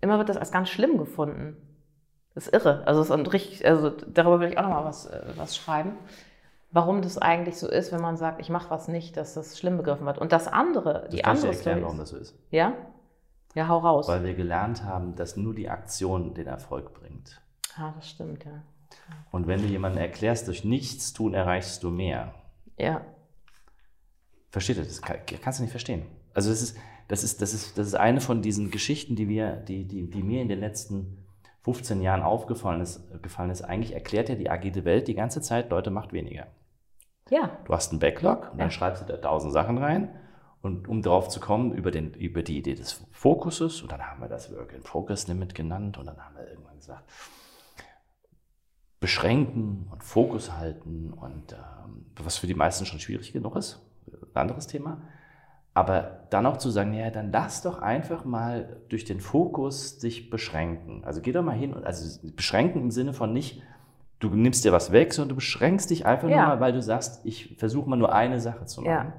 immer 0.00 0.18
wird 0.18 0.28
das 0.28 0.36
als 0.36 0.52
ganz 0.52 0.68
schlimm 0.68 0.98
gefunden. 0.98 1.56
Das 2.34 2.46
ist 2.46 2.52
irre. 2.52 2.82
Also, 2.86 3.00
es 3.00 3.10
ist 3.10 3.32
richtig, 3.32 3.66
also 3.66 3.90
darüber 3.90 4.40
will 4.40 4.48
ich 4.48 4.58
auch 4.58 4.62
nochmal 4.62 4.84
was, 4.84 5.06
äh, 5.06 5.22
was 5.36 5.56
schreiben. 5.56 5.92
Warum 6.74 7.00
das 7.00 7.16
eigentlich 7.16 7.56
so 7.56 7.68
ist, 7.68 7.92
wenn 7.92 8.02
man 8.02 8.16
sagt, 8.16 8.40
ich 8.40 8.50
mache 8.50 8.68
was 8.68 8.88
nicht, 8.88 9.16
dass 9.16 9.34
das 9.34 9.58
schlimm 9.58 9.78
begriffen 9.78 10.04
wird. 10.04 10.18
Und 10.18 10.32
das 10.32 10.46
andere, 10.46 11.08
die 11.10 11.16
ich 11.16 11.22
dir 11.22 11.28
andere 11.28 11.46
erklären, 11.48 11.78
Story 11.78 11.82
warum 11.82 11.98
das 11.98 12.10
so 12.10 12.16
ist. 12.18 12.38
Ja? 12.50 12.74
Ja, 13.54 13.68
hau 13.68 13.78
raus. 13.78 14.08
Weil 14.08 14.24
wir 14.24 14.34
gelernt 14.34 14.84
haben, 14.84 15.14
dass 15.14 15.36
nur 15.36 15.54
die 15.54 15.70
Aktion 15.70 16.34
den 16.34 16.48
Erfolg 16.48 16.92
bringt. 16.92 17.40
Ja, 17.78 17.94
das 17.96 18.10
stimmt, 18.10 18.44
ja. 18.44 18.62
Und 19.30 19.46
wenn 19.46 19.60
du 19.62 19.66
jemandem 19.66 20.02
erklärst, 20.02 20.48
durch 20.48 20.64
nichts 20.64 21.12
tun 21.12 21.34
erreichst 21.34 21.82
du 21.82 21.90
mehr, 21.90 22.34
Ja, 22.76 23.00
Versteht 24.54 24.76
ihr 24.76 24.84
das? 24.84 25.02
Kann, 25.02 25.16
kannst 25.42 25.58
du 25.58 25.64
nicht 25.64 25.72
verstehen. 25.72 26.04
Also 26.32 26.48
das 26.50 26.62
ist, 26.62 26.76
das 27.08 27.24
ist, 27.24 27.42
das 27.42 27.54
ist, 27.54 27.76
das 27.76 27.88
ist 27.88 27.96
eine 27.96 28.20
von 28.20 28.40
diesen 28.40 28.70
Geschichten, 28.70 29.16
die 29.16 29.28
wir, 29.28 29.56
die, 29.56 29.84
die, 29.84 30.08
die 30.08 30.22
mir 30.22 30.42
in 30.42 30.48
den 30.48 30.60
letzten 30.60 31.26
15 31.62 32.00
Jahren 32.00 32.22
aufgefallen 32.22 32.80
ist, 32.80 33.02
gefallen 33.20 33.50
ist. 33.50 33.62
Eigentlich 33.62 33.94
erklärt 33.94 34.28
ja 34.28 34.36
die 34.36 34.48
agile 34.48 34.84
Welt 34.84 35.08
die 35.08 35.14
ganze 35.14 35.42
Zeit, 35.42 35.70
Leute 35.70 35.90
macht 35.90 36.12
weniger. 36.12 36.46
Ja, 37.30 37.58
Du 37.64 37.72
hast 37.72 37.90
einen 37.90 38.00
Backlog 38.00 38.50
und 38.52 38.58
dann 38.58 38.68
Ja. 38.68 38.70
schreibst 38.70 39.02
du 39.02 39.06
da 39.06 39.16
tausend 39.16 39.52
Sachen 39.52 39.78
rein. 39.78 40.10
Und 40.62 40.88
um 40.88 41.02
darauf 41.02 41.28
zu 41.28 41.40
kommen, 41.40 41.72
über, 41.72 41.90
den, 41.90 42.14
über 42.14 42.42
die 42.42 42.56
Idee 42.56 42.74
des 42.74 43.04
Fokuses, 43.12 43.82
und 43.82 43.92
dann 43.92 44.00
haben 44.02 44.22
wir 44.22 44.28
das 44.28 44.50
Work 44.50 44.72
in 44.72 44.82
Progress 44.82 45.28
Limit 45.28 45.54
genannt, 45.54 45.98
und 45.98 46.06
dann 46.06 46.16
haben 46.16 46.34
wir 46.36 46.48
irgendwann 46.48 46.76
gesagt, 46.76 47.04
beschränken 49.00 49.88
und 49.92 50.02
Fokus 50.02 50.52
halten, 50.52 51.12
und 51.12 51.52
ähm, 51.52 52.06
was 52.16 52.38
für 52.38 52.46
die 52.46 52.54
meisten 52.54 52.86
schon 52.86 52.98
schwierig 52.98 53.32
genug 53.34 53.56
ist, 53.56 53.82
ein 54.10 54.40
anderes 54.40 54.66
Thema. 54.66 55.02
Aber 55.74 56.26
dann 56.30 56.46
auch 56.46 56.56
zu 56.56 56.70
sagen, 56.70 56.94
ja, 56.94 57.10
dann 57.10 57.30
lass 57.32 57.60
doch 57.60 57.82
einfach 57.82 58.24
mal 58.24 58.80
durch 58.88 59.04
den 59.04 59.20
Fokus 59.20 59.98
dich 59.98 60.30
beschränken. 60.30 61.04
Also 61.04 61.20
geh 61.20 61.32
doch 61.32 61.42
mal 61.42 61.56
hin 61.56 61.74
und 61.74 61.84
also 61.84 62.20
beschränken 62.34 62.80
im 62.80 62.90
Sinne 62.90 63.12
von 63.12 63.32
nicht, 63.32 63.60
du 64.20 64.30
nimmst 64.30 64.64
dir 64.64 64.72
was 64.72 64.92
weg, 64.92 65.12
sondern 65.12 65.30
du 65.30 65.34
beschränkst 65.36 65.90
dich 65.90 66.06
einfach 66.06 66.28
nur 66.28 66.36
Ja. 66.36 66.46
mal, 66.48 66.60
weil 66.60 66.72
du 66.72 66.80
sagst, 66.82 67.24
ich 67.24 67.56
versuche 67.58 67.88
mal 67.88 67.96
nur 67.96 68.12
eine 68.14 68.40
Sache 68.40 68.64
zu 68.66 68.80
machen. 68.82 68.90
Ja. 68.90 69.12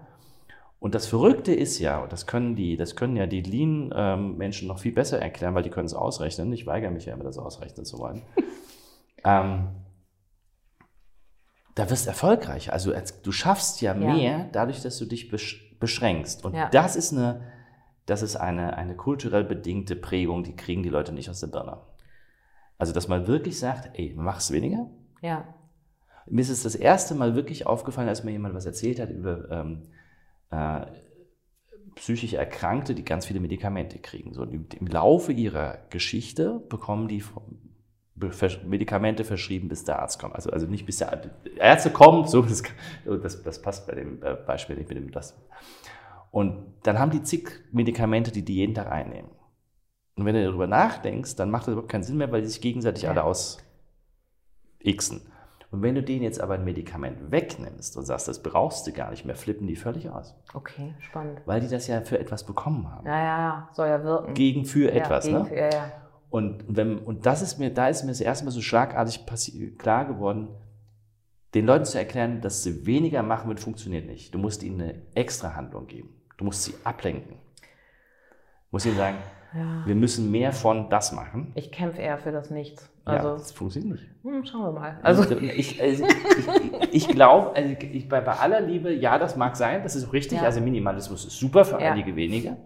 Und 0.80 0.94
das 0.94 1.08
Verrückte 1.08 1.54
ist 1.54 1.80
ja, 1.80 2.00
und 2.04 2.12
das 2.12 2.28
können 2.28 2.56
die, 2.56 2.78
das 2.78 2.96
können 2.96 3.16
ja 3.16 3.26
die 3.26 3.42
Lean-Menschen 3.42 4.68
noch 4.68 4.80
viel 4.80 4.92
besser 4.92 5.20
erklären, 5.20 5.56
weil 5.56 5.64
die 5.64 5.70
können 5.70 5.88
es 5.88 5.94
ausrechnen. 5.94 6.52
Ich 6.54 6.68
weigere 6.68 6.92
mich 6.92 7.06
ja 7.06 7.14
immer, 7.14 7.24
das 7.24 7.38
ausrechnen 7.38 7.86
zu 7.86 7.98
wollen. 7.98 8.22
ähm, 9.24 9.70
da 11.76 11.90
wirst 11.90 12.06
du 12.06 12.10
erfolgreicher. 12.10 12.72
Also 12.74 12.94
als, 12.94 13.22
du 13.22 13.32
schaffst 13.32 13.82
ja, 13.82 13.94
Ja. 13.96 14.14
mehr 14.14 14.50
dadurch, 14.52 14.82
dass 14.82 14.98
du 14.98 15.06
dich 15.06 15.30
besch 15.30 15.76
beschränkst. 15.80 16.46
Und 16.46 16.54
Ja. 16.56 16.70
das 16.70 16.96
ist 16.96 17.12
eine, 17.14 17.42
das 18.06 18.22
ist 18.22 18.36
eine, 18.38 18.78
eine 18.78 18.96
kulturell 18.96 19.44
bedingte 19.44 19.96
Prägung, 19.96 20.44
die 20.44 20.56
kriegen 20.56 20.84
die 20.84 20.90
Leute 20.90 21.12
nicht 21.12 21.30
aus 21.30 21.40
der 21.42 21.48
Birne. 21.48 21.78
Also, 22.78 22.94
dass 22.94 23.08
man 23.08 23.28
wirklich 23.28 23.58
sagt, 23.60 23.98
ey, 23.98 24.14
mach's 24.16 24.52
weniger, 24.52 24.90
ja, 25.22 25.56
mir 26.28 26.42
ist 26.42 26.50
es 26.50 26.64
das 26.64 26.76
erste 26.76 27.16
Mal 27.16 27.36
wirklich 27.36 27.66
aufgefallen, 27.68 28.10
als 28.10 28.24
mir 28.24 28.32
jemand 28.32 28.56
was 28.56 28.66
erzählt 28.66 29.00
hat 29.00 29.10
über 29.10 29.50
ähm, 29.52 29.84
äh, 30.50 30.86
psychisch 31.96 32.34
Erkrankte, 32.34 32.96
die 32.96 33.06
ganz 33.06 33.26
viele 33.26 33.40
Medikamente 33.40 34.00
kriegen. 34.00 34.34
So, 34.34 34.44
Im 34.44 34.88
Laufe 34.88 35.32
ihrer 35.32 35.80
Geschichte 35.90 36.62
bekommen 36.68 37.08
die 37.08 37.24
Medikamente 38.66 39.24
verschrieben, 39.24 39.68
bis 39.68 39.84
der 39.84 40.00
Arzt 40.00 40.20
kommt. 40.20 40.36
Also, 40.36 40.50
also 40.50 40.68
nicht 40.68 40.86
bis 40.86 40.98
der 40.98 41.32
Ärzte 41.58 41.92
kommen, 41.92 42.28
so, 42.28 42.42
das, 42.42 42.64
das, 43.06 43.44
das 43.44 43.62
passt 43.62 43.88
bei 43.88 43.96
dem 43.96 44.22
äh, 44.24 44.36
Beispiel 44.36 44.76
nicht 44.76 44.90
mit 44.90 44.98
dem 44.98 45.12
das. 45.12 45.38
Und 46.32 46.74
dann 46.84 47.00
haben 47.00 47.12
die 47.12 47.24
zig 47.24 47.50
Medikamente, 47.72 48.32
die 48.32 48.44
die 48.44 48.56
jeden 48.56 48.74
Tag 48.74 48.92
einnehmen. 48.92 49.32
Und 50.16 50.26
wenn 50.26 50.36
du 50.36 50.44
darüber 50.46 50.68
nachdenkst, 50.68 51.36
dann 51.36 51.52
macht 51.52 51.64
das 51.68 51.74
überhaupt 51.74 51.92
keinen 51.92 52.04
Sinn 52.04 52.18
mehr, 52.18 52.32
weil 52.32 52.42
die 52.42 52.48
sich 52.48 52.62
gegenseitig 52.62 53.04
Ja. 53.04 53.10
alle 53.12 53.24
aus 53.24 53.58
xen. 54.84 55.22
Und 55.72 55.82
wenn 55.82 55.96
du 55.96 56.04
denen 56.04 56.24
jetzt 56.24 56.40
aber 56.40 56.54
ein 56.54 56.64
Medikament 56.64 57.32
wegnimmst 57.32 57.98
und 57.98 58.06
sagst, 58.06 58.28
das 58.30 58.42
brauchst 58.42 58.88
du 58.88 58.94
gar 58.94 59.10
nicht 59.12 59.26
mehr, 59.26 59.36
flippen 59.36 59.68
die 59.68 59.76
völlig 59.76 60.10
aus. 60.10 60.34
okay, 60.54 60.94
spannend. 61.00 61.42
Weil 61.46 61.60
die 61.60 61.68
das 61.68 61.88
ja 61.88 62.00
für 62.02 62.18
etwas 62.18 62.46
bekommen 62.46 62.90
haben. 62.90 63.06
Ja, 63.06 63.18
ja, 63.18 63.38
ja, 63.40 63.70
soll 63.74 63.88
ja 63.90 64.04
wirken. 64.04 64.34
Gegen 64.36 64.64
für 64.66 64.90
ja, 64.90 65.02
etwas. 65.04 65.26
gegen, 65.26 65.42
ne? 65.44 65.56
Ja, 65.58 65.70
ja. 65.70 65.92
Und, 66.30 66.64
wenn, 66.68 67.00
und 67.00 67.26
das 67.26 67.42
ist 67.42 67.60
mir, 67.60 67.74
da 67.74 67.90
ist 67.90 68.04
mir 68.04 68.12
das 68.12 68.22
erste 68.22 68.46
Mal 68.46 68.52
so 68.52 68.62
schlagartig 68.62 69.26
klar 69.78 70.06
geworden, 70.06 70.48
den 71.54 71.66
Leuten 71.66 71.86
zu 71.86 71.98
erklären, 71.98 72.42
dass 72.42 72.64
sie 72.64 72.86
weniger 72.86 73.24
machen, 73.24 73.48
wird 73.50 73.60
funktioniert 73.60 74.06
nicht. 74.06 74.34
Du 74.34 74.38
musst 74.38 74.62
ihnen 74.64 74.82
eine 74.82 75.02
extra 75.14 75.56
Handlung 75.56 75.88
geben. 75.88 76.10
Du 76.38 76.46
musst 76.46 76.64
sie 76.64 76.74
ablenken. 76.84 77.32
Du 77.32 78.72
musst 78.72 78.86
ihnen 78.86 78.98
sagen, 78.98 79.18
ja. 79.56 79.84
wir 79.86 79.96
müssen 79.96 80.30
mehr 80.32 80.52
von 80.52 80.90
das 80.90 81.12
machen. 81.12 81.52
Ich 81.56 81.72
kämpfe 81.72 82.02
eher 82.02 82.18
für 82.18 82.32
das 82.32 82.50
Nichts. 82.52 82.90
ja, 83.08 83.14
Also, 83.14 83.34
das 83.34 83.52
funktioniert 83.52 83.94
nicht. 83.94 84.10
hm, 84.24 84.46
schauen 84.46 84.64
wir 84.64 84.72
mal. 84.80 85.00
Also, 85.04 85.24
ich, 85.40 85.82
also 85.82 86.06
ich, 86.06 86.94
ich 86.94 87.08
glaube, 87.08 87.56
also 87.56 87.76
ich, 87.80 88.10
bei, 88.10 88.22
bei 88.22 88.34
aller 88.34 88.62
Liebe, 88.62 88.94
ja, 88.94 89.18
das 89.18 89.36
mag 89.38 89.56
sein, 89.56 89.82
das 89.84 89.96
ist 89.96 90.12
richtig. 90.14 90.40
Ja. 90.40 90.44
Also 90.46 90.62
Minimalismus 90.62 91.26
ist 91.26 91.38
super 91.40 91.64
für 91.66 91.80
Ja. 91.82 91.92
einige 91.94 92.16
wenige. 92.16 92.58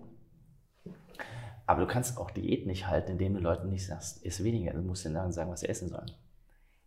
Aber 1.68 1.82
du 1.82 1.88
kannst 1.88 2.18
auch 2.18 2.32
Diät 2.32 2.66
nicht 2.66 2.88
halten, 2.88 3.12
indem 3.12 3.36
du 3.36 3.42
Leuten 3.42 3.70
nicht 3.70 3.86
sagst, 3.86 4.26
iss 4.26 4.44
weniger. 4.44 4.74
Du 4.74 4.82
musst 4.82 5.06
den 5.06 5.14
Leuten 5.14 5.32
sagen, 5.32 5.52
was 5.52 5.60
sie 5.60 5.70
essen 5.70 5.90
sollen. 5.90 6.12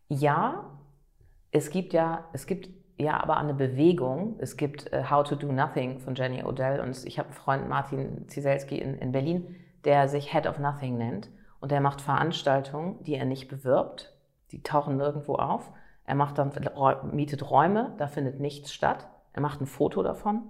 ja, 0.08 0.64
es 1.54 1.68
gibt 1.70 1.92
ja, 1.92 2.24
es 2.32 2.46
gibt 2.46 2.70
ja 2.96 3.22
aber 3.22 3.36
eine 3.36 3.52
Bewegung. 3.54 4.36
Es 4.38 4.56
gibt 4.56 4.90
äh, 4.92 5.04
How 5.10 5.22
to 5.28 5.36
Do 5.36 5.52
Nothing 5.52 6.00
von 6.00 6.14
Jenny 6.14 6.42
Odell 6.42 6.80
und 6.80 7.04
ich 7.04 7.18
habe 7.18 7.28
einen 7.28 7.34
Freund 7.36 7.68
Martin 7.68 8.26
Zieselski 8.28 8.78
in, 8.78 8.96
in 8.96 9.12
Berlin, 9.12 9.54
der 9.84 10.08
sich 10.08 10.32
Head 10.32 10.46
of 10.46 10.58
Nothing 10.58 10.96
nennt 10.96 11.30
und 11.60 11.70
der 11.70 11.80
macht 11.80 12.00
Veranstaltungen, 12.00 13.02
die 13.04 13.14
er 13.14 13.24
nicht 13.24 13.48
bewirbt. 13.48 14.12
Die 14.50 14.62
tauchen 14.62 14.96
nirgendwo 14.96 15.36
auf. 15.36 15.72
Er 16.04 16.14
macht 16.14 16.38
dann, 16.38 16.52
mietet 17.12 17.50
Räume, 17.50 17.94
da 17.98 18.06
findet 18.06 18.40
nichts 18.40 18.72
statt. 18.72 19.08
Er 19.32 19.42
macht 19.42 19.60
ein 19.60 19.66
Foto 19.66 20.02
davon 20.02 20.42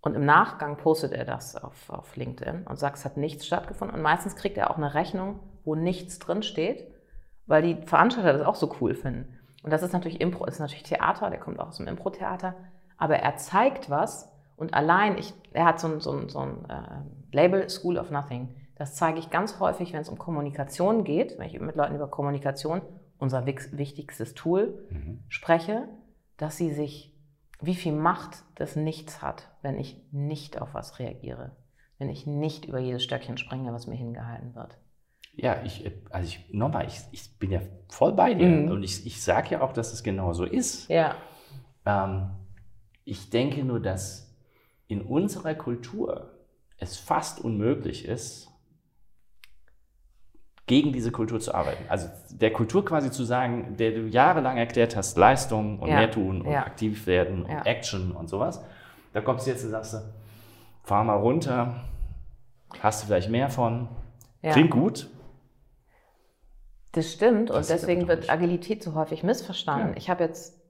und 0.00 0.14
im 0.14 0.24
Nachgang 0.24 0.76
postet 0.76 1.12
er 1.12 1.24
das 1.24 1.56
auf, 1.56 1.90
auf 1.90 2.16
LinkedIn 2.16 2.64
und 2.66 2.78
sagt, 2.78 2.98
es 2.98 3.04
hat 3.04 3.16
nichts 3.16 3.46
stattgefunden. 3.46 3.96
Und 3.96 4.02
meistens 4.02 4.36
kriegt 4.36 4.56
er 4.58 4.70
auch 4.70 4.76
eine 4.76 4.94
Rechnung, 4.94 5.40
wo 5.64 5.74
nichts 5.74 6.18
drin 6.18 6.42
steht, 6.42 6.86
weil 7.46 7.62
die 7.62 7.86
Veranstalter 7.86 8.32
das 8.32 8.46
auch 8.46 8.54
so 8.54 8.72
cool 8.80 8.94
finden. 8.94 9.38
Und 9.62 9.72
das 9.72 9.82
ist 9.82 9.92
natürlich 9.92 10.20
Impro, 10.20 10.44
ist 10.44 10.60
natürlich 10.60 10.84
Theater, 10.84 11.30
der 11.30 11.40
kommt 11.40 11.58
auch 11.58 11.68
aus 11.68 11.78
dem 11.78 11.88
Impro-Theater, 11.88 12.54
aber 12.98 13.16
er 13.16 13.36
zeigt 13.36 13.90
was 13.90 14.30
und 14.56 14.74
allein, 14.74 15.18
ich, 15.18 15.34
er 15.52 15.64
hat 15.64 15.80
so 15.80 15.88
ein, 15.88 16.00
so 16.00 16.12
ein, 16.12 16.28
so 16.28 16.38
ein 16.38 16.64
äh, 16.68 17.15
Label 17.32 17.68
School 17.68 17.98
of 17.98 18.10
Nothing. 18.10 18.54
Das 18.76 18.94
zeige 18.94 19.18
ich 19.18 19.30
ganz 19.30 19.58
häufig, 19.58 19.92
wenn 19.92 20.02
es 20.02 20.08
um 20.08 20.18
Kommunikation 20.18 21.04
geht, 21.04 21.38
wenn 21.38 21.48
ich 21.48 21.58
mit 21.58 21.76
Leuten 21.76 21.94
über 21.94 22.08
Kommunikation, 22.08 22.82
unser 23.18 23.46
wichtigstes 23.46 24.34
Tool, 24.34 24.86
spreche, 25.28 25.88
dass 26.36 26.56
sie 26.58 26.72
sich, 26.72 27.14
wie 27.60 27.74
viel 27.74 27.94
Macht 27.94 28.44
das 28.54 28.76
Nichts 28.76 29.22
hat, 29.22 29.50
wenn 29.62 29.78
ich 29.78 30.02
nicht 30.12 30.60
auf 30.60 30.74
was 30.74 30.98
reagiere, 30.98 31.56
wenn 31.98 32.10
ich 32.10 32.26
nicht 32.26 32.66
über 32.66 32.78
jedes 32.78 33.02
Stöckchen 33.02 33.38
springe, 33.38 33.72
was 33.72 33.86
mir 33.86 33.96
hingehalten 33.96 34.54
wird. 34.54 34.76
Ja, 35.34 35.62
ich, 35.64 35.90
also 36.10 36.28
ich, 36.28 36.52
nochmal, 36.52 36.86
ich, 36.86 37.00
ich 37.12 37.38
bin 37.38 37.50
ja 37.50 37.60
voll 37.88 38.12
bei 38.12 38.34
dir. 38.34 38.46
Mhm. 38.46 38.70
Und 38.70 38.82
ich, 38.82 39.06
ich 39.06 39.22
sage 39.22 39.52
ja 39.52 39.62
auch, 39.62 39.72
dass 39.72 39.92
es 39.92 40.02
genau 40.02 40.32
so 40.32 40.44
ist. 40.44 40.88
Ja, 40.88 41.14
Ähm, 41.86 42.30
ich 43.04 43.30
denke 43.30 43.64
nur, 43.64 43.80
dass 43.80 44.36
in 44.88 45.00
unserer 45.00 45.54
Kultur 45.54 46.32
es 46.78 46.96
fast 46.98 47.40
unmöglich 47.40 48.04
ist, 48.04 48.48
gegen 50.66 50.92
diese 50.92 51.12
Kultur 51.12 51.38
zu 51.38 51.54
arbeiten. 51.54 51.84
Also 51.88 52.08
der 52.30 52.52
Kultur 52.52 52.84
quasi 52.84 53.10
zu 53.10 53.24
sagen, 53.24 53.76
der 53.76 53.92
du 53.92 54.08
jahrelang 54.08 54.56
erklärt 54.56 54.96
hast, 54.96 55.16
Leistung 55.16 55.78
und 55.78 55.88
Ja, 55.88 55.96
mehr 55.96 56.10
tun 56.10 56.42
und 56.42 56.50
ja. 56.50 56.66
aktiv 56.66 57.06
werden 57.06 57.44
und 57.44 57.50
Ja. 57.50 57.62
Action 57.62 58.10
und 58.12 58.28
sowas. 58.28 58.62
Da 59.12 59.20
kommst 59.20 59.46
du 59.46 59.50
jetzt 59.52 59.64
und 59.64 59.70
sagst, 59.70 59.94
du, 59.94 59.98
fahr 60.82 61.04
mal 61.04 61.14
runter, 61.14 61.84
hast 62.80 63.02
du 63.02 63.06
vielleicht 63.06 63.30
mehr 63.30 63.48
von, 63.48 63.88
klingt 64.42 64.70
gut. 64.70 65.08
Das 66.92 67.12
stimmt 67.12 67.50
und 67.50 67.56
Passiert 67.56 67.82
deswegen 67.82 68.08
wird. 68.08 68.30
Agilität 68.30 68.82
so 68.82 68.94
häufig 68.94 69.22
missverstanden. 69.22 69.96
Ich 69.96 70.10
habe 70.10 70.24
jetzt, 70.24 70.60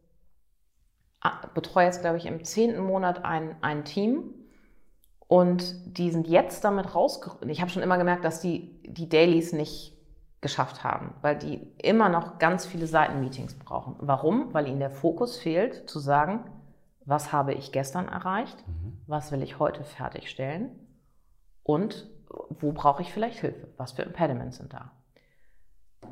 betreue 1.55 1.87
jetzt, 1.87 2.03
glaube 2.03 2.19
ich, 2.19 2.27
im 2.27 2.45
zehnten 2.45 2.81
Monat 2.81 3.25
ein, 3.25 3.57
ein 3.63 3.85
Team 3.85 4.35
und 5.29 5.99
die 5.99 6.11
sind 6.11 6.29
jetzt 6.29 6.64
damit 6.64 6.95
rausgerückt. 6.95 7.45
Ich 7.47 7.61
habe 7.61 7.70
schon 7.70 7.83
immer 7.83 7.99
gemerkt, 7.99 8.24
dass 8.24 8.41
die 8.41 8.81
die 8.85 9.09
Dailies 9.09 9.53
nicht 9.53 9.97
geschafft 10.41 10.85
haben, 10.85 11.14
weil 11.22 11.37
die 11.37 11.72
immer 11.79 12.09
noch 12.09 12.39
ganz 12.39 12.66
viele 12.66 12.87
Seitenmeetings 12.87 13.55
brauchen. 13.55 13.97
Warum? 13.99 14.55
Weil 14.55 14.68
ihnen 14.68 14.79
der 14.79 14.91
Fokus 14.91 15.37
fehlt, 15.37 15.89
zu 15.89 15.99
sagen, 15.99 16.45
was 17.05 17.33
habe 17.33 17.55
ich 17.55 17.72
gestern 17.72 18.09
erreicht, 18.09 18.64
was 19.07 19.33
will 19.33 19.43
ich 19.43 19.59
heute 19.59 19.85
fertigstellen 19.85 20.70
und 21.62 22.09
wo 22.51 22.72
brauche 22.72 23.03
ich 23.03 23.12
vielleicht 23.12 23.41
Hilfe, 23.41 23.68
was 23.77 23.93
für 23.93 24.03
Impediments 24.03 24.59
sind 24.59 24.72
da. 24.72 24.93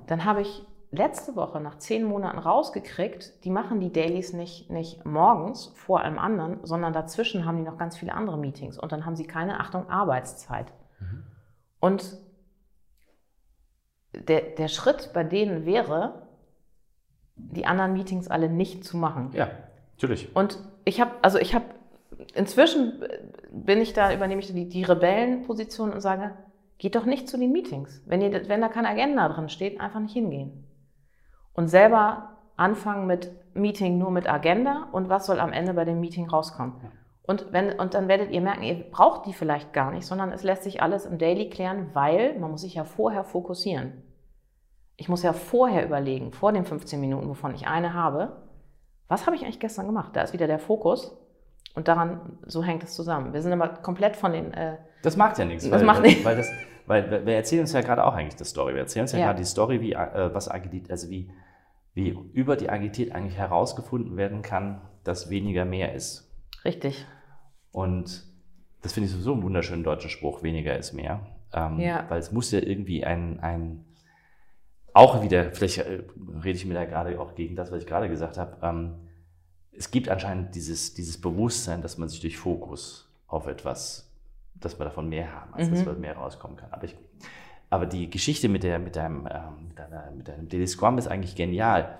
Dann 0.07 0.25
habe 0.25 0.43
ich 0.43 0.67
letzte 0.97 1.37
Woche 1.37 1.61
nach 1.61 1.79
zehn 1.79 2.05
Monaten 2.05 2.39
rausgekriegt, 2.39 3.45
die 3.45 3.51
machen 3.51 3.81
die 3.81 3.93
Dailies 3.93 4.33
nicht, 4.33 4.71
nicht 4.71 5.05
morgens 5.05 5.73
vor 5.75 6.01
allem 6.01 6.19
anderen, 6.19 6.59
sondern 6.65 6.93
dazwischen 6.93 7.45
haben 7.45 7.57
die 7.57 7.63
noch 7.63 7.79
ganz 7.79 7.97
viele 7.97 8.15
andere 8.15 8.39
Meetings 8.39 8.79
und 8.79 8.93
dann 8.93 9.05
haben 9.05 9.17
sie 9.17 9.27
keine, 9.27 9.61
Achtung, 9.61 9.89
Arbeitszeit. 9.89 10.73
Und 11.81 12.19
der, 14.13 14.41
der 14.41 14.69
Schritt 14.69 15.11
bei 15.13 15.25
denen 15.25 15.67
wäre, 15.67 16.29
die 17.37 17.67
anderen 17.67 17.93
Meetings 17.93 18.29
alle 18.29 18.49
nicht 18.49 18.85
zu 18.85 18.97
machen. 18.97 19.31
Ja, 19.33 19.51
Natürlich. 19.97 20.35
Und 20.35 20.59
ich 20.85 21.01
habe, 21.01 21.13
also 21.23 21.39
ich 21.39 21.55
habe, 21.55 21.65
inzwischen 22.35 23.05
bin 23.51 23.81
ich 23.81 23.93
da, 23.93 24.13
übernehme 24.13 24.41
ich 24.41 24.53
die, 24.53 24.69
die 24.69 24.83
Rebellenposition 24.83 25.93
und 25.93 26.01
sage, 26.01 26.33
geht 26.79 26.97
doch 26.97 27.05
nicht 27.05 27.29
zu 27.29 27.39
den 27.39 27.53
Meetings. 27.53 28.03
Wenn, 28.07 28.21
ihr, 28.21 28.49
wenn 28.49 28.61
da 28.61 28.69
keine 28.69 28.89
Agenda 28.89 29.29
drin 29.29 29.49
steht, 29.49 29.81
einfach 29.81 30.01
nicht 30.01 30.13
hingehen. 30.13 30.65
Und 31.55 31.69
selber 31.69 32.31
anfangen 32.57 33.07
mit 33.07 33.33
Meeting 33.55 33.99
nur 33.99 34.11
mit 34.11 34.29
Agenda 34.29 34.89
und 34.93 35.09
was 35.09 35.27
soll 35.27 35.41
am 35.41 35.53
Ende 35.53 35.75
bei 35.75 35.85
dem 35.85 36.01
Meeting 36.01 36.29
rauskommen. 36.29 36.75
Und, 37.27 37.53
wenn, 37.53 37.79
und 37.79 37.95
dann 37.95 38.09
werdet 38.09 38.33
ihr 38.33 38.43
merken, 38.43 38.63
ihr 38.63 38.91
braucht 38.91 39.27
die 39.27 39.33
vielleicht 39.33 39.73
gar 39.73 39.91
nicht, 39.91 40.07
sondern 40.07 40.31
es 40.31 40.43
lässt 40.43 40.63
sich 40.63 40.83
alles 40.83 41.07
im 41.07 41.19
Daily 41.19 41.49
klären, 41.49 41.91
weil 41.95 42.39
man 42.39 42.51
muss 42.51 42.61
sich 42.61 42.75
ja 42.75 42.85
vorher 42.85 43.25
fokussieren. 43.25 44.03
Ich 44.97 45.09
muss 45.09 45.23
ja 45.23 45.33
vorher 45.33 45.85
überlegen, 45.85 46.33
vor 46.33 46.53
den 46.53 46.67
15 46.67 47.01
Minuten, 47.01 47.29
wovon 47.29 47.55
ich 47.55 47.67
eine 47.67 47.95
habe, 47.95 48.37
was 49.09 49.27
habe 49.27 49.37
ich 49.37 49.43
eigentlich 49.43 49.61
gestern 49.61 49.87
gemacht? 49.87 50.15
Da 50.15 50.23
ist 50.23 50.33
wieder 50.33 50.47
der 50.47 50.59
Fokus 50.59 51.17
und 51.75 51.89
daran, 51.89 52.39
so 52.47 52.63
hängt 52.63 52.83
es 52.83 52.95
zusammen. 52.95 53.33
Wir 53.33 53.43
sind 53.43 53.53
aber 53.53 53.69
komplett 53.69 54.17
von 54.17 54.33
den... 54.33 54.53
Äh, 54.53 54.77
das 55.03 55.17
macht 55.17 55.39
ja 55.39 55.45
nichts. 55.45 55.69
Das 55.69 55.81
weil, 55.81 55.87
macht 55.87 56.03
nichts. 56.03 56.25
weil, 56.25 56.37
das, 56.37 56.51
weil 56.87 57.25
wir 57.27 57.35
erzählen 57.35 57.63
uns 57.63 57.73
ja 57.73 57.81
gerade 57.81 58.05
auch 58.05 58.15
eigentlich 58.15 58.37
die 58.37 58.45
Story. 58.45 58.75
Wir 58.75 58.81
erzählen 58.83 59.05
uns 59.05 59.13
ja, 59.13 59.19
Ja. 59.19 59.27
gerade 59.27 59.39
die 59.39 59.45
Story, 59.47 59.81
wie, 59.81 59.93
äh, 59.93 60.35
was 60.35 60.49
Agilität, 60.51 60.91
also 60.91 61.09
wie, 61.11 61.31
wie 61.95 62.11
über 62.33 62.57
die 62.57 62.69
Agilität 62.69 63.13
eigentlich 63.13 63.37
herausgefunden 63.39 64.17
werden 64.17 64.43
kann, 64.43 64.81
dass 65.05 65.31
weniger 65.31 65.65
mehr 65.65 65.95
ist. 65.95 66.31
richtig. 66.65 67.07
Und 67.73 68.25
das 68.83 68.93
finde 68.93 69.07
ich 69.07 69.13
sowieso 69.13 69.33
einen 69.33 69.43
wunderschönen 69.43 69.83
deutschen 69.83 70.11
Spruch, 70.11 70.43
weniger 70.43 70.77
ist 70.79 70.93
mehr. 70.93 71.27
Ähm, 71.53 71.79
Ja. 71.81 72.05
Weil 72.09 72.19
es 72.21 72.31
muss 72.33 72.51
ja 72.51 72.61
irgendwie 72.61 73.05
ein, 73.05 73.41
ein 73.41 73.85
auch 74.93 75.23
wieder, 75.23 75.51
vielleicht 75.53 75.79
äh, 75.79 76.03
rede 76.45 76.57
ich 76.57 76.67
mir 76.67 76.75
da 76.75 76.85
gerade 76.85 77.19
auch 77.21 77.35
gegen 77.35 77.57
das, 77.57 77.73
was 77.73 77.81
ich 77.81 77.87
gerade 77.87 78.09
gesagt 78.09 78.39
habe, 78.39 78.57
ähm, 78.63 78.95
es 79.77 79.91
gibt 79.91 80.09
anscheinend 80.09 80.55
dieses, 80.55 80.95
dieses 80.95 81.21
Bewusstsein, 81.21 81.83
dass 81.83 81.99
man 81.99 82.09
sich 82.09 82.21
durch 82.21 82.37
Fokus 82.39 83.09
auf 83.27 83.49
etwas, 83.49 84.09
dass 84.55 84.79
wir 84.79 84.85
davon 84.85 85.09
mehr 85.09 85.33
haben, 85.33 85.55
als 85.55 85.71
dass 85.71 85.81
Mhm. 85.81 85.87
wir 85.87 85.93
mehr 85.95 86.17
rauskommen 86.17 86.57
kann. 86.57 86.71
Aber, 86.73 86.85
ich, 86.85 86.97
aber 87.71 87.87
die 87.87 88.09
Geschichte 88.11 88.49
mit, 88.49 88.63
der, 88.63 88.79
mit, 88.79 88.97
deinem, 88.97 89.27
ähm, 89.31 89.69
mit, 89.69 89.79
deiner, 89.79 90.11
mit 90.11 90.29
deinem 90.29 90.49
Daily 90.49 90.67
Scrum 90.67 90.99
ist 90.99 91.07
eigentlich 91.09 91.35
genial. 91.37 91.99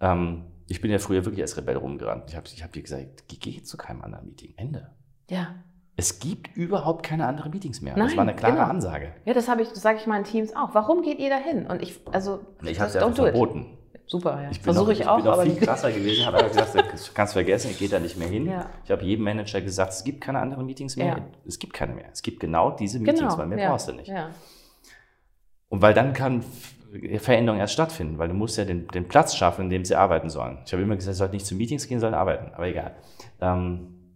Ähm, 0.00 0.44
ich 0.68 0.80
bin 0.80 0.90
ja 0.90 0.98
früher 0.98 1.24
wirklich 1.24 1.42
als 1.42 1.56
Rebell 1.56 1.76
rumgerannt. 1.76 2.24
Ich 2.28 2.36
habe 2.36 2.46
ich 2.46 2.62
hab 2.62 2.72
dir 2.72 2.82
gesagt, 2.82 3.24
geh, 3.28 3.62
zu 3.62 3.76
keinem 3.76 4.02
anderen 4.02 4.26
Meeting. 4.26 4.54
Ende. 4.56 4.90
Ja. 5.30 5.54
Es 5.98 6.18
gibt 6.18 6.54
überhaupt 6.56 7.04
keine 7.06 7.26
anderen 7.26 7.52
Meetings 7.52 7.80
mehr. 7.80 7.94
das 7.94 8.08
Nein, 8.08 8.16
war 8.18 8.22
eine 8.24 8.36
klare 8.36 8.56
genau. 8.56 8.66
Ansage. 8.68 9.12
Ja, 9.24 9.32
das 9.32 9.48
habe 9.48 9.62
ich, 9.62 9.68
das 9.70 9.80
sage 9.80 9.98
ich 9.98 10.06
meinen 10.06 10.24
Teams 10.24 10.54
auch. 10.54 10.74
Warum 10.74 11.00
geht 11.02 11.18
ihr 11.18 11.30
da 11.30 11.38
hin? 11.38 11.66
Und 11.66 11.80
ich, 11.82 12.00
also, 12.12 12.40
Ich 12.62 12.78
habe 12.80 12.90
es 12.90 12.94
it. 12.96 13.14
verboten. 13.16 13.78
Super, 14.08 14.40
ja. 14.42 14.50
Ich 14.50 14.58
bin 14.58 14.64
Versuche 14.72 14.92
ich 14.92 15.00
ich 15.00 15.08
auch, 15.08 15.16
bin 15.16 15.24
noch 15.24 15.32
aber 15.32 15.42
viel 15.42 15.56
krasser 15.56 15.90
gewesen, 15.90 16.26
habe 16.26 16.38
aber 16.38 16.48
gesagt, 16.48 16.74
das 16.92 17.12
kannst 17.14 17.32
du 17.32 17.38
vergessen, 17.38 17.70
ich 17.72 17.78
gehe 17.78 17.88
da 17.88 17.98
nicht 17.98 18.16
mehr 18.16 18.28
hin. 18.28 18.46
Ja. 18.46 18.70
Ich 18.84 18.90
habe 18.90 19.04
jedem 19.04 19.24
Manager 19.24 19.60
gesagt, 19.60 19.92
es 19.92 20.04
gibt 20.04 20.20
keine 20.20 20.38
anderen 20.38 20.64
Meetings 20.64 20.96
mehr. 20.96 21.06
Ja. 21.06 21.26
Es 21.44 21.58
gibt 21.58 21.72
keine 21.72 21.94
mehr. 21.94 22.06
Es 22.12 22.22
gibt 22.22 22.38
genau 22.40 22.70
diese 22.70 22.98
Meetings, 23.00 23.20
genau, 23.20 23.38
weil 23.38 23.46
mehr 23.48 23.58
ja, 23.58 23.70
brauchst 23.70 23.88
du 23.88 23.92
nicht. 23.92 24.12
Und 25.68 25.82
weil 25.82 25.92
dann 25.94 26.12
kann 26.12 26.44
Veränderung 27.18 27.58
erst 27.58 27.72
stattfinden, 27.72 28.16
weil 28.18 28.28
du 28.28 28.34
musst 28.34 28.56
ja 28.56 28.64
den, 28.64 28.86
den 28.88 29.08
Platz 29.08 29.34
schaffen, 29.34 29.62
in 29.62 29.70
dem 29.70 29.84
sie 29.84 29.96
arbeiten 29.96 30.30
sollen. 30.30 30.58
Ich 30.64 30.72
habe 30.72 30.82
immer 30.82 30.94
gesagt, 30.94 31.14
sie 31.14 31.18
sollten 31.18 31.34
nicht 31.34 31.46
zu 31.46 31.56
Meetings 31.56 31.88
gehen, 31.88 31.98
sollen 31.98 32.14
arbeiten, 32.14 32.54
aber 32.54 32.68
egal. 32.68 32.94
Ähm, 33.40 34.14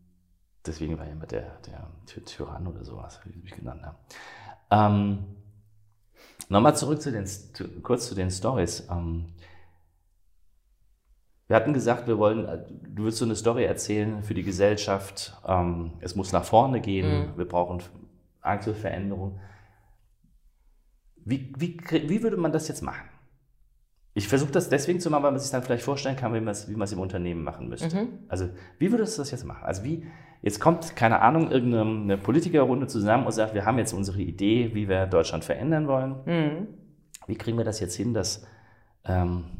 deswegen 0.64 0.96
war 0.98 1.04
ja 1.06 1.12
immer 1.12 1.26
der, 1.26 1.58
der 1.66 1.88
Ty- 2.06 2.24
Tyrann 2.24 2.66
oder 2.68 2.84
sowas, 2.84 3.20
wie 3.24 3.32
sie 3.32 3.40
mich 3.40 3.54
genannt 3.56 3.82
haben. 3.82 3.96
Ähm, 4.70 5.18
Nochmal 6.48 6.74
zurück 6.76 7.00
zu 7.00 7.12
den, 7.12 7.24
kurz 7.82 8.08
zu 8.08 8.14
den 8.16 8.30
Stories. 8.30 8.88
Ähm, 8.90 9.26
wir 11.50 11.56
hatten 11.56 11.72
gesagt, 11.72 12.06
wir 12.06 12.16
wollen, 12.16 12.46
äh, 12.46 12.58
du 12.94 13.02
willst 13.02 13.18
so 13.18 13.24
eine 13.24 13.34
Story 13.34 13.64
erzählen 13.64 14.22
für 14.22 14.34
die 14.34 14.44
Gesellschaft. 14.44 15.36
Ähm, 15.44 15.94
es 15.98 16.14
muss 16.14 16.30
nach 16.30 16.44
vorne 16.44 16.80
gehen. 16.80 17.32
Mhm. 17.32 17.38
Wir 17.38 17.44
brauchen 17.44 17.82
Angst 18.40 18.66
vor 18.66 18.74
Veränderung. 18.76 19.40
Wie, 21.16 21.52
wie, 21.58 21.76
wie 22.06 22.22
würde 22.22 22.36
man 22.36 22.52
das 22.52 22.68
jetzt 22.68 22.82
machen? 22.82 23.08
Ich 24.14 24.28
versuche 24.28 24.52
das 24.52 24.68
deswegen 24.68 25.00
zu 25.00 25.10
machen, 25.10 25.24
weil 25.24 25.32
man 25.32 25.40
sich 25.40 25.50
dann 25.50 25.64
vielleicht 25.64 25.82
vorstellen 25.82 26.14
kann, 26.14 26.32
wie 26.34 26.40
man 26.40 26.52
es 26.52 26.68
wie 26.68 26.94
im 26.94 27.00
Unternehmen 27.00 27.42
machen 27.42 27.68
müsste. 27.68 27.96
Mhm. 27.96 28.08
Also, 28.28 28.48
wie 28.78 28.92
würdest 28.92 29.18
du 29.18 29.22
das 29.22 29.32
jetzt 29.32 29.44
machen? 29.44 29.64
Also, 29.64 29.82
wie, 29.82 30.06
jetzt 30.42 30.60
kommt, 30.60 30.94
keine 30.94 31.20
Ahnung, 31.20 31.50
irgendeine 31.50 32.16
Politikerrunde 32.16 32.86
zusammen 32.86 33.26
und 33.26 33.32
sagt, 33.32 33.54
wir 33.54 33.64
haben 33.64 33.78
jetzt 33.78 33.92
unsere 33.92 34.20
Idee, 34.20 34.70
wie 34.74 34.88
wir 34.88 35.06
Deutschland 35.06 35.44
verändern 35.44 35.88
wollen. 35.88 36.14
Mhm. 36.26 36.68
Wie 37.26 37.34
kriegen 37.34 37.58
wir 37.58 37.64
das 37.64 37.80
jetzt 37.80 37.96
hin, 37.96 38.14
dass 38.14 38.46
ähm, 39.04 39.59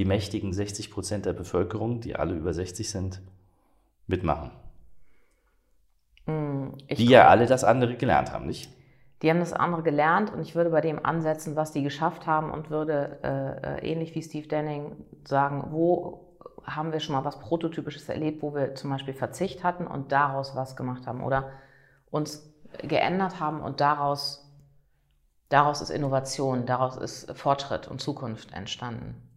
die 0.00 0.06
mächtigen 0.06 0.54
60 0.54 0.90
Prozent 0.90 1.26
der 1.26 1.34
Bevölkerung, 1.34 2.00
die 2.00 2.16
alle 2.16 2.34
über 2.34 2.54
60 2.54 2.88
sind, 2.88 3.20
mitmachen? 4.06 4.50
Mhm. 6.24 6.72
Ich 6.86 6.96
die 6.96 7.04
ja 7.04 7.28
alle 7.28 7.44
das 7.44 7.64
andere 7.64 7.96
gelernt 7.96 8.32
haben, 8.32 8.46
nicht? 8.46 8.72
Die 9.20 9.28
haben 9.28 9.40
das 9.40 9.52
andere 9.52 9.82
gelernt 9.82 10.32
und 10.32 10.40
ich 10.40 10.54
würde 10.54 10.70
bei 10.70 10.80
dem 10.80 11.04
ansetzen, 11.04 11.54
was 11.54 11.72
die 11.72 11.82
geschafft 11.82 12.26
haben 12.26 12.50
und 12.50 12.70
würde 12.70 13.18
äh, 13.22 13.88
äh, 13.88 13.92
ähnlich 13.92 14.14
wie 14.14 14.22
Steve 14.22 14.48
Denning 14.48 14.96
sagen, 15.28 15.66
wo 15.68 16.34
haben 16.64 16.92
wir 16.92 17.00
schon 17.00 17.14
mal 17.14 17.26
was 17.26 17.38
Prototypisches 17.38 18.08
erlebt, 18.08 18.40
wo 18.40 18.54
wir 18.54 18.74
zum 18.76 18.88
Beispiel 18.88 19.12
Verzicht 19.12 19.62
hatten 19.62 19.86
und 19.86 20.12
daraus 20.12 20.56
was 20.56 20.76
gemacht 20.76 21.06
haben 21.06 21.22
oder 21.22 21.50
uns 22.10 22.50
geändert 22.78 23.38
haben 23.38 23.60
und 23.60 23.82
daraus, 23.82 24.50
daraus 25.50 25.82
ist 25.82 25.90
Innovation, 25.90 26.64
daraus 26.64 26.96
ist 26.96 27.36
Fortschritt 27.36 27.86
und 27.86 28.00
Zukunft 28.00 28.54
entstanden. 28.54 29.29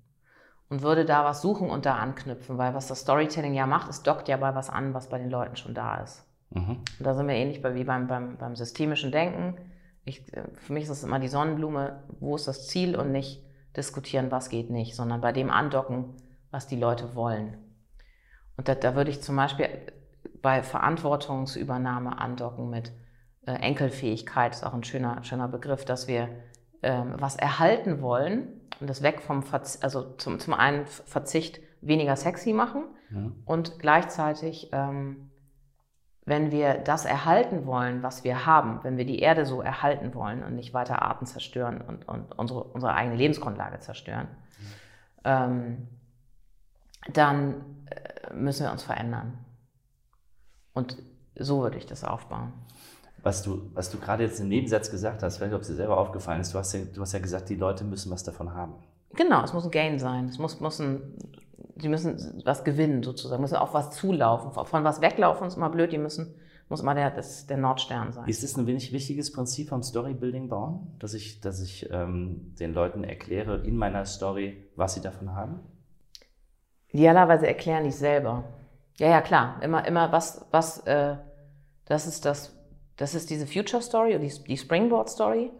Und 0.69 0.81
würde 0.81 1.05
da 1.05 1.23
was 1.23 1.41
suchen 1.41 1.69
und 1.69 1.85
da 1.85 1.97
anknüpfen, 1.97 2.57
weil 2.57 2.73
was 2.73 2.87
das 2.87 3.01
Storytelling 3.01 3.53
ja 3.53 3.67
macht, 3.67 3.89
es 3.89 4.01
dockt 4.01 4.27
ja 4.27 4.37
bei 4.37 4.55
was 4.55 4.69
an, 4.69 4.93
was 4.93 5.09
bei 5.09 5.19
den 5.19 5.29
Leuten 5.29 5.55
schon 5.55 5.73
da 5.73 5.97
ist. 5.97 6.25
Mhm. 6.49 6.79
Und 6.97 7.05
da 7.05 7.13
sind 7.13 7.27
wir 7.27 7.35
ähnlich 7.35 7.61
bei, 7.61 7.75
wie 7.75 7.83
beim, 7.83 8.07
beim, 8.07 8.37
beim 8.37 8.55
systemischen 8.55 9.11
Denken. 9.11 9.57
Ich, 10.05 10.33
äh, 10.33 10.43
für 10.55 10.73
mich 10.73 10.83
ist 10.83 10.89
es 10.89 11.03
immer 11.03 11.19
die 11.19 11.27
Sonnenblume, 11.27 12.03
wo 12.19 12.35
ist 12.35 12.47
das 12.47 12.67
Ziel 12.67 12.95
und 12.95 13.11
nicht 13.11 13.43
diskutieren, 13.75 14.31
was 14.31 14.49
geht 14.49 14.69
nicht, 14.69 14.95
sondern 14.95 15.21
bei 15.21 15.31
dem 15.31 15.49
andocken, 15.49 16.15
was 16.51 16.67
die 16.67 16.75
Leute 16.75 17.15
wollen. 17.15 17.57
Und 18.57 18.67
da, 18.67 18.75
da 18.75 18.95
würde 18.95 19.09
ich 19.09 19.21
zum 19.21 19.35
Beispiel 19.35 19.67
bei 20.41 20.61
Verantwortungsübernahme 20.61 22.19
andocken 22.19 22.69
mit 22.69 22.91
äh, 23.45 23.53
Enkelfähigkeit, 23.53 24.53
ist 24.53 24.63
auch 24.63 24.73
ein 24.73 24.83
schöner, 24.83 25.23
schöner 25.23 25.47
Begriff, 25.47 25.85
dass 25.85 26.07
wir 26.07 26.29
ähm, 26.83 27.15
was 27.17 27.35
erhalten 27.35 28.01
wollen 28.01 28.61
und 28.79 28.89
das 28.89 29.01
weg 29.01 29.21
vom 29.21 29.43
Verzicht, 29.43 29.83
also 29.83 30.15
zum, 30.17 30.39
zum 30.39 30.53
einen 30.53 30.85
Verzicht 30.85 31.59
weniger 31.81 32.15
sexy 32.15 32.53
machen 32.53 32.85
Ja. 33.11 33.31
und 33.45 33.79
gleichzeitig 33.79 34.69
ähm, 34.71 35.29
wenn 36.25 36.51
wir 36.51 36.75
das 36.75 37.03
erhalten 37.05 37.65
wollen, 37.65 38.01
was 38.01 38.23
wir 38.23 38.45
haben, 38.45 38.79
wenn 38.83 38.97
wir 38.97 39.05
die 39.05 39.19
Erde 39.19 39.45
so 39.45 39.61
erhalten 39.61 40.13
wollen 40.13 40.41
und 40.43 40.55
nicht 40.55 40.73
weiter 40.73 41.01
Arten 41.01 41.25
zerstören 41.25 41.81
und, 41.81 42.07
und 42.07 42.31
unsere, 42.39 42.63
unsere 42.63 42.93
eigene 42.93 43.17
Lebensgrundlage 43.17 43.79
zerstören, 43.79 44.29
ähm, 45.25 45.89
dann 47.11 47.85
äh, 47.89 48.33
müssen 48.33 48.65
wir 48.65 48.71
uns 48.71 48.83
verändern. 48.83 49.37
Und 50.73 50.97
so 51.35 51.61
würde 51.61 51.77
ich 51.77 51.85
das 51.85 52.03
aufbauen. 52.05 52.53
Was 53.23 53.41
du, 53.41 53.71
was 53.73 53.89
du 53.89 53.97
gerade 53.97 54.23
jetzt 54.23 54.41
im 54.41 54.49
Nebensatz 54.49 54.91
gesagt 54.91 55.23
hast, 55.23 55.35
ich 55.35 55.41
weiß 55.41 55.47
nicht, 55.47 55.55
ob 55.55 55.61
es 55.61 55.69
dir 55.69 55.75
selber 55.75 55.97
aufgefallen 55.97 56.41
ist, 56.41 56.53
du 56.53 56.59
hast, 56.59 56.73
ja, 56.73 56.81
du 56.93 57.01
hast 57.01 57.13
ja 57.13 57.19
gesagt, 57.19 57.49
die 57.49 57.55
Leute 57.55 57.85
müssen 57.85 58.11
was 58.11 58.23
davon 58.23 58.53
haben. 58.53 58.73
Genau, 59.15 59.43
es 59.43 59.53
muss 59.53 59.63
ein 59.63 59.71
Gain 59.71 59.97
sein. 59.97 60.25
Es 60.25 60.37
muss, 60.39 60.59
muss 60.59 60.79
ein, 60.79 61.01
die 61.75 61.87
müssen 61.87 62.41
was 62.45 62.63
gewinnen 62.63 63.01
sozusagen, 63.01 63.41
müssen 63.41 63.55
auf 63.55 63.73
was 63.73 63.91
zulaufen. 63.91 64.51
Von 64.51 64.83
was 64.83 65.01
weglaufen 65.01 65.47
ist 65.47 65.55
immer 65.55 65.69
blöd, 65.69 65.93
die 65.93 65.97
müssen, 65.97 66.35
muss 66.67 66.81
immer 66.81 66.95
der, 66.95 67.11
das, 67.11 67.47
der 67.47 67.57
Nordstern 67.57 68.11
sein. 68.11 68.27
Ist 68.27 68.43
es 68.43 68.57
ein 68.57 68.67
wenig 68.67 68.91
wichtiges 68.91 69.31
Prinzip 69.31 69.69
vom 69.69 69.83
Storybuilding 69.83 70.49
bauen, 70.49 70.95
dass 70.99 71.13
ich, 71.13 71.39
dass 71.39 71.61
ich 71.61 71.89
ähm, 71.91 72.53
den 72.59 72.73
Leuten 72.73 73.05
erkläre 73.05 73.57
in 73.65 73.77
meiner 73.77 74.05
Story, 74.05 74.69
was 74.75 74.95
sie 74.95 75.01
davon 75.01 75.33
haben? 75.33 75.59
Idealerweise 76.89 77.47
erklären 77.47 77.85
es 77.85 77.99
selber. 77.99 78.43
Ja, 78.97 79.09
ja, 79.09 79.21
klar. 79.21 79.61
Immer, 79.61 79.87
immer 79.87 80.11
was, 80.11 80.45
was, 80.51 80.79
äh, 80.85 81.15
das 81.85 82.05
ist 82.07 82.25
das, 82.25 82.55
das 82.97 83.15
ist 83.15 83.29
diese 83.29 83.47
Future 83.47 83.81
Story 83.81 84.15
oder 84.15 84.25
die, 84.25 84.43
die 84.47 84.57
Springboard 84.57 85.09
Story. 85.09 85.51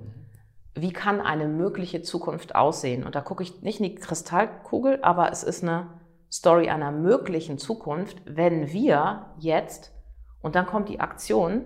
Wie 0.76 0.92
kann 0.92 1.22
eine 1.22 1.48
mögliche 1.48 2.02
Zukunft 2.02 2.56
aussehen? 2.56 3.04
Und 3.04 3.16
da 3.16 3.22
gucke 3.22 3.44
ich 3.44 3.62
nicht 3.62 3.80
in 3.80 3.86
die 3.86 3.96
Kristallkugel, 3.96 5.00
aber 5.02 5.32
es 5.32 5.44
ist 5.44 5.64
eine 5.64 6.02
Story 6.32 6.70
einer 6.70 6.92
möglichen 6.92 7.60
Zukunft, 7.60 8.22
wenn 8.26 8.72
wir 8.74 9.34
jetzt, 9.38 9.94
und 10.42 10.56
dann 10.56 10.66
kommt 10.66 10.90
die 10.90 11.00
Aktion, 11.00 11.64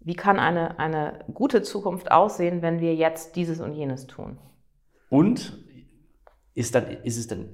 wie 0.00 0.14
kann 0.14 0.38
eine, 0.38 0.78
eine 0.78 1.24
gute 1.32 1.62
Zukunft 1.62 2.10
aussehen, 2.10 2.60
wenn 2.60 2.80
wir 2.80 2.94
jetzt 2.94 3.36
dieses 3.36 3.60
und 3.60 3.72
jenes 3.72 4.06
tun? 4.06 4.38
Und 5.10 5.64
ist, 6.54 6.74
dann, 6.74 6.88
ist 6.88 7.16
es 7.16 7.26
dann, 7.26 7.48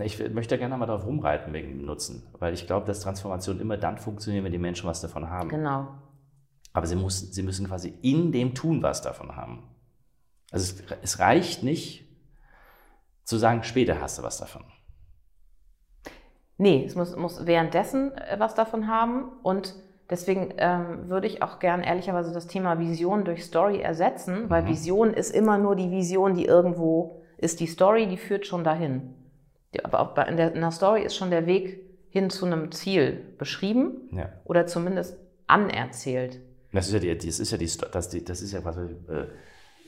ich 0.00 0.18
möchte 0.32 0.54
da 0.54 0.58
gerne 0.58 0.76
mal 0.76 0.86
darauf 0.86 1.06
rumreiten 1.06 1.52
wegen 1.52 1.68
dem 1.68 1.84
Nutzen, 1.84 2.26
weil 2.38 2.54
ich 2.54 2.66
glaube, 2.66 2.86
dass 2.86 3.00
Transformation 3.00 3.60
immer 3.60 3.76
dann 3.76 3.98
funktioniert, 3.98 4.44
wenn 4.44 4.52
die 4.52 4.58
Menschen 4.58 4.88
was 4.88 5.00
davon 5.00 5.30
haben. 5.30 5.48
Genau. 5.48 5.88
Aber 6.72 6.86
sie, 6.86 6.96
muss, 6.96 7.20
sie 7.32 7.42
müssen 7.42 7.66
quasi 7.66 7.94
in 8.02 8.32
dem 8.32 8.54
Tun 8.54 8.82
was 8.82 9.00
davon 9.02 9.36
haben. 9.36 9.62
Also 10.50 10.74
es, 10.74 10.98
es 11.02 11.18
reicht 11.18 11.62
nicht 11.62 12.06
zu 13.24 13.38
sagen, 13.38 13.62
später 13.62 14.00
hast 14.00 14.18
du 14.18 14.22
was 14.22 14.38
davon. 14.38 14.64
Nee, 16.58 16.84
es 16.86 16.94
muss, 16.94 17.16
muss 17.16 17.46
währenddessen 17.46 18.12
äh, 18.12 18.36
was 18.38 18.54
davon 18.54 18.88
haben 18.88 19.30
und 19.42 19.74
deswegen 20.08 20.54
ähm, 20.58 21.08
würde 21.08 21.26
ich 21.26 21.42
auch 21.42 21.58
gern 21.58 21.82
ehrlicherweise 21.82 22.32
das 22.32 22.46
Thema 22.46 22.78
Vision 22.78 23.24
durch 23.24 23.44
Story 23.44 23.80
ersetzen, 23.80 24.48
weil 24.48 24.62
Mhm. 24.62 24.68
Vision 24.68 25.12
ist 25.12 25.34
immer 25.34 25.58
nur 25.58 25.76
die 25.76 25.90
Vision, 25.90 26.34
die 26.34 26.46
irgendwo 26.46 27.22
ist. 27.36 27.60
Die 27.60 27.66
Story, 27.66 28.06
die 28.06 28.16
führt 28.16 28.46
schon 28.46 28.64
dahin. 28.64 29.14
Aber 29.84 30.00
auch 30.00 30.14
bei, 30.14 30.24
in, 30.24 30.36
der, 30.36 30.54
in 30.54 30.60
der 30.60 30.70
Story 30.70 31.02
ist 31.02 31.16
schon 31.16 31.30
der 31.30 31.46
Weg 31.46 31.80
hin 32.10 32.30
zu 32.30 32.46
einem 32.46 32.72
Ziel 32.72 33.20
beschrieben 33.38 34.08
Ja. 34.12 34.30
oder 34.44 34.66
zumindest 34.66 35.16
anerzählt. 35.46 36.40
Das 36.72 36.88
ist 36.88 36.92
ja 36.94 36.98
die, 36.98 37.14
das 37.16 37.38
ist 37.38 37.50
ja 37.50 37.58
die, 37.58 37.70
das, 37.92 38.08
das 38.10 38.42
ist 38.42 38.52
ja 38.52 38.64
was, 38.64 38.76
äh, 38.76 39.26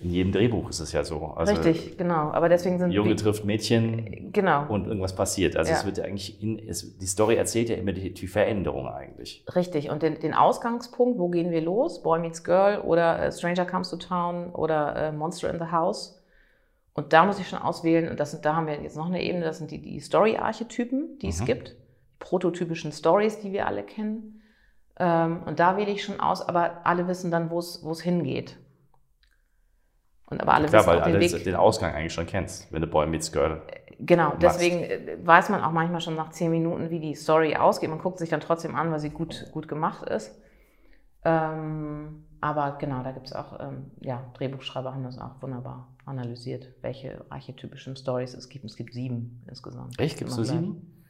in 0.01 0.11
jedem 0.11 0.33
Drehbuch 0.33 0.71
ist 0.71 0.81
es 0.81 0.93
ja 0.93 1.03
so. 1.03 1.19
Also, 1.37 1.53
Richtig, 1.55 1.99
genau. 1.99 2.31
Aber 2.31 2.49
deswegen 2.49 2.79
sind 2.79 2.93
Junge 2.93 3.17
trifft 3.17 3.45
Mädchen 3.45 4.33
genau. 4.33 4.67
und 4.69 4.87
irgendwas 4.87 5.15
passiert. 5.15 5.57
Also 5.57 5.73
Ja. 5.73 5.79
es 5.79 5.85
wird 5.87 5.99
ja 5.99 6.05
eigentlich, 6.05 6.41
in, 6.43 6.59
es, 6.69 6.99
die 6.99 7.07
Story 7.07 7.35
erzählt 7.35 7.69
ja 7.69 7.77
immer 7.77 7.93
die, 7.93 8.13
die 8.15 8.27
Veränderung 8.27 8.89
eigentlich. 8.89 9.45
Richtig, 9.55 9.91
und 9.91 10.03
den, 10.03 10.21
den 10.21 10.35
Ausgangspunkt, 10.35 11.19
wo 11.19 11.29
gehen 11.29 11.51
wir 11.51 11.61
los? 11.63 12.03
Boy 12.03 12.21
Meets 12.21 12.45
Girl 12.45 12.81
oder 12.81 13.21
äh, 13.23 13.33
Stranger 13.33 13.65
Comes 13.67 13.91
to 13.91 13.97
Town 13.97 14.51
oder 14.53 14.95
äh, 14.97 15.13
Monster 15.13 15.51
in 15.53 15.59
the 15.59 15.73
House. 15.73 16.18
Und 16.99 17.13
da 17.13 17.25
muss 17.25 17.39
ich 17.39 17.49
schon 17.49 17.61
auswählen, 17.61 18.09
und 18.09 18.19
das 18.19 18.33
sind, 18.33 18.45
da 18.45 18.57
haben 18.57 18.67
wir 18.67 18.83
jetzt 18.83 18.97
noch 18.97 19.07
eine 19.07 19.23
Ebene, 19.23 19.45
das 19.45 19.59
sind 19.59 19.71
die, 19.71 19.81
die 19.81 20.01
Story-Archetypen, 20.01 21.21
die 21.21 21.29
es 21.29 21.41
Mhm. 21.41 21.45
gibt, 21.47 21.77
prototypischen 22.19 22.91
Stories, 22.91 23.39
die 23.39 23.53
wir 23.53 23.69
alle 23.69 23.85
kennen. 23.85 24.43
Ähm, 24.99 25.45
und 25.47 25.61
da 25.61 25.77
wähle 25.77 25.93
ich 25.93 26.03
schon 26.03 26.19
aus, 26.19 26.43
aber 26.43 26.85
alle 26.85 27.07
wissen 27.07 27.31
dann, 27.31 27.51
wo 27.51 27.61
es 27.61 27.85
es 27.85 28.01
hingeht. 28.01 28.57
Und 30.27 30.43
aber 30.43 30.55
alle 30.55 30.67
Klar, 30.67 30.83
wissen 30.83 30.91
weil 30.91 31.01
auch 31.01 31.05
den 31.05 31.21
den, 31.21 31.21
Weg. 31.21 31.45
den 31.45 31.55
Ausgang 31.55 31.95
eigentlich 31.95 32.13
schon 32.13 32.27
kennst, 32.27 32.71
wenn 32.73 32.83
du 32.83 32.89
Boy 32.89 33.07
Meets 33.07 33.31
Girl. 33.31 33.63
Genau, 34.01 34.31
machst. 34.31 34.43
deswegen 34.43 34.83
äh, 34.83 35.19
weiß 35.25 35.51
man 35.51 35.63
auch 35.63 35.71
manchmal 35.73 36.01
schon 36.01 36.17
nach 36.17 36.31
zehn 36.31 36.51
Minuten, 36.51 36.91
wie 36.91 37.01
die 37.01 37.15
Story 37.15 37.55
ausgeht. 37.57 37.91
Man 37.91 37.99
guckt 38.01 38.19
sich 38.19 38.29
dann 38.29 38.41
trotzdem 38.41 38.75
an, 38.75 38.91
weil 38.91 38.99
sie 39.01 39.11
gut, 39.11 39.51
gut 39.53 39.69
gemacht 39.69 40.03
ist. 40.09 40.37
Ähm, 41.25 42.25
aber 42.41 42.77
genau, 42.79 43.03
da 43.03 43.13
gibt 43.13 43.27
es 43.27 43.33
auch, 43.33 43.59
ähm, 43.61 43.91
ja, 44.01 44.23
Drehbuchschreiber 44.35 44.93
haben 44.95 45.03
das 45.05 45.19
auch 45.19 45.41
wunderbar 45.43 45.89
analysiert, 46.09 46.69
welche 46.81 47.25
archetypischen 47.29 47.97
Stories 47.97 48.35
es 48.35 48.49
gibt. 48.49 48.65
Es 48.65 48.77
gibt 48.77 48.93
sieben 48.93 49.43
insgesamt. 49.49 49.99
Echt? 49.99 50.19
Gibt 50.19 50.31
es 50.31 50.37
gleich. 50.37 50.49
sieben? 50.49 51.05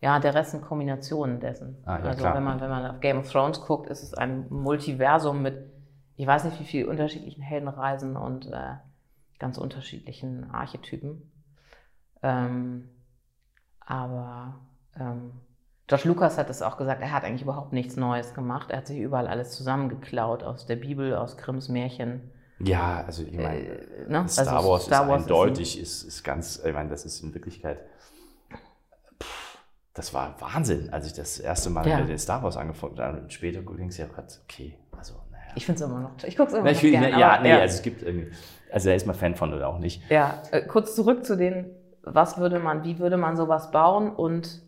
Ja, 0.00 0.18
der 0.20 0.34
Rest 0.34 0.52
sind 0.52 0.62
Kombinationen 0.62 1.40
dessen. 1.40 1.76
Ah, 1.84 1.98
ja, 1.98 2.04
also 2.04 2.20
klar. 2.20 2.34
wenn 2.34 2.44
man, 2.44 2.60
wenn 2.60 2.70
man 2.70 2.86
auf 2.86 3.00
Game 3.00 3.18
of 3.18 3.30
Thrones 3.30 3.60
guckt, 3.60 3.88
ist 3.88 4.02
es 4.02 4.14
ein 4.14 4.46
Multiversum 4.50 5.42
mit, 5.42 5.56
ich 6.16 6.26
weiß 6.26 6.44
nicht 6.44 6.60
wie 6.60 6.64
viele 6.64 6.88
unterschiedlichen 6.88 7.42
Heldenreisen 7.42 8.16
und 8.16 8.46
äh, 8.46 8.74
ganz 9.38 9.58
unterschiedlichen 9.58 10.50
Archetypen. 10.50 11.30
Ähm, 12.22 12.88
aber 13.80 14.60
ähm, 14.98 15.32
George 15.86 16.08
Lucas 16.08 16.36
hat 16.36 16.50
es 16.50 16.62
auch 16.62 16.76
gesagt, 16.76 17.00
er 17.00 17.12
hat 17.12 17.24
eigentlich 17.24 17.42
überhaupt 17.42 17.72
nichts 17.72 17.96
Neues 17.96 18.34
gemacht. 18.34 18.70
Er 18.70 18.78
hat 18.78 18.86
sich 18.88 18.98
überall 18.98 19.28
alles 19.28 19.52
zusammengeklaut 19.52 20.42
aus 20.42 20.66
der 20.66 20.76
Bibel, 20.76 21.14
aus 21.14 21.36
Grimms 21.36 21.68
Märchen. 21.68 22.32
Ja, 22.58 23.04
also 23.06 23.22
ich 23.22 23.36
meine, 23.36 23.58
Äh, 23.60 24.08
ne? 24.08 24.26
Star 24.28 24.56
Also 24.56 24.68
Wars 24.68 24.84
Star 24.86 25.02
ist 25.02 25.08
Wars 25.08 25.20
ist 25.22 25.30
eindeutig, 25.30 25.80
ist, 25.80 26.02
ist 26.04 26.22
ganz, 26.24 26.62
ich 26.64 26.72
meine, 26.72 26.88
das 26.88 27.04
ist 27.04 27.22
in 27.22 27.34
Wirklichkeit, 27.34 27.80
pff, 29.22 29.58
das 29.94 30.14
war 30.14 30.40
Wahnsinn, 30.40 30.90
als 30.90 31.06
ich 31.06 31.12
das 31.12 31.38
erste 31.38 31.70
Mal 31.70 31.86
Ja. 31.86 31.98
mit 32.00 32.08
den 32.08 32.18
Star 32.18 32.42
Wars 32.42 32.56
angefangen 32.56 32.98
habe. 32.98 33.20
Und 33.20 33.32
später 33.32 33.60
ging 33.62 33.88
es 33.88 33.98
ja 33.98 34.06
grad, 34.06 34.40
okay, 34.44 34.78
also 34.96 35.14
naja. 35.30 35.44
Ich 35.54 35.66
finde 35.66 35.82
es 35.82 35.88
immer 35.90 36.00
noch 36.00 36.16
toll. 36.16 36.28
Ich 36.28 36.36
gucke 36.36 36.48
es 36.48 36.54
immer 36.54 36.64
Na, 36.64 36.70
noch 36.72 36.82
ich 36.82 36.90
gern, 36.90 37.18
ja, 37.18 37.30
aber- 37.34 37.42
nee, 37.42 37.52
also 37.52 37.74
es 37.76 37.82
gibt 37.82 38.02
irgendwie, 38.02 38.30
also 38.72 38.88
er 38.88 38.96
ist 38.96 39.06
mal 39.06 39.12
Fan 39.14 39.34
von 39.34 39.52
oder 39.52 39.68
auch 39.68 39.78
nicht. 39.78 40.02
Ja, 40.10 40.42
äh, 40.50 40.62
kurz 40.62 40.94
zurück 40.94 41.24
zu 41.26 41.36
den, 41.36 41.70
was 42.02 42.38
würde 42.38 42.58
man, 42.58 42.84
wie 42.84 42.98
würde 42.98 43.16
man 43.16 43.36
sowas 43.36 43.70
bauen 43.70 44.14
und 44.14 44.62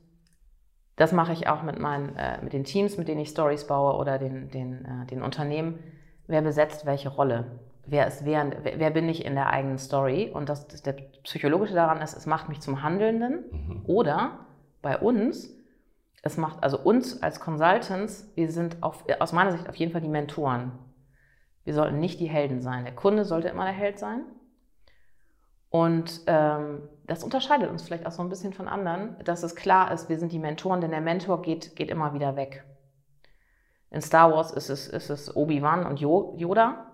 das 0.97 1.13
mache 1.13 1.33
ich 1.33 1.47
auch 1.49 1.63
mit 1.63 1.79
meinen, 1.79 2.17
äh, 2.17 2.43
mit 2.43 2.53
den 2.53 2.65
Teams, 2.65 2.97
mit 2.99 3.07
denen 3.09 3.21
ich 3.21 3.29
Stories 3.31 3.67
baue 3.67 3.95
oder 3.99 4.19
den, 4.19 4.51
den, 4.51 4.85
äh, 4.85 5.07
den 5.07 5.23
Unternehmen. 5.23 5.79
Wer 6.27 6.43
besetzt 6.43 6.85
welche 6.87 7.09
Rolle? 7.09 7.47
Wer 7.91 8.07
ist 8.07 8.25
wer, 8.25 8.51
wer 8.63 8.91
bin 8.91 9.09
ich 9.09 9.25
in 9.25 9.35
der 9.35 9.49
eigenen 9.49 9.79
Story? 9.79 10.31
Und 10.33 10.49
das, 10.49 10.69
das 10.69 10.83
der 10.83 10.93
Psychologische 11.23 11.75
daran 11.75 12.03
ist, 12.03 12.15
es 12.17 12.27
macht 12.27 12.49
mich 12.49 12.61
zum 12.61 12.83
Handelnden 12.83 13.45
Mhm. 13.51 13.83
oder 13.87 14.47
bei 14.83 14.99
uns, 14.99 15.51
es 16.23 16.37
macht 16.37 16.63
also 16.63 16.79
uns 16.79 17.23
als 17.23 17.41
Consultants, 17.41 18.31
wir 18.35 18.51
sind 18.51 18.83
auf, 18.83 19.05
aus 19.21 19.33
meiner 19.33 19.53
Sicht 19.53 19.69
auf 19.69 19.77
jeden 19.77 19.93
Fall 19.93 20.01
die 20.03 20.09
Mentoren. 20.09 20.73
Wir 21.65 21.75
sollten 21.75 21.99
nicht 22.01 22.21
die 22.21 22.29
Helden 22.29 22.61
sein. 22.61 22.85
Der 22.85 22.95
Kunde 22.95 23.25
sollte 23.25 23.49
immer 23.49 23.65
der 23.65 23.73
Held 23.75 23.99
sein. 23.99 24.23
Und 25.71 26.23
ähm, 26.27 26.89
das 27.07 27.23
unterscheidet 27.25 27.71
uns 27.71 27.83
vielleicht 27.83 28.07
auch 28.07 28.11
so 28.13 28.23
ein 28.23 28.31
bisschen 28.31 28.53
von 28.55 28.69
anderen, 28.69 29.17
dass 29.25 29.43
es 29.43 29.55
klar 29.55 29.93
ist, 29.93 30.09
wir 30.09 30.19
sind 30.19 30.33
die 30.33 30.39
Mentoren, 30.39 30.81
denn 30.81 30.91
der 30.93 31.01
Mentor 31.03 31.43
geht, 31.43 31.77
geht 31.77 31.91
immer 31.91 32.15
wieder 32.15 32.37
weg. 32.37 32.65
In 33.91 34.01
Star 34.01 34.31
Wars 34.33 34.51
ist 34.51 34.71
es, 34.71 34.89
ist 34.89 35.11
es 35.11 35.35
Obi-Wan 35.37 35.87
und 35.87 36.01
Yo- 36.01 36.35
Yoda. 36.37 36.88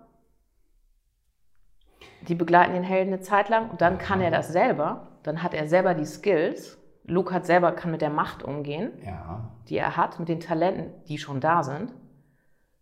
Die 2.28 2.34
begleiten 2.34 2.72
den 2.74 2.82
Helden 2.84 3.12
eine 3.12 3.22
Zeit 3.22 3.48
lang 3.48 3.70
und 3.70 3.80
dann 3.80 3.98
kann 3.98 4.20
er 4.20 4.30
das 4.30 4.48
selber. 4.48 5.08
Dann 5.22 5.42
hat 5.42 5.54
er 5.54 5.66
selber 5.68 5.94
die 5.94 6.04
Skills. 6.06 6.78
Luke 7.04 7.34
hat 7.34 7.44
selber, 7.46 7.72
kann 7.72 7.90
mit 7.90 8.00
der 8.00 8.10
Macht 8.10 8.42
umgehen, 8.42 8.90
Ja, 9.04 9.50
die 9.68 9.76
er 9.76 9.96
hat, 9.96 10.18
mit 10.18 10.28
den 10.28 10.40
Talenten, 10.40 10.90
die 11.06 11.18
schon 11.18 11.40
da 11.40 11.62
sind. 11.62 11.92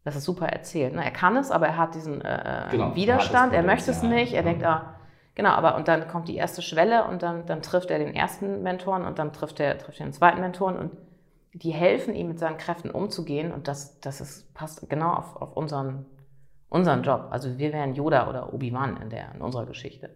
Das 0.04 0.14
ist 0.16 0.24
super 0.24 0.46
erzählt. 0.48 0.94
Ne? 0.94 1.04
Er 1.04 1.10
kann 1.10 1.36
es, 1.36 1.50
aber 1.50 1.66
er 1.66 1.76
hat 1.76 1.94
diesen 1.94 2.20
äh, 2.20 2.66
Genau, 2.70 2.94
Widerstand. 2.94 3.52
er 3.52 3.62
möchte 3.62 3.90
es 3.90 4.02
nicht. 4.02 4.32
Er 4.32 4.40
Ja. 4.40 4.48
denkt, 4.48 4.64
ah, 4.64 4.94
genau, 5.34 5.50
aber 5.50 5.74
und 5.76 5.88
dann 5.88 6.06
kommt 6.08 6.28
die 6.28 6.36
erste 6.36 6.62
Schwelle 6.62 7.04
und 7.06 7.22
dann, 7.22 7.46
dann 7.46 7.62
trifft 7.62 7.90
er 7.90 7.98
den 7.98 8.14
ersten 8.14 8.62
Mentoren 8.62 9.04
und 9.04 9.18
dann 9.18 9.32
trifft 9.32 9.58
er, 9.60 9.76
trifft 9.78 9.98
er 10.00 10.06
den 10.06 10.12
zweiten 10.12 10.40
Mentoren 10.40 10.76
und 10.76 10.90
die 11.54 11.70
helfen 11.72 12.14
ihm 12.14 12.28
mit 12.28 12.38
seinen 12.38 12.56
Kräften 12.58 12.90
umzugehen 12.90 13.52
und 13.52 13.68
das, 13.68 14.00
das 14.00 14.20
ist, 14.20 14.54
passt 14.54 14.88
genau 14.88 15.12
auf, 15.12 15.36
auf 15.40 15.56
unseren, 15.56 16.06
unseren 16.72 17.02
Job. 17.02 17.28
Also 17.30 17.58
wir 17.58 17.72
wären 17.72 17.94
Yoda 17.94 18.28
oder 18.28 18.52
Obi-Wan 18.54 18.96
in, 19.02 19.10
der- 19.10 19.34
in 19.34 19.42
unserer 19.42 19.66
Geschichte. 19.66 20.10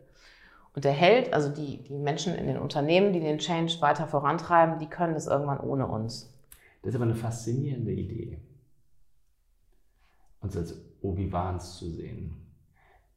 Und 0.75 0.85
der 0.85 0.93
Held, 0.93 1.33
also 1.33 1.49
die, 1.55 1.83
die 1.85 1.95
Menschen 1.95 2.35
in 2.35 2.47
den 2.47 2.59
Unternehmen, 2.59 3.13
die 3.13 3.21
den 3.21 3.39
Change 3.39 3.77
weiter 3.81 4.07
vorantreiben, 4.07 4.79
die 4.79 4.89
können 4.89 5.15
das 5.15 5.27
irgendwann 5.27 5.61
ohne 5.61 5.87
uns. 5.87 6.33
das 6.83 6.91
ist 6.91 6.97
aber 6.97 7.05
eine 7.05 7.15
faszinierende 7.15 7.93
Idee, 7.93 8.39
uns 10.41 10.57
als 10.57 10.75
Obi-Wans 11.03 11.77
zu 11.79 11.91
sehen. 11.91 12.37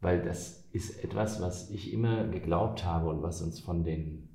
Weil 0.02 0.22
das 0.22 0.66
ist 0.72 1.04
etwas, 1.04 1.42
was 1.42 1.70
ich 1.70 1.92
immer 1.94 2.26
geglaubt 2.28 2.86
habe 2.86 3.10
und 3.10 3.22
was 3.22 3.42
uns 3.42 3.60
von 3.60 3.84
den 3.84 4.30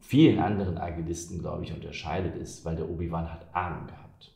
vielen 0.00 0.38
anderen 0.38 0.76
Agilisten, 0.76 1.38
glaube 1.38 1.64
ich, 1.64 1.72
unterscheidet, 1.72 2.36
ist, 2.36 2.64
weil 2.66 2.76
der 2.76 2.88
Obi-Wan 2.90 3.32
hat 3.32 3.54
Ahnung 3.54 3.86
gehabt. 3.86 4.34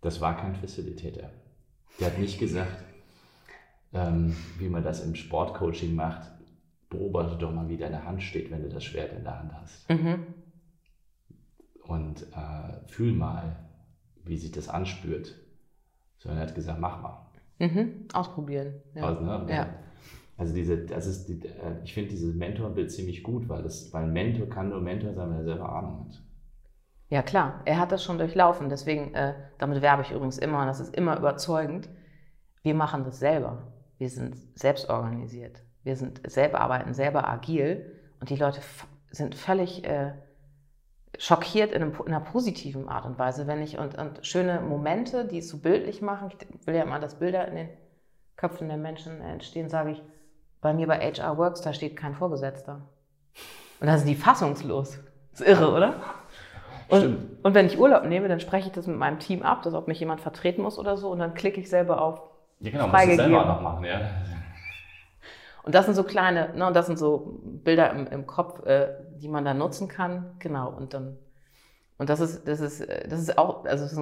Das 0.00 0.20
war 0.20 0.36
kein 0.36 0.56
Facilitator. 0.56 1.30
Der 1.98 2.08
hat 2.08 2.18
nicht 2.18 2.38
gesagt, 2.38 2.84
ähm, 3.92 4.36
wie 4.58 4.68
man 4.68 4.82
das 4.84 5.04
im 5.04 5.14
Sportcoaching 5.14 5.94
macht, 5.94 6.30
beobachte 6.88 7.36
doch 7.36 7.52
mal, 7.52 7.68
wie 7.68 7.76
deine 7.76 8.04
Hand 8.04 8.22
steht, 8.22 8.50
wenn 8.50 8.62
du 8.62 8.68
das 8.68 8.84
Schwert 8.84 9.12
in 9.16 9.24
der 9.24 9.38
Hand 9.38 9.52
hast. 9.54 9.88
Mhm. 9.90 10.26
Und 11.84 12.22
äh, 12.32 12.86
fühl 12.86 13.12
mal, 13.12 13.56
wie 14.24 14.36
sich 14.36 14.52
das 14.52 14.68
anspürt. 14.68 15.34
Sondern 16.18 16.40
er 16.40 16.46
hat 16.48 16.54
gesagt, 16.54 16.80
mach 16.80 17.00
mal. 17.02 17.26
Mhm. 17.58 18.06
Ausprobieren. 18.12 18.74
Ja. 18.94 19.04
Also, 19.04 19.22
ne, 19.22 19.46
Ja. 19.48 19.74
also 20.36 20.54
diese, 20.54 20.84
das 20.86 21.06
ist 21.06 21.26
die, 21.28 21.40
äh, 21.46 21.82
ich 21.84 21.92
finde 21.94 22.10
dieses 22.10 22.34
Mentorbild 22.34 22.90
ziemlich 22.90 23.22
gut, 23.22 23.48
weil, 23.48 23.62
das, 23.62 23.92
weil 23.92 24.04
ein 24.04 24.12
Mentor 24.12 24.48
kann 24.48 24.68
nur 24.68 24.80
Mentor 24.80 25.14
sein, 25.14 25.30
wenn 25.30 25.38
er 25.38 25.44
selber 25.44 25.70
Ahnung 25.70 26.06
hat. 26.06 26.22
Ja, 27.10 27.22
klar. 27.22 27.60
Er 27.64 27.78
hat 27.78 27.92
das 27.92 28.04
schon 28.04 28.18
durchlaufen. 28.18 28.68
Deswegen, 28.68 29.14
äh, 29.14 29.34
damit 29.58 29.82
werbe 29.82 30.02
ich 30.02 30.12
übrigens 30.12 30.38
immer, 30.38 30.60
und 30.60 30.66
das 30.66 30.80
ist 30.80 30.96
immer 30.96 31.18
überzeugend. 31.18 31.88
Wir 32.62 32.74
machen 32.74 33.04
das 33.04 33.18
selber. 33.18 33.72
Wir 33.98 34.08
sind 34.08 34.36
selbst 34.54 34.88
organisiert. 34.88 35.62
Wir 35.82 35.96
sind 35.96 36.20
selber 36.30 36.60
arbeiten, 36.60 36.94
selber 36.94 37.28
agil. 37.28 37.98
Und 38.20 38.30
die 38.30 38.36
Leute 38.36 38.60
sind 39.10 39.34
völlig 39.34 39.84
äh, 39.84 40.12
schockiert 41.18 41.72
in, 41.72 41.82
einem, 41.82 41.94
in 42.06 42.14
einer 42.14 42.20
positiven 42.20 42.88
Art 42.88 43.06
und 43.06 43.18
Weise, 43.18 43.48
wenn 43.48 43.60
ich 43.60 43.76
und, 43.78 43.98
und 43.98 44.24
schöne 44.24 44.60
Momente, 44.60 45.26
die 45.26 45.38
es 45.38 45.48
so 45.48 45.58
bildlich 45.58 46.02
machen. 46.02 46.30
Ich 46.30 46.66
will 46.66 46.76
ja 46.76 46.82
immer, 46.82 47.00
dass 47.00 47.18
Bilder 47.18 47.48
in 47.48 47.56
den 47.56 47.68
Köpfen 48.36 48.68
der 48.68 48.76
Menschen 48.76 49.20
entstehen, 49.20 49.68
sage 49.68 49.90
ich, 49.90 50.02
bei 50.60 50.72
mir 50.72 50.86
bei 50.86 50.98
HR 50.98 51.38
Works, 51.38 51.62
da 51.62 51.72
steht 51.72 51.96
kein 51.96 52.14
Vorgesetzter. 52.14 52.88
Und 53.80 53.86
da 53.86 53.98
sind 53.98 54.08
die 54.08 54.14
fassungslos. 54.14 54.98
ist 55.32 55.40
irre, 55.40 55.72
oder? 55.72 56.00
Und, 56.90 57.44
und 57.44 57.54
wenn 57.54 57.66
ich 57.66 57.78
Urlaub 57.78 58.04
nehme, 58.04 58.28
dann 58.28 58.40
spreche 58.40 58.68
ich 58.68 58.72
das 58.72 58.86
mit 58.86 58.96
meinem 58.96 59.18
Team 59.18 59.42
ab, 59.42 59.62
dass 59.62 59.74
ob 59.74 59.86
mich 59.88 60.00
jemand 60.00 60.20
vertreten 60.20 60.62
muss 60.62 60.78
oder 60.78 60.96
so. 60.96 61.10
Und 61.10 61.18
dann 61.18 61.34
klicke 61.34 61.60
ich 61.60 61.68
selber 61.68 62.02
auf. 62.02 62.20
Ja, 62.60 62.70
genau, 62.70 62.88
musst 62.88 63.06
du 63.06 63.16
selber 63.16 63.44
noch 63.44 63.60
machen, 63.60 63.84
ja. 63.84 64.00
Und 65.62 65.74
das 65.74 65.84
sind 65.84 65.94
so 65.94 66.04
kleine, 66.04 66.54
ne, 66.54 66.66
und 66.66 66.74
das 66.74 66.86
sind 66.86 66.98
so 66.98 67.38
Bilder 67.44 67.90
im, 67.90 68.06
im 68.06 68.26
Kopf, 68.26 68.64
äh, 68.66 68.88
die 69.16 69.28
man 69.28 69.44
dann 69.44 69.58
nutzen 69.58 69.88
kann. 69.88 70.34
Genau. 70.38 70.70
Und 70.70 70.94
dann, 70.94 71.18
und 71.98 72.08
das 72.08 72.20
ist, 72.20 72.48
das 72.48 72.60
ist, 72.60 72.80
äh, 72.80 73.06
das 73.08 73.20
ist 73.20 73.38
auch, 73.38 73.64
also 73.64 73.84
das 73.84 73.92
ist, 73.92 74.00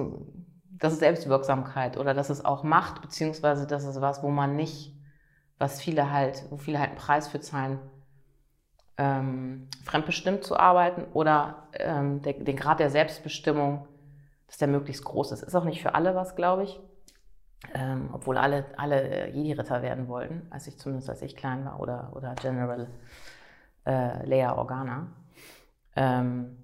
das 0.79 0.93
ist 0.93 0.99
Selbstwirksamkeit 0.99 1.97
oder 1.97 2.13
das 2.13 2.29
ist 2.29 2.45
auch 2.45 2.63
Macht, 2.63 3.01
beziehungsweise 3.01 3.67
das 3.67 3.83
ist 3.83 3.99
was, 3.99 4.23
wo 4.23 4.29
man 4.29 4.55
nicht, 4.55 4.95
was 5.57 5.81
viele 5.81 6.11
halt, 6.11 6.43
wo 6.49 6.57
viele 6.57 6.79
halt 6.79 6.91
einen 6.91 6.97
Preis 6.97 7.27
für 7.27 7.41
zahlen, 7.41 7.79
ähm, 8.99 9.69
fremdbestimmt 9.85 10.43
zu 10.43 10.57
arbeiten 10.57 11.05
oder 11.13 11.69
ähm, 11.73 12.21
der, 12.21 12.33
den 12.33 12.57
Grad 12.57 12.79
der 12.81 12.89
Selbstbestimmung, 12.89 13.87
dass 14.45 14.57
der 14.57 14.67
möglichst 14.67 15.05
groß 15.05 15.31
ist. 15.31 15.41
Ist 15.41 15.55
auch 15.55 15.63
nicht 15.63 15.81
für 15.81 15.95
alle 15.95 16.15
was, 16.15 16.35
glaube 16.35 16.63
ich. 16.63 16.79
Ähm, 17.73 18.09
obwohl 18.11 18.37
alle, 18.37 18.65
alle 18.77 19.29
Jedi-Ritter 19.29 19.81
werden 19.81 20.07
wollten, 20.07 20.47
als 20.49 20.67
ich 20.67 20.77
zumindest 20.77 21.09
als 21.09 21.21
ich 21.21 21.35
klein 21.35 21.65
war, 21.65 21.79
oder, 21.79 22.11
oder 22.13 22.35
General 22.35 22.87
äh, 23.85 24.25
Leia 24.25 24.57
Organa. 24.57 25.07
Ähm, 25.95 26.58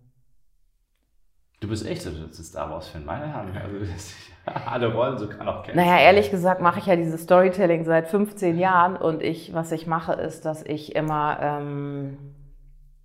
du 1.60 1.68
bist 1.68 1.86
echt 1.86 2.02
so 2.02 2.10
ein 2.10 2.32
Star 2.32 2.70
Wars-Fan, 2.70 3.06
meine 3.06 3.28
Herren. 3.28 3.56
Also, 3.56 3.86
alle 4.70 4.94
Rollen 4.94 5.18
so 5.18 5.28
kann 5.28 5.48
auch 5.48 5.64
kennen. 5.64 5.78
Naja, 5.78 6.00
ehrlich 6.00 6.32
gesagt 6.32 6.62
mache 6.62 6.80
ich 6.80 6.86
ja 6.86 6.96
dieses 6.96 7.24
Storytelling 7.24 7.84
seit 7.86 8.08
15 8.08 8.58
Jahren 8.58 8.96
und 8.96 9.24
ich, 9.24 9.54
was 9.54 9.72
ich 9.72 9.88
mache, 9.88 10.14
ist, 10.14 10.46
dass 10.46 10.64
ich 10.64 10.96
immer 10.96 11.40
ähm, 11.42 12.18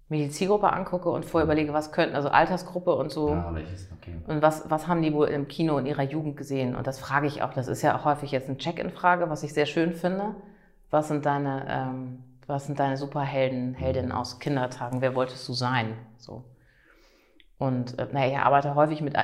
mir 0.09 0.25
die 0.25 0.31
Zielgruppe 0.31 0.73
angucke 0.73 1.09
und 1.09 1.25
vorher 1.25 1.45
überlege, 1.45 1.73
was 1.73 1.93
könnten, 1.93 2.17
also 2.17 2.29
Altersgruppe 2.29 2.95
und 2.95 3.11
so. 3.11 3.31
Ja, 3.31 3.55
welches? 3.55 3.89
Okay. 4.01 4.17
Und 4.27 4.43
was, 4.43 4.69
was 4.69 4.89
haben 4.89 5.03
die 5.03 5.15
wohl 5.15 5.29
im 5.29 5.49
Kino 5.49 5.79
in 5.79 5.87
ihrer 5.87 6.03
Jugend 6.03 6.37
gesehen? 6.37 6.75
Und 6.75 6.87
das 6.87 6.99
frage 6.99 7.27
ich 7.27 7.43
auch, 7.43 7.55
das 7.55 7.69
ist 7.69 7.83
ja 7.83 7.97
auch 7.97 8.05
häufig 8.05 8.33
jetzt 8.33 8.49
eine 8.49 8.59
Check-in-Frage, 8.59 9.31
was 9.31 9.43
ich 9.43 9.55
sehr 9.55 9.67
schön 9.67 9.95
finde. 9.95 10.35
Was 10.91 11.09
sind 11.09 11.25
deine, 11.25 11.65
ähm, 11.69 12.25
was 12.49 12.67
sind 12.67 12.81
deine 12.81 12.97
Superhelden, 12.97 13.75
Heldinnen 13.75 14.11
aus 14.11 14.41
Kindertagen? 14.41 15.01
Wer 15.01 15.15
wolltest 15.15 15.49
du 15.49 15.53
sein? 15.53 15.95
So. 16.19 16.43
Und 17.61 17.99
äh, 17.99 18.09
naja, 18.11 18.33
ich 18.33 18.39
arbeite 18.39 18.75
häufig 18.75 19.03
mit, 19.03 19.15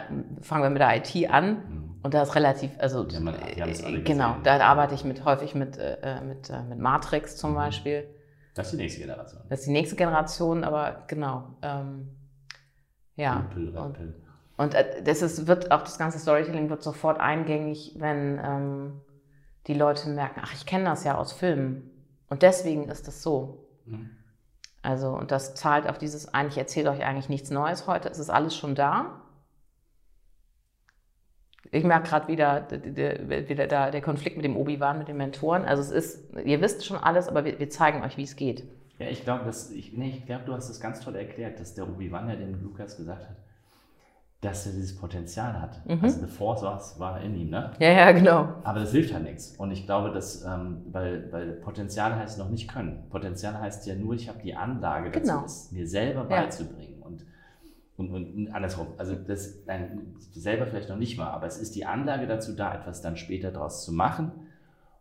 fangen 0.43 0.63
wir 0.63 0.69
mit 0.69 0.83
der 0.83 0.95
IT 0.95 1.31
an 1.31 1.53
mhm. 1.53 1.95
und 2.03 2.13
da 2.13 2.21
ist 2.21 2.35
relativ, 2.35 2.71
also 2.79 3.03
ja, 3.09 3.19
man, 3.19 3.35
äh, 3.35 4.03
genau, 4.03 4.37
da 4.43 4.61
arbeite 4.61 4.95
ich 4.95 5.05
mit 5.05 5.25
häufig 5.25 5.55
mit, 5.55 5.79
äh, 5.79 5.97
äh 6.03 6.21
mit, 6.21 6.51
äh, 6.51 6.63
mit 6.65 6.79
Matrix 6.79 7.39
zum 7.39 7.53
mhm. 7.53 7.55
Beispiel. 7.55 8.07
Das 8.55 8.67
ist 8.67 8.73
die 8.73 8.83
nächste 8.83 9.01
Generation. 9.01 9.41
Das 9.49 9.61
ist 9.61 9.67
die 9.69 9.73
nächste 9.73 9.97
Generation, 9.97 10.65
aber 10.65 11.05
genau. 11.07 11.57
Ähm, 11.63 12.09
ja. 13.15 13.47
Pill, 13.55 13.75
und, 13.75 13.97
und 14.59 14.75
äh, 14.75 15.03
das 15.03 15.23
ist, 15.23 15.47
wird 15.47 15.73
auch 15.73 15.81
das 15.81 15.97
ganze 15.97 16.19
Storytelling 16.19 16.69
wird 16.69 16.83
sofort 16.83 17.19
eingängig, 17.19 17.95
wenn 17.97 18.39
ähm, 18.45 19.01
die 19.67 19.73
Leute 19.75 20.11
merken, 20.11 20.43
ach, 20.45 20.53
ich 20.53 20.67
kenne 20.67 20.85
das 20.85 21.05
ja 21.05 21.17
aus 21.17 21.33
Filmen. 21.33 21.91
Und 22.29 22.43
deswegen 22.43 22.91
ist 22.91 23.09
das 23.09 23.23
so. 23.23 23.67
Mhm. 23.87 24.11
Also, 24.87 25.09
und 25.09 25.33
das 25.33 25.57
zahlt 25.57 25.89
auf 25.89 25.99
dieses, 25.99 26.33
eigentlich 26.33 26.59
erzählt 26.59 26.87
euch 26.87 27.05
eigentlich 27.05 27.29
nichts 27.29 27.51
Neues 27.51 27.89
heute, 27.89 28.09
es 28.09 28.21
ist 28.21 28.31
alles 28.31 28.57
schon 28.57 28.77
da. 28.77 29.21
Ich 31.73 31.83
merke 31.83 32.09
gerade 32.09 32.29
wieder, 32.29 32.69
wieder 32.71 33.67
da, 33.67 33.91
der 33.91 34.01
Konflikt 34.01 34.37
mit 34.37 34.45
dem 34.45 34.57
Obi-Wan, 34.57 34.99
mit 34.99 35.09
den 35.09 35.17
Mentoren. 35.17 35.65
Also 35.65 35.83
es 35.83 35.91
ist, 35.91 36.37
ihr 36.45 36.61
wisst 36.61 36.87
schon 36.87 36.99
alles, 36.99 37.27
aber 37.27 37.45
wir, 37.45 37.59
wir 37.59 37.69
zeigen 37.69 38.05
euch, 38.05 38.17
wie 38.17 38.23
es 38.23 38.37
geht. 38.37 38.63
Ja, 39.01 39.09
ich 39.09 39.25
glaube, 39.25 39.51
ich, 39.51 39.93
nee, 39.93 40.19
ich 40.19 40.27
glaube, 40.27 40.45
du 40.47 40.53
hast 40.55 40.69
es 40.69 40.79
ganz 40.79 41.01
toll 41.01 41.17
erklärt, 41.17 41.59
dass 41.59 41.75
der 41.75 41.89
Obi-Wan 41.89 42.29
ja 42.29 42.37
dem 42.37 42.63
Lukas 42.63 42.97
gesagt 42.97 43.29
hat, 43.29 43.37
dass 44.41 44.67
er 44.67 44.73
dieses 44.73 44.97
Potenzial 44.97 45.61
hat. 45.61 45.85
Mhm. 45.87 46.01
Also 46.03 46.21
The 46.21 46.27
Force 46.27 46.63
war, 46.63 46.81
war 46.99 47.21
in 47.21 47.35
ihm, 47.35 47.51
ne? 47.51 47.73
Ja, 47.79 47.91
ja, 47.91 48.13
genau. 48.13 48.49
Aber 48.65 48.81
das 48.81 48.93
hilft 48.93 49.15
halt 49.15 49.25
nichts. 49.25 49.57
Und 49.57 49.71
ich 49.71 49.87
glaube, 49.87 50.11
dass, 50.13 50.45
ähm, 50.45 50.83
weil, 50.93 51.33
weil 51.33 51.53
Potenzial 51.53 52.15
heißt 52.15 52.39
noch 52.39 52.51
nicht 52.51 52.69
können. 52.71 53.09
Potenzial 53.09 53.59
heißt 53.59 53.87
ja 53.87 53.95
nur, 53.95 54.15
ich 54.15 54.29
habe 54.29 54.39
die 54.43 54.55
Anlage 54.55 55.11
dazu, 55.11 55.27
genau. 55.27 55.45
es 55.45 55.73
mir 55.73 55.87
selber 55.87 56.21
ja. 56.29 56.43
beizubringen. 56.43 57.03
Und, 57.03 57.25
und, 57.97 58.35
und 58.35 58.55
andersrum. 58.55 58.89
Also 58.99 59.15
das 59.15 59.55
nein, 59.67 60.15
selber 60.33 60.67
vielleicht 60.67 60.91
noch 60.91 60.99
nicht 60.99 61.17
mal, 61.17 61.31
aber 61.31 61.47
es 61.47 61.57
ist 61.57 61.75
die 61.75 61.87
Anlage 61.87 62.27
dazu 62.27 62.53
da, 62.53 62.75
etwas 62.75 63.01
dann 63.01 63.17
später 63.17 63.51
daraus 63.51 63.85
zu 63.85 63.93
machen. 63.93 64.33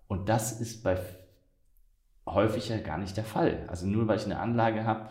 Und 0.08 0.30
das 0.30 0.62
ist 0.62 0.82
bei 0.84 0.98
häufig 2.26 2.70
ja 2.70 2.78
gar 2.78 2.98
nicht 2.98 3.18
der 3.18 3.26
Fall. 3.26 3.66
Also 3.68 3.86
nur 3.86 4.08
weil 4.08 4.18
ich 4.18 4.26
eine 4.26 4.40
Anlage 4.40 4.86
habe, 4.86 5.10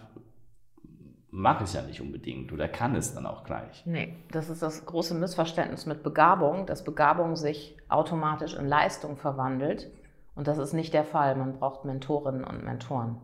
mache 1.34 1.64
es 1.64 1.72
ja 1.72 1.82
nicht 1.82 2.00
unbedingt 2.00 2.52
oder 2.52 2.68
kann 2.68 2.94
es 2.94 3.12
dann 3.12 3.26
auch 3.26 3.42
gleich. 3.42 3.84
Nee, 3.86 4.14
das 4.30 4.48
ist 4.48 4.62
das 4.62 4.86
große 4.86 5.14
Missverständnis 5.14 5.84
mit 5.84 6.04
Begabung, 6.04 6.64
dass 6.64 6.84
Begabung 6.84 7.34
sich 7.34 7.76
automatisch 7.88 8.54
in 8.54 8.68
Leistung 8.68 9.16
verwandelt. 9.16 9.90
Und 10.36 10.46
das 10.46 10.58
ist 10.58 10.74
nicht 10.74 10.94
der 10.94 11.02
Fall. 11.02 11.34
Man 11.34 11.58
braucht 11.58 11.84
Mentorinnen 11.84 12.44
und 12.44 12.64
Mentoren. 12.64 13.16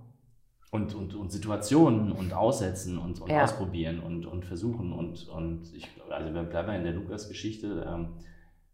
Und, 0.73 0.93
und, 0.95 1.15
und 1.15 1.31
Situationen 1.31 2.11
und 2.11 2.33
aussetzen 2.33 2.99
und, 2.99 3.21
und 3.21 3.31
ja. 3.31 3.45
ausprobieren 3.45 4.01
und, 4.01 4.27
und 4.27 4.45
versuchen. 4.45 4.93
Und, 4.93 5.29
und 5.29 5.73
ich, 5.73 5.89
also 6.11 6.35
wir 6.35 6.43
bleiben 6.43 6.73
in 6.75 6.83
der 6.83 6.95
Lukas-Geschichte, 6.95 7.87
ähm, 7.89 8.09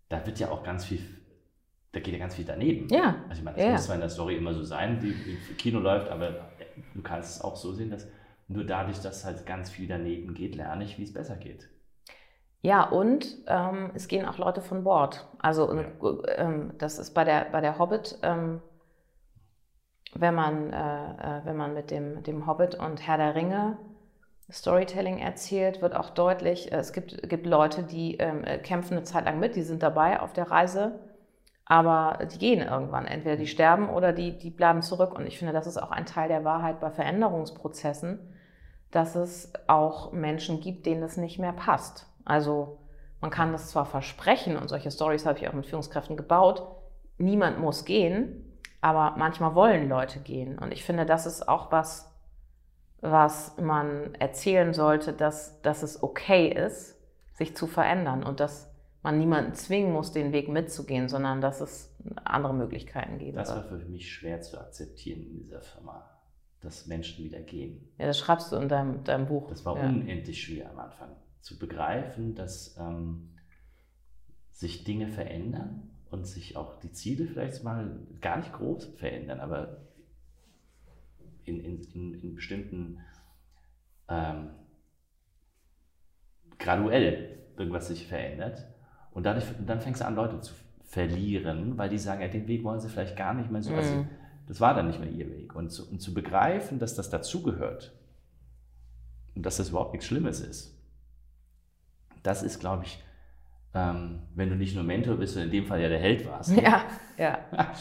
da 0.08 0.24
wird 0.24 0.38
ja 0.38 0.50
auch 0.50 0.62
ganz 0.62 0.86
viel, 0.86 1.00
da 1.92 2.00
geht 2.00 2.14
ja 2.14 2.20
ganz 2.20 2.36
viel 2.36 2.46
daneben. 2.46 2.88
Ja. 2.88 3.16
Also 3.28 3.40
ich 3.40 3.44
meine, 3.44 3.58
das 3.58 3.66
ja. 3.66 3.72
muss 3.72 3.84
zwar 3.84 3.96
in 3.96 4.00
der 4.00 4.10
Story 4.10 4.36
immer 4.36 4.54
so 4.54 4.62
sein, 4.62 5.02
wie, 5.02 5.14
wie 5.26 5.54
Kino 5.58 5.78
läuft, 5.78 6.08
aber 6.08 6.48
du 6.94 7.02
kannst 7.02 7.36
es 7.36 7.40
auch 7.42 7.56
so 7.56 7.74
sehen, 7.74 7.90
dass 7.90 8.06
nur 8.48 8.64
dadurch, 8.64 9.00
dass 9.00 9.24
halt 9.24 9.46
ganz 9.46 9.70
viel 9.70 9.88
daneben 9.88 10.34
geht, 10.34 10.54
lerne 10.54 10.84
ich, 10.84 10.98
wie 10.98 11.02
es 11.02 11.12
besser 11.12 11.36
geht. 11.36 11.68
Ja, 12.62 12.82
und 12.82 13.26
ähm, 13.46 13.92
es 13.94 14.08
gehen 14.08 14.26
auch 14.26 14.38
Leute 14.38 14.60
von 14.60 14.84
Bord. 14.84 15.26
Also 15.38 15.72
ja. 15.72 15.84
ähm, 16.36 16.72
das 16.78 16.98
ist 16.98 17.14
bei 17.14 17.24
der, 17.24 17.46
bei 17.52 17.60
der 17.60 17.78
Hobbit, 17.78 18.18
ähm, 18.22 18.60
wenn, 20.14 20.34
man, 20.34 20.72
äh, 20.72 21.38
äh, 21.38 21.44
wenn 21.44 21.56
man 21.56 21.74
mit 21.74 21.90
dem, 21.90 22.22
dem 22.22 22.46
Hobbit 22.46 22.74
und 22.74 23.06
Herr 23.06 23.18
der 23.18 23.34
Ringe 23.34 23.76
Storytelling 24.50 25.18
erzählt, 25.18 25.82
wird 25.82 25.94
auch 25.94 26.10
deutlich, 26.10 26.72
äh, 26.72 26.76
es 26.76 26.92
gibt, 26.92 27.28
gibt 27.28 27.46
Leute, 27.46 27.82
die 27.82 28.16
ähm, 28.16 28.44
äh, 28.44 28.58
kämpfen 28.58 28.94
eine 28.94 29.04
Zeit 29.04 29.24
lang 29.24 29.38
mit, 29.38 29.56
die 29.56 29.62
sind 29.62 29.82
dabei 29.82 30.20
auf 30.20 30.32
der 30.32 30.50
Reise, 30.50 31.00
aber 31.66 32.26
die 32.26 32.38
gehen 32.38 32.66
irgendwann. 32.66 33.06
Entweder 33.06 33.36
die 33.36 33.48
sterben 33.48 33.88
oder 33.88 34.12
die, 34.12 34.38
die 34.38 34.50
bleiben 34.50 34.82
zurück. 34.82 35.14
Und 35.14 35.26
ich 35.26 35.38
finde, 35.38 35.52
das 35.52 35.66
ist 35.66 35.78
auch 35.78 35.90
ein 35.90 36.06
Teil 36.06 36.28
der 36.28 36.44
Wahrheit 36.44 36.80
bei 36.80 36.90
Veränderungsprozessen 36.90 38.20
dass 38.90 39.14
es 39.14 39.52
auch 39.66 40.12
Menschen 40.12 40.60
gibt, 40.60 40.86
denen 40.86 41.00
das 41.00 41.16
nicht 41.16 41.38
mehr 41.38 41.52
passt. 41.52 42.06
Also 42.24 42.78
man 43.20 43.30
kann 43.30 43.52
das 43.52 43.70
zwar 43.70 43.86
versprechen 43.86 44.56
und 44.56 44.68
solche 44.68 44.90
Stories 44.90 45.26
habe 45.26 45.38
ich 45.38 45.48
auch 45.48 45.52
mit 45.52 45.66
Führungskräften 45.66 46.16
gebaut, 46.16 46.66
niemand 47.18 47.58
muss 47.58 47.84
gehen, 47.84 48.58
aber 48.80 49.14
manchmal 49.16 49.54
wollen 49.54 49.88
Leute 49.88 50.20
gehen. 50.20 50.58
Und 50.58 50.72
ich 50.72 50.84
finde, 50.84 51.06
das 51.06 51.26
ist 51.26 51.48
auch 51.48 51.72
was, 51.72 52.12
was 53.00 53.56
man 53.58 54.14
erzählen 54.14 54.74
sollte, 54.74 55.12
dass, 55.12 55.60
dass 55.62 55.82
es 55.82 56.02
okay 56.02 56.48
ist, 56.48 56.96
sich 57.34 57.56
zu 57.56 57.66
verändern 57.66 58.22
und 58.22 58.40
dass 58.40 58.72
man 59.02 59.18
niemanden 59.18 59.54
zwingen 59.54 59.92
muss, 59.92 60.12
den 60.12 60.32
Weg 60.32 60.48
mitzugehen, 60.48 61.08
sondern 61.08 61.40
dass 61.40 61.60
es 61.60 61.94
andere 62.24 62.54
Möglichkeiten 62.54 63.18
gibt. 63.18 63.36
Das 63.36 63.50
war 63.50 63.62
für 63.62 63.76
mich 63.76 64.12
schwer 64.12 64.40
zu 64.40 64.58
akzeptieren 64.58 65.22
in 65.22 65.36
dieser 65.36 65.60
Firma 65.60 66.15
dass 66.66 66.86
Menschen 66.86 67.24
wieder 67.24 67.40
gehen. 67.40 67.88
Ja, 67.96 68.06
das 68.06 68.18
schreibst 68.18 68.50
du 68.50 68.56
in 68.56 68.68
deinem, 68.68 69.04
deinem 69.04 69.26
Buch. 69.26 69.48
Das 69.48 69.64
war 69.64 69.76
ja. 69.78 69.88
unendlich 69.88 70.42
schwer 70.42 70.70
am 70.70 70.80
Anfang. 70.80 71.10
Zu 71.40 71.58
begreifen, 71.58 72.34
dass 72.34 72.76
ähm, 72.78 73.30
sich 74.50 74.82
Dinge 74.84 75.06
verändern 75.06 75.90
und 76.10 76.26
sich 76.26 76.56
auch 76.56 76.80
die 76.80 76.90
Ziele 76.90 77.26
vielleicht 77.26 77.62
mal 77.62 78.00
gar 78.20 78.38
nicht 78.38 78.52
groß 78.52 78.96
verändern, 78.96 79.38
aber 79.38 79.78
in, 81.44 81.60
in, 81.60 82.14
in, 82.20 82.34
bestimmten 82.34 82.98
ähm, 84.08 84.50
graduell 86.58 87.38
irgendwas 87.56 87.86
sich 87.86 88.08
verändert. 88.08 88.66
Und 89.12 89.24
dadurch, 89.24 89.46
dann 89.64 89.80
fängst 89.80 90.00
du 90.00 90.06
an, 90.06 90.16
Leute 90.16 90.40
zu 90.40 90.52
verlieren, 90.84 91.78
weil 91.78 91.88
die 91.88 91.98
sagen, 91.98 92.22
ja, 92.22 92.28
den 92.28 92.48
Weg 92.48 92.64
wollen 92.64 92.80
sie 92.80 92.88
vielleicht 92.88 93.16
gar 93.16 93.34
nicht 93.34 93.52
mehr 93.52 93.62
so. 93.62 93.72
Also 93.72 93.94
mhm. 93.94 93.98
Also, 94.00 94.25
das 94.46 94.60
war 94.60 94.74
dann 94.74 94.86
nicht 94.86 95.00
mehr 95.00 95.10
ihr 95.10 95.28
Weg. 95.28 95.54
Und 95.54 95.70
zu, 95.70 95.88
und 95.88 96.00
zu 96.00 96.14
begreifen, 96.14 96.78
dass 96.78 96.94
das 96.94 97.10
dazugehört 97.10 97.92
und 99.34 99.44
dass 99.44 99.56
das 99.56 99.70
überhaupt 99.70 99.92
nichts 99.92 100.06
Schlimmes 100.06 100.40
ist, 100.40 100.74
das 102.22 102.42
ist, 102.42 102.58
glaube 102.58 102.84
ich, 102.84 103.02
ähm, 103.74 104.22
wenn 104.34 104.48
du 104.48 104.56
nicht 104.56 104.74
nur 104.74 104.84
Mentor 104.84 105.16
bist 105.16 105.36
und 105.36 105.42
in 105.42 105.50
dem 105.50 105.66
Fall 105.66 105.80
ja 105.80 105.88
der 105.88 105.98
Held 106.00 106.26
warst. 106.26 106.50
Ja, 106.56 106.84
ja. 107.16 107.38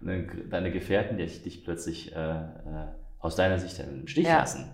Deine 0.00 0.70
Gefährten, 0.70 1.16
die 1.16 1.26
dich 1.26 1.64
plötzlich 1.64 2.14
äh, 2.14 2.18
äh, 2.18 2.44
aus 3.18 3.36
deiner 3.36 3.58
Sicht 3.58 3.78
im 3.78 4.06
Stich 4.06 4.26
ja. 4.26 4.38
lassen. 4.38 4.70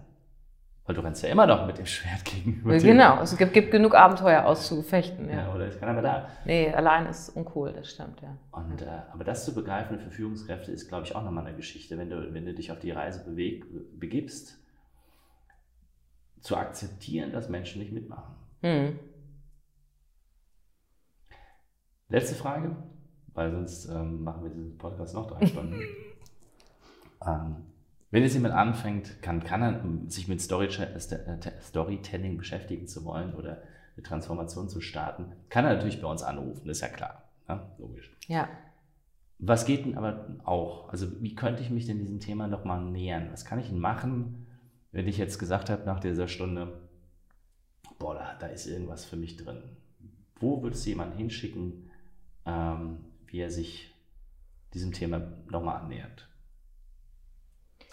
Weil 0.92 0.96
du 0.96 1.06
rennst 1.06 1.22
ja 1.22 1.30
immer 1.30 1.46
noch 1.46 1.66
mit 1.66 1.78
dem 1.78 1.86
Schwert 1.86 2.22
gegenüber. 2.26 2.76
Genau, 2.76 3.22
es 3.22 3.34
gibt, 3.38 3.54
gibt 3.54 3.70
genug 3.70 3.94
Abenteuer 3.94 4.44
auszufechten. 4.44 5.26
Ja. 5.30 5.36
ja, 5.36 5.54
oder 5.54 5.66
ist 5.66 5.80
keiner 5.80 5.94
mehr 5.94 6.02
da. 6.02 6.28
Nee, 6.44 6.70
allein 6.70 7.06
ist 7.06 7.30
uncool, 7.30 7.72
das 7.72 7.92
stimmt, 7.92 8.20
ja. 8.20 8.36
Und, 8.50 8.82
äh, 8.82 9.00
aber 9.10 9.24
das 9.24 9.46
zu 9.46 9.54
begreifen 9.54 9.98
für 9.98 10.10
Führungskräfte 10.10 10.70
ist, 10.70 10.88
glaube 10.88 11.06
ich, 11.06 11.16
auch 11.16 11.24
nochmal 11.24 11.46
eine 11.46 11.56
Geschichte, 11.56 11.96
wenn 11.96 12.10
du, 12.10 12.34
wenn 12.34 12.44
du 12.44 12.52
dich 12.52 12.70
auf 12.72 12.78
die 12.78 12.90
Reise 12.90 13.24
beweg, 13.24 13.64
begibst, 13.98 14.58
zu 16.42 16.56
akzeptieren, 16.58 17.32
dass 17.32 17.48
Menschen 17.48 17.80
nicht 17.80 17.92
mitmachen. 17.92 18.34
Hm. 18.60 18.98
Letzte 22.10 22.34
Frage, 22.34 22.76
weil 23.32 23.50
sonst 23.50 23.86
ähm, 23.86 24.22
machen 24.24 24.42
wir 24.42 24.50
diesen 24.50 24.76
Podcast 24.76 25.14
noch 25.14 25.26
drei 25.26 25.46
Stunden. 25.46 25.80
ähm, 27.26 27.71
wenn 28.12 28.22
jetzt 28.22 28.34
jemand 28.34 28.54
anfängt, 28.54 29.22
kann, 29.22 29.42
kann 29.42 29.62
er 29.62 29.82
sich 30.08 30.28
mit 30.28 30.40
Storytelling 30.40 32.36
beschäftigen 32.36 32.86
zu 32.86 33.04
wollen 33.04 33.34
oder 33.34 33.62
eine 33.96 34.02
Transformation 34.04 34.68
zu 34.68 34.80
starten, 34.82 35.32
kann 35.48 35.64
er 35.64 35.74
natürlich 35.74 36.00
bei 36.00 36.08
uns 36.08 36.22
anrufen, 36.22 36.68
ist 36.68 36.82
ja 36.82 36.88
klar. 36.88 37.24
Ne? 37.48 37.60
Logisch. 37.78 38.14
Ja. 38.28 38.48
Was 39.38 39.64
geht 39.64 39.86
denn 39.86 39.96
aber 39.96 40.36
auch? 40.44 40.90
Also, 40.90 41.20
wie 41.22 41.34
könnte 41.34 41.62
ich 41.62 41.70
mich 41.70 41.86
denn 41.86 41.98
diesem 41.98 42.20
Thema 42.20 42.46
nochmal 42.46 42.84
nähern? 42.84 43.30
Was 43.32 43.46
kann 43.46 43.58
ich 43.58 43.68
denn 43.68 43.78
machen, 43.78 44.46
wenn 44.92 45.08
ich 45.08 45.16
jetzt 45.16 45.38
gesagt 45.38 45.70
habe 45.70 45.84
nach 45.84 45.98
dieser 45.98 46.28
Stunde, 46.28 46.80
boah, 47.98 48.14
da, 48.14 48.34
da 48.38 48.46
ist 48.48 48.66
irgendwas 48.66 49.06
für 49.06 49.16
mich 49.16 49.38
drin. 49.38 49.62
Wo 50.38 50.62
würdest 50.62 50.84
du 50.84 50.90
jemanden 50.90 51.16
hinschicken, 51.16 51.90
ähm, 52.44 52.98
wie 53.26 53.38
er 53.38 53.50
sich 53.50 53.94
diesem 54.74 54.92
Thema 54.92 55.22
nochmal 55.50 55.80
annähert? 55.80 56.28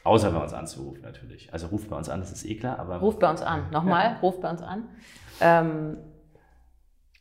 Außer 0.04 0.32
bei 0.32 0.42
uns 0.42 0.54
anzurufen 0.54 1.02
natürlich. 1.02 1.52
Also 1.54 1.68
ruft 1.68 1.90
bei 1.90 1.98
uns 1.98 2.10
an, 2.10 2.20
das 2.20 2.32
ist 2.32 2.46
eh 2.46 2.56
klar. 2.56 2.80
Aber 2.80 2.98
ruft 2.98 3.20
bei 3.20 3.30
uns 3.30 3.42
an. 3.42 3.70
Nochmal, 3.72 4.12
ja. 4.12 4.20
ruft 4.20 4.42
bei 4.42 4.50
uns 4.50 4.62
an. 4.62 4.88
Ähm, 5.42 5.98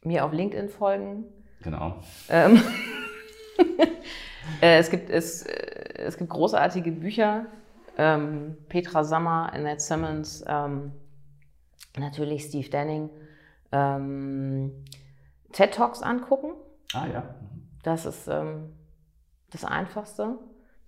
mir 0.05 0.25
auf 0.25 0.33
LinkedIn 0.33 0.69
folgen. 0.69 1.25
Genau. 1.63 1.99
Ähm, 2.29 2.63
äh, 4.63 4.79
es, 4.79 4.91
gibt, 4.91 5.11
es, 5.11 5.43
äh, 5.43 5.53
es 5.97 6.17
gibt 6.17 6.31
großartige 6.31 6.93
Bücher. 6.93 7.47
Ähm, 7.97 8.57
Petra 8.69 9.03
Sammer, 9.03 9.53
Annette 9.53 9.81
Simmons, 9.81 10.45
ähm, 10.47 10.93
natürlich 11.99 12.45
Steve 12.45 12.69
Denning. 12.69 13.11
Ähm, 13.73 14.85
TED 15.53 15.75
Talks 15.75 16.03
angucken. 16.03 16.53
Ah 16.95 17.07
ja. 17.07 17.35
Das 17.83 18.07
ist 18.07 18.29
ähm, 18.29 18.73
das 19.51 19.65
Einfachste. 19.65 20.39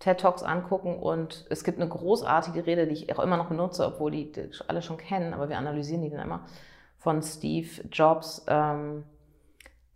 TED 0.01 0.18
Talks 0.18 0.42
angucken 0.42 0.96
und 0.98 1.46
es 1.51 1.62
gibt 1.62 1.78
eine 1.78 1.88
großartige 1.88 2.66
Rede, 2.66 2.86
die 2.86 2.94
ich 2.94 3.14
auch 3.16 3.22
immer 3.22 3.36
noch 3.36 3.48
benutze, 3.48 3.86
obwohl 3.86 4.11
die, 4.11 4.32
die 4.32 4.51
alle 4.66 4.82
schon 4.82 4.96
kennen, 4.96 5.34
aber 5.34 5.48
wir 5.48 5.59
analysieren 5.59 6.03
die 6.03 6.11
dann 6.11 6.20
immer, 6.24 6.46
von 6.98 7.22
Steve 7.22 7.68
Jobs 7.92 8.44
ähm, 8.48 9.05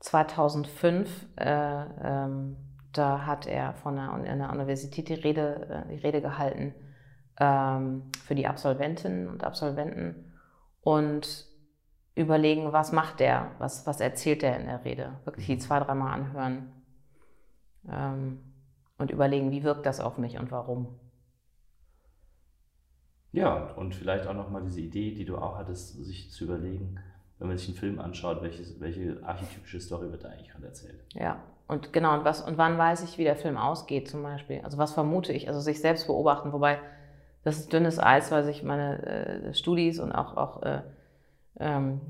2005. 0.01 1.27
Äh, 1.37 1.85
ähm, 2.03 2.57
da 2.93 3.27
hat 3.27 3.47
er 3.47 3.73
von 3.75 3.99
einer, 3.99 4.13
einer 4.13 4.53
Universität 4.53 5.09
die 5.09 5.15
Rede, 5.15 5.85
äh, 5.89 5.89
die 5.89 6.01
Rede 6.01 6.21
gehalten 6.21 6.75
ähm, 7.41 8.11
für 8.25 8.35
die 8.35 8.47
Absolventinnen 8.47 9.29
und 9.29 9.43
Absolventen 9.43 10.33
und 10.83 11.47
überlegen, 12.15 12.73
was 12.73 12.93
macht 12.93 13.21
der, 13.21 13.53
was, 13.59 13.87
was 13.87 14.01
erzählt 14.01 14.43
der 14.43 14.61
in 14.61 14.67
der 14.67 14.85
Rede. 14.85 15.15
Wirklich 15.25 15.47
die 15.47 15.59
zwei, 15.59 15.81
dreimal 15.81 16.13
anhören. 16.13 16.73
Und 18.99 19.11
überlegen, 19.11 19.51
wie 19.51 19.65
wirkt 19.65 19.87
das 19.87 20.01
auf 20.01 20.19
mich 20.19 20.39
und 20.39 20.51
warum. 20.51 20.99
Ja, 23.33 23.73
und 23.75 23.95
vielleicht 23.95 24.29
auch 24.29 24.35
nochmal 24.35 24.63
diese 24.63 24.81
Idee, 24.81 25.13
die 25.13 25.25
du 25.25 25.37
auch 25.37 25.59
hattest, 25.59 26.05
sich 26.05 26.31
zu 26.31 26.45
überlegen, 26.45 27.01
wenn 27.39 27.49
man 27.49 27.59
sich 27.59 27.69
einen 27.69 27.77
Film 27.77 27.99
anschaut, 27.99 28.43
welches, 28.43 28.81
welche 28.81 29.19
archetypische 29.25 29.81
Story 29.81 30.11
wird 30.13 30.23
da 30.23 30.29
eigentlich 30.29 30.51
gerade 30.51 30.67
erzählt. 30.67 31.05
Ja, 31.15 31.43
und 31.67 31.93
genau, 31.93 32.15
und, 32.15 32.25
was, 32.25 32.43
und 32.43 32.59
wann 32.59 32.79
weiß 32.79 33.03
ich, 33.03 33.19
wie 33.19 33.25
der 33.25 33.35
Film 33.35 33.57
ausgeht 33.57 34.09
zum 34.09 34.23
Beispiel? 34.23 34.61
Also 34.63 34.79
was 34.79 34.93
vermute 34.93 35.33
ich? 35.33 35.49
Also 35.49 35.61
sich 35.61 35.81
selbst 35.81 36.07
beobachten, 36.07 36.53
wobei 36.53 36.79
das 37.43 37.59
ist 37.59 37.73
dünnes 37.73 37.99
Eis, 37.99 38.31
weil 38.31 38.45
sich 38.45 38.63
meine 38.63 39.03
äh, 39.05 39.55
Studis 39.55 39.99
und 39.99 40.13
auch, 40.13 40.37
auch 40.37 40.63
äh, 40.63 40.83
ähm, 41.59 42.01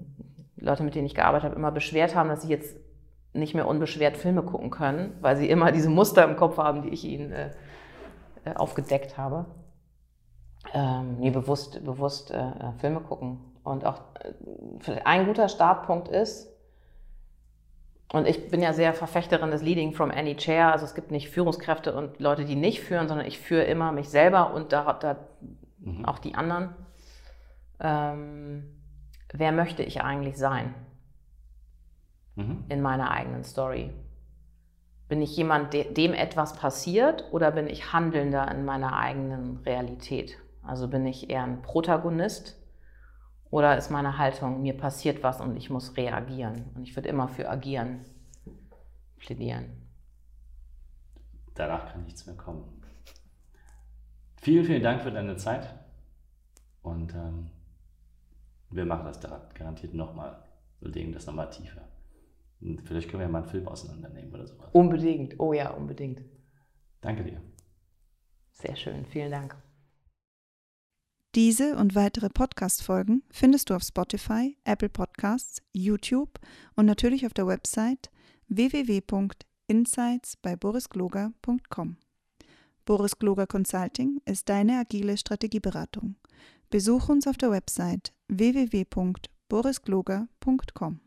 Leute, 0.57 0.82
mit 0.82 0.95
denen 0.95 1.07
ich 1.07 1.14
gearbeitet 1.14 1.45
habe, 1.45 1.57
immer 1.57 1.72
beschwert 1.72 2.14
haben, 2.14 2.28
dass 2.28 2.45
ich 2.45 2.51
jetzt 2.51 2.76
nicht 3.35 3.55
mehr 3.55 3.68
unbeschwert 3.68 4.16
Filme 4.16 4.43
gucken 4.43 4.70
können, 4.70 5.16
weil 5.20 5.37
sie 5.37 5.51
immer 5.51 5.72
diese 5.72 5.91
Muster 5.91 6.24
im 6.24 6.37
Kopf 6.37 6.57
haben, 6.57 6.82
die 6.82 6.91
ich 6.91 7.05
ihnen 7.05 7.32
äh, 7.32 7.51
äh 8.45 8.55
aufgedeckt 8.55 9.18
habe. 9.18 9.47
Ähm, 10.72 11.16
nee, 11.18 11.30
bewusst, 11.30 11.85
bewusst 11.85 12.30
äh, 12.30 12.39
äh, 12.39 12.72
Filme 12.78 13.01
gucken. 13.01 13.41
Und 13.62 13.85
auch 13.85 14.01
äh, 14.87 15.01
ein 15.05 15.26
guter 15.26 15.49
Startpunkt 15.49 16.09
ist, 16.09 16.55
und 18.12 18.28
ich 18.28 18.49
bin 18.49 18.62
ja 18.62 18.72
sehr 18.72 18.95
Verfechterin 18.95 19.51
des 19.51 19.62
Leading 19.62 19.93
from 19.93 20.12
any 20.12 20.37
chair. 20.37 20.70
Also 20.70 20.85
es 20.85 20.95
gibt 20.95 21.11
nicht 21.11 21.30
Führungskräfte 21.30 21.93
und 21.95 22.20
Leute, 22.20 22.45
die 22.45 22.55
nicht 22.55 22.80
führen, 22.80 23.09
sondern 23.09 23.26
ich 23.26 23.41
führe 23.41 23.64
immer 23.64 23.91
mich 23.91 24.09
selber 24.09 24.55
und 24.55 24.72
da, 24.72 24.93
da 24.93 25.16
mhm. 25.80 26.05
auch 26.05 26.20
die 26.20 26.37
anderen. 26.37 26.76
Ähm, 27.80 28.80
wer 29.32 29.51
möchte 29.51 29.82
ich 29.82 30.03
eigentlich 30.03 30.39
sein? 30.39 30.74
Mhm. 32.37 32.64
in 32.68 32.82
meiner 32.82 33.11
eigenen 33.11 33.45
Story? 33.45 33.91
Bin 35.09 35.20
ich 35.20 35.37
jemand, 35.37 35.74
dem 35.74 36.14
etwas 36.14 36.55
passiert 36.57 37.24
oder 37.30 37.51
bin 37.51 37.66
ich 37.66 37.93
Handelnder 37.93 38.51
in 38.51 38.64
meiner 38.64 38.97
eigenen 38.97 39.59
Realität? 39.59 40.37
Also 40.62 40.89
bin 40.89 41.07
ich 41.07 41.28
eher 41.28 41.45
ein 41.45 41.62
Protagonist 41.62 42.59
oder 43.51 43.76
ist 43.76 43.91
meine 43.91 44.18
Haltung, 44.18 44.62
mir 44.62 44.76
passiert 44.76 45.22
was 45.22 45.41
und 45.41 45.57
ich 45.57 45.68
muss 45.70 45.97
reagieren? 45.97 46.70
Und 46.74 46.82
ich 46.82 46.97
würde 46.97 47.09
immer 47.09 47.28
für 47.28 47.49
agieren 47.49 48.01
plädieren. 49.18 49.66
Danach 51.55 51.93
kann 51.93 52.05
nichts 52.05 52.26
mehr 52.26 52.37
kommen. 52.37 52.82
Vielen, 54.37 54.64
vielen 54.64 54.82
Dank 54.82 55.03
für 55.03 55.11
deine 55.11 55.37
Zeit 55.37 55.72
und 56.82 57.14
ähm, 57.14 57.51
wir 58.70 58.85
machen 58.85 59.05
das 59.05 59.20
da 59.20 59.49
garantiert 59.55 59.95
nochmal. 59.95 60.43
Wir 60.80 60.91
legen 60.91 61.12
das 61.12 61.26
nochmal 61.26 61.49
tiefer. 61.49 61.82
Vielleicht 62.85 63.11
können 63.11 63.21
wir 63.21 63.27
ja 63.27 63.33
mal 63.33 63.43
einen 63.43 63.51
Film 63.51 63.69
auseinandernehmen 63.69 64.33
oder 64.33 64.47
sowas. 64.47 64.71
Unbedingt, 64.73 65.39
oh 65.39 65.53
ja, 65.53 65.71
unbedingt. 65.71 66.23
Danke 67.01 67.25
dir. 67.25 67.41
Sehr 68.53 68.77
schön, 68.77 69.05
vielen 69.07 69.31
Dank. 69.31 69.57
Diese 71.35 71.77
und 71.77 71.97
weitere 71.97 72.31
Podcast-Folgen 72.31 73.25
findest 73.31 73.69
du 73.69 73.75
auf 73.75 73.83
Spotify, 73.83 74.57
Apple 74.65 74.89
Podcasts, 74.89 75.61
YouTube 75.73 76.39
und 76.77 76.87
natürlich 76.87 77.27
auf 77.27 77.35
der 77.35 77.49
Website 77.49 78.11
www.insights 78.49 80.37
bei 80.37 80.57
borisgloger.com. 80.57 81.97
Boris 82.85 83.19
Gloger 83.19 83.47
Consulting 83.47 84.21
ist 84.27 84.49
deine 84.49 84.79
agile 84.79 85.17
Strategieberatung. 85.17 86.17
Besuch 86.71 87.09
uns 87.09 87.27
auf 87.27 87.37
der 87.37 87.51
Website 87.51 88.12
www.borisgloger.com. 88.29 91.01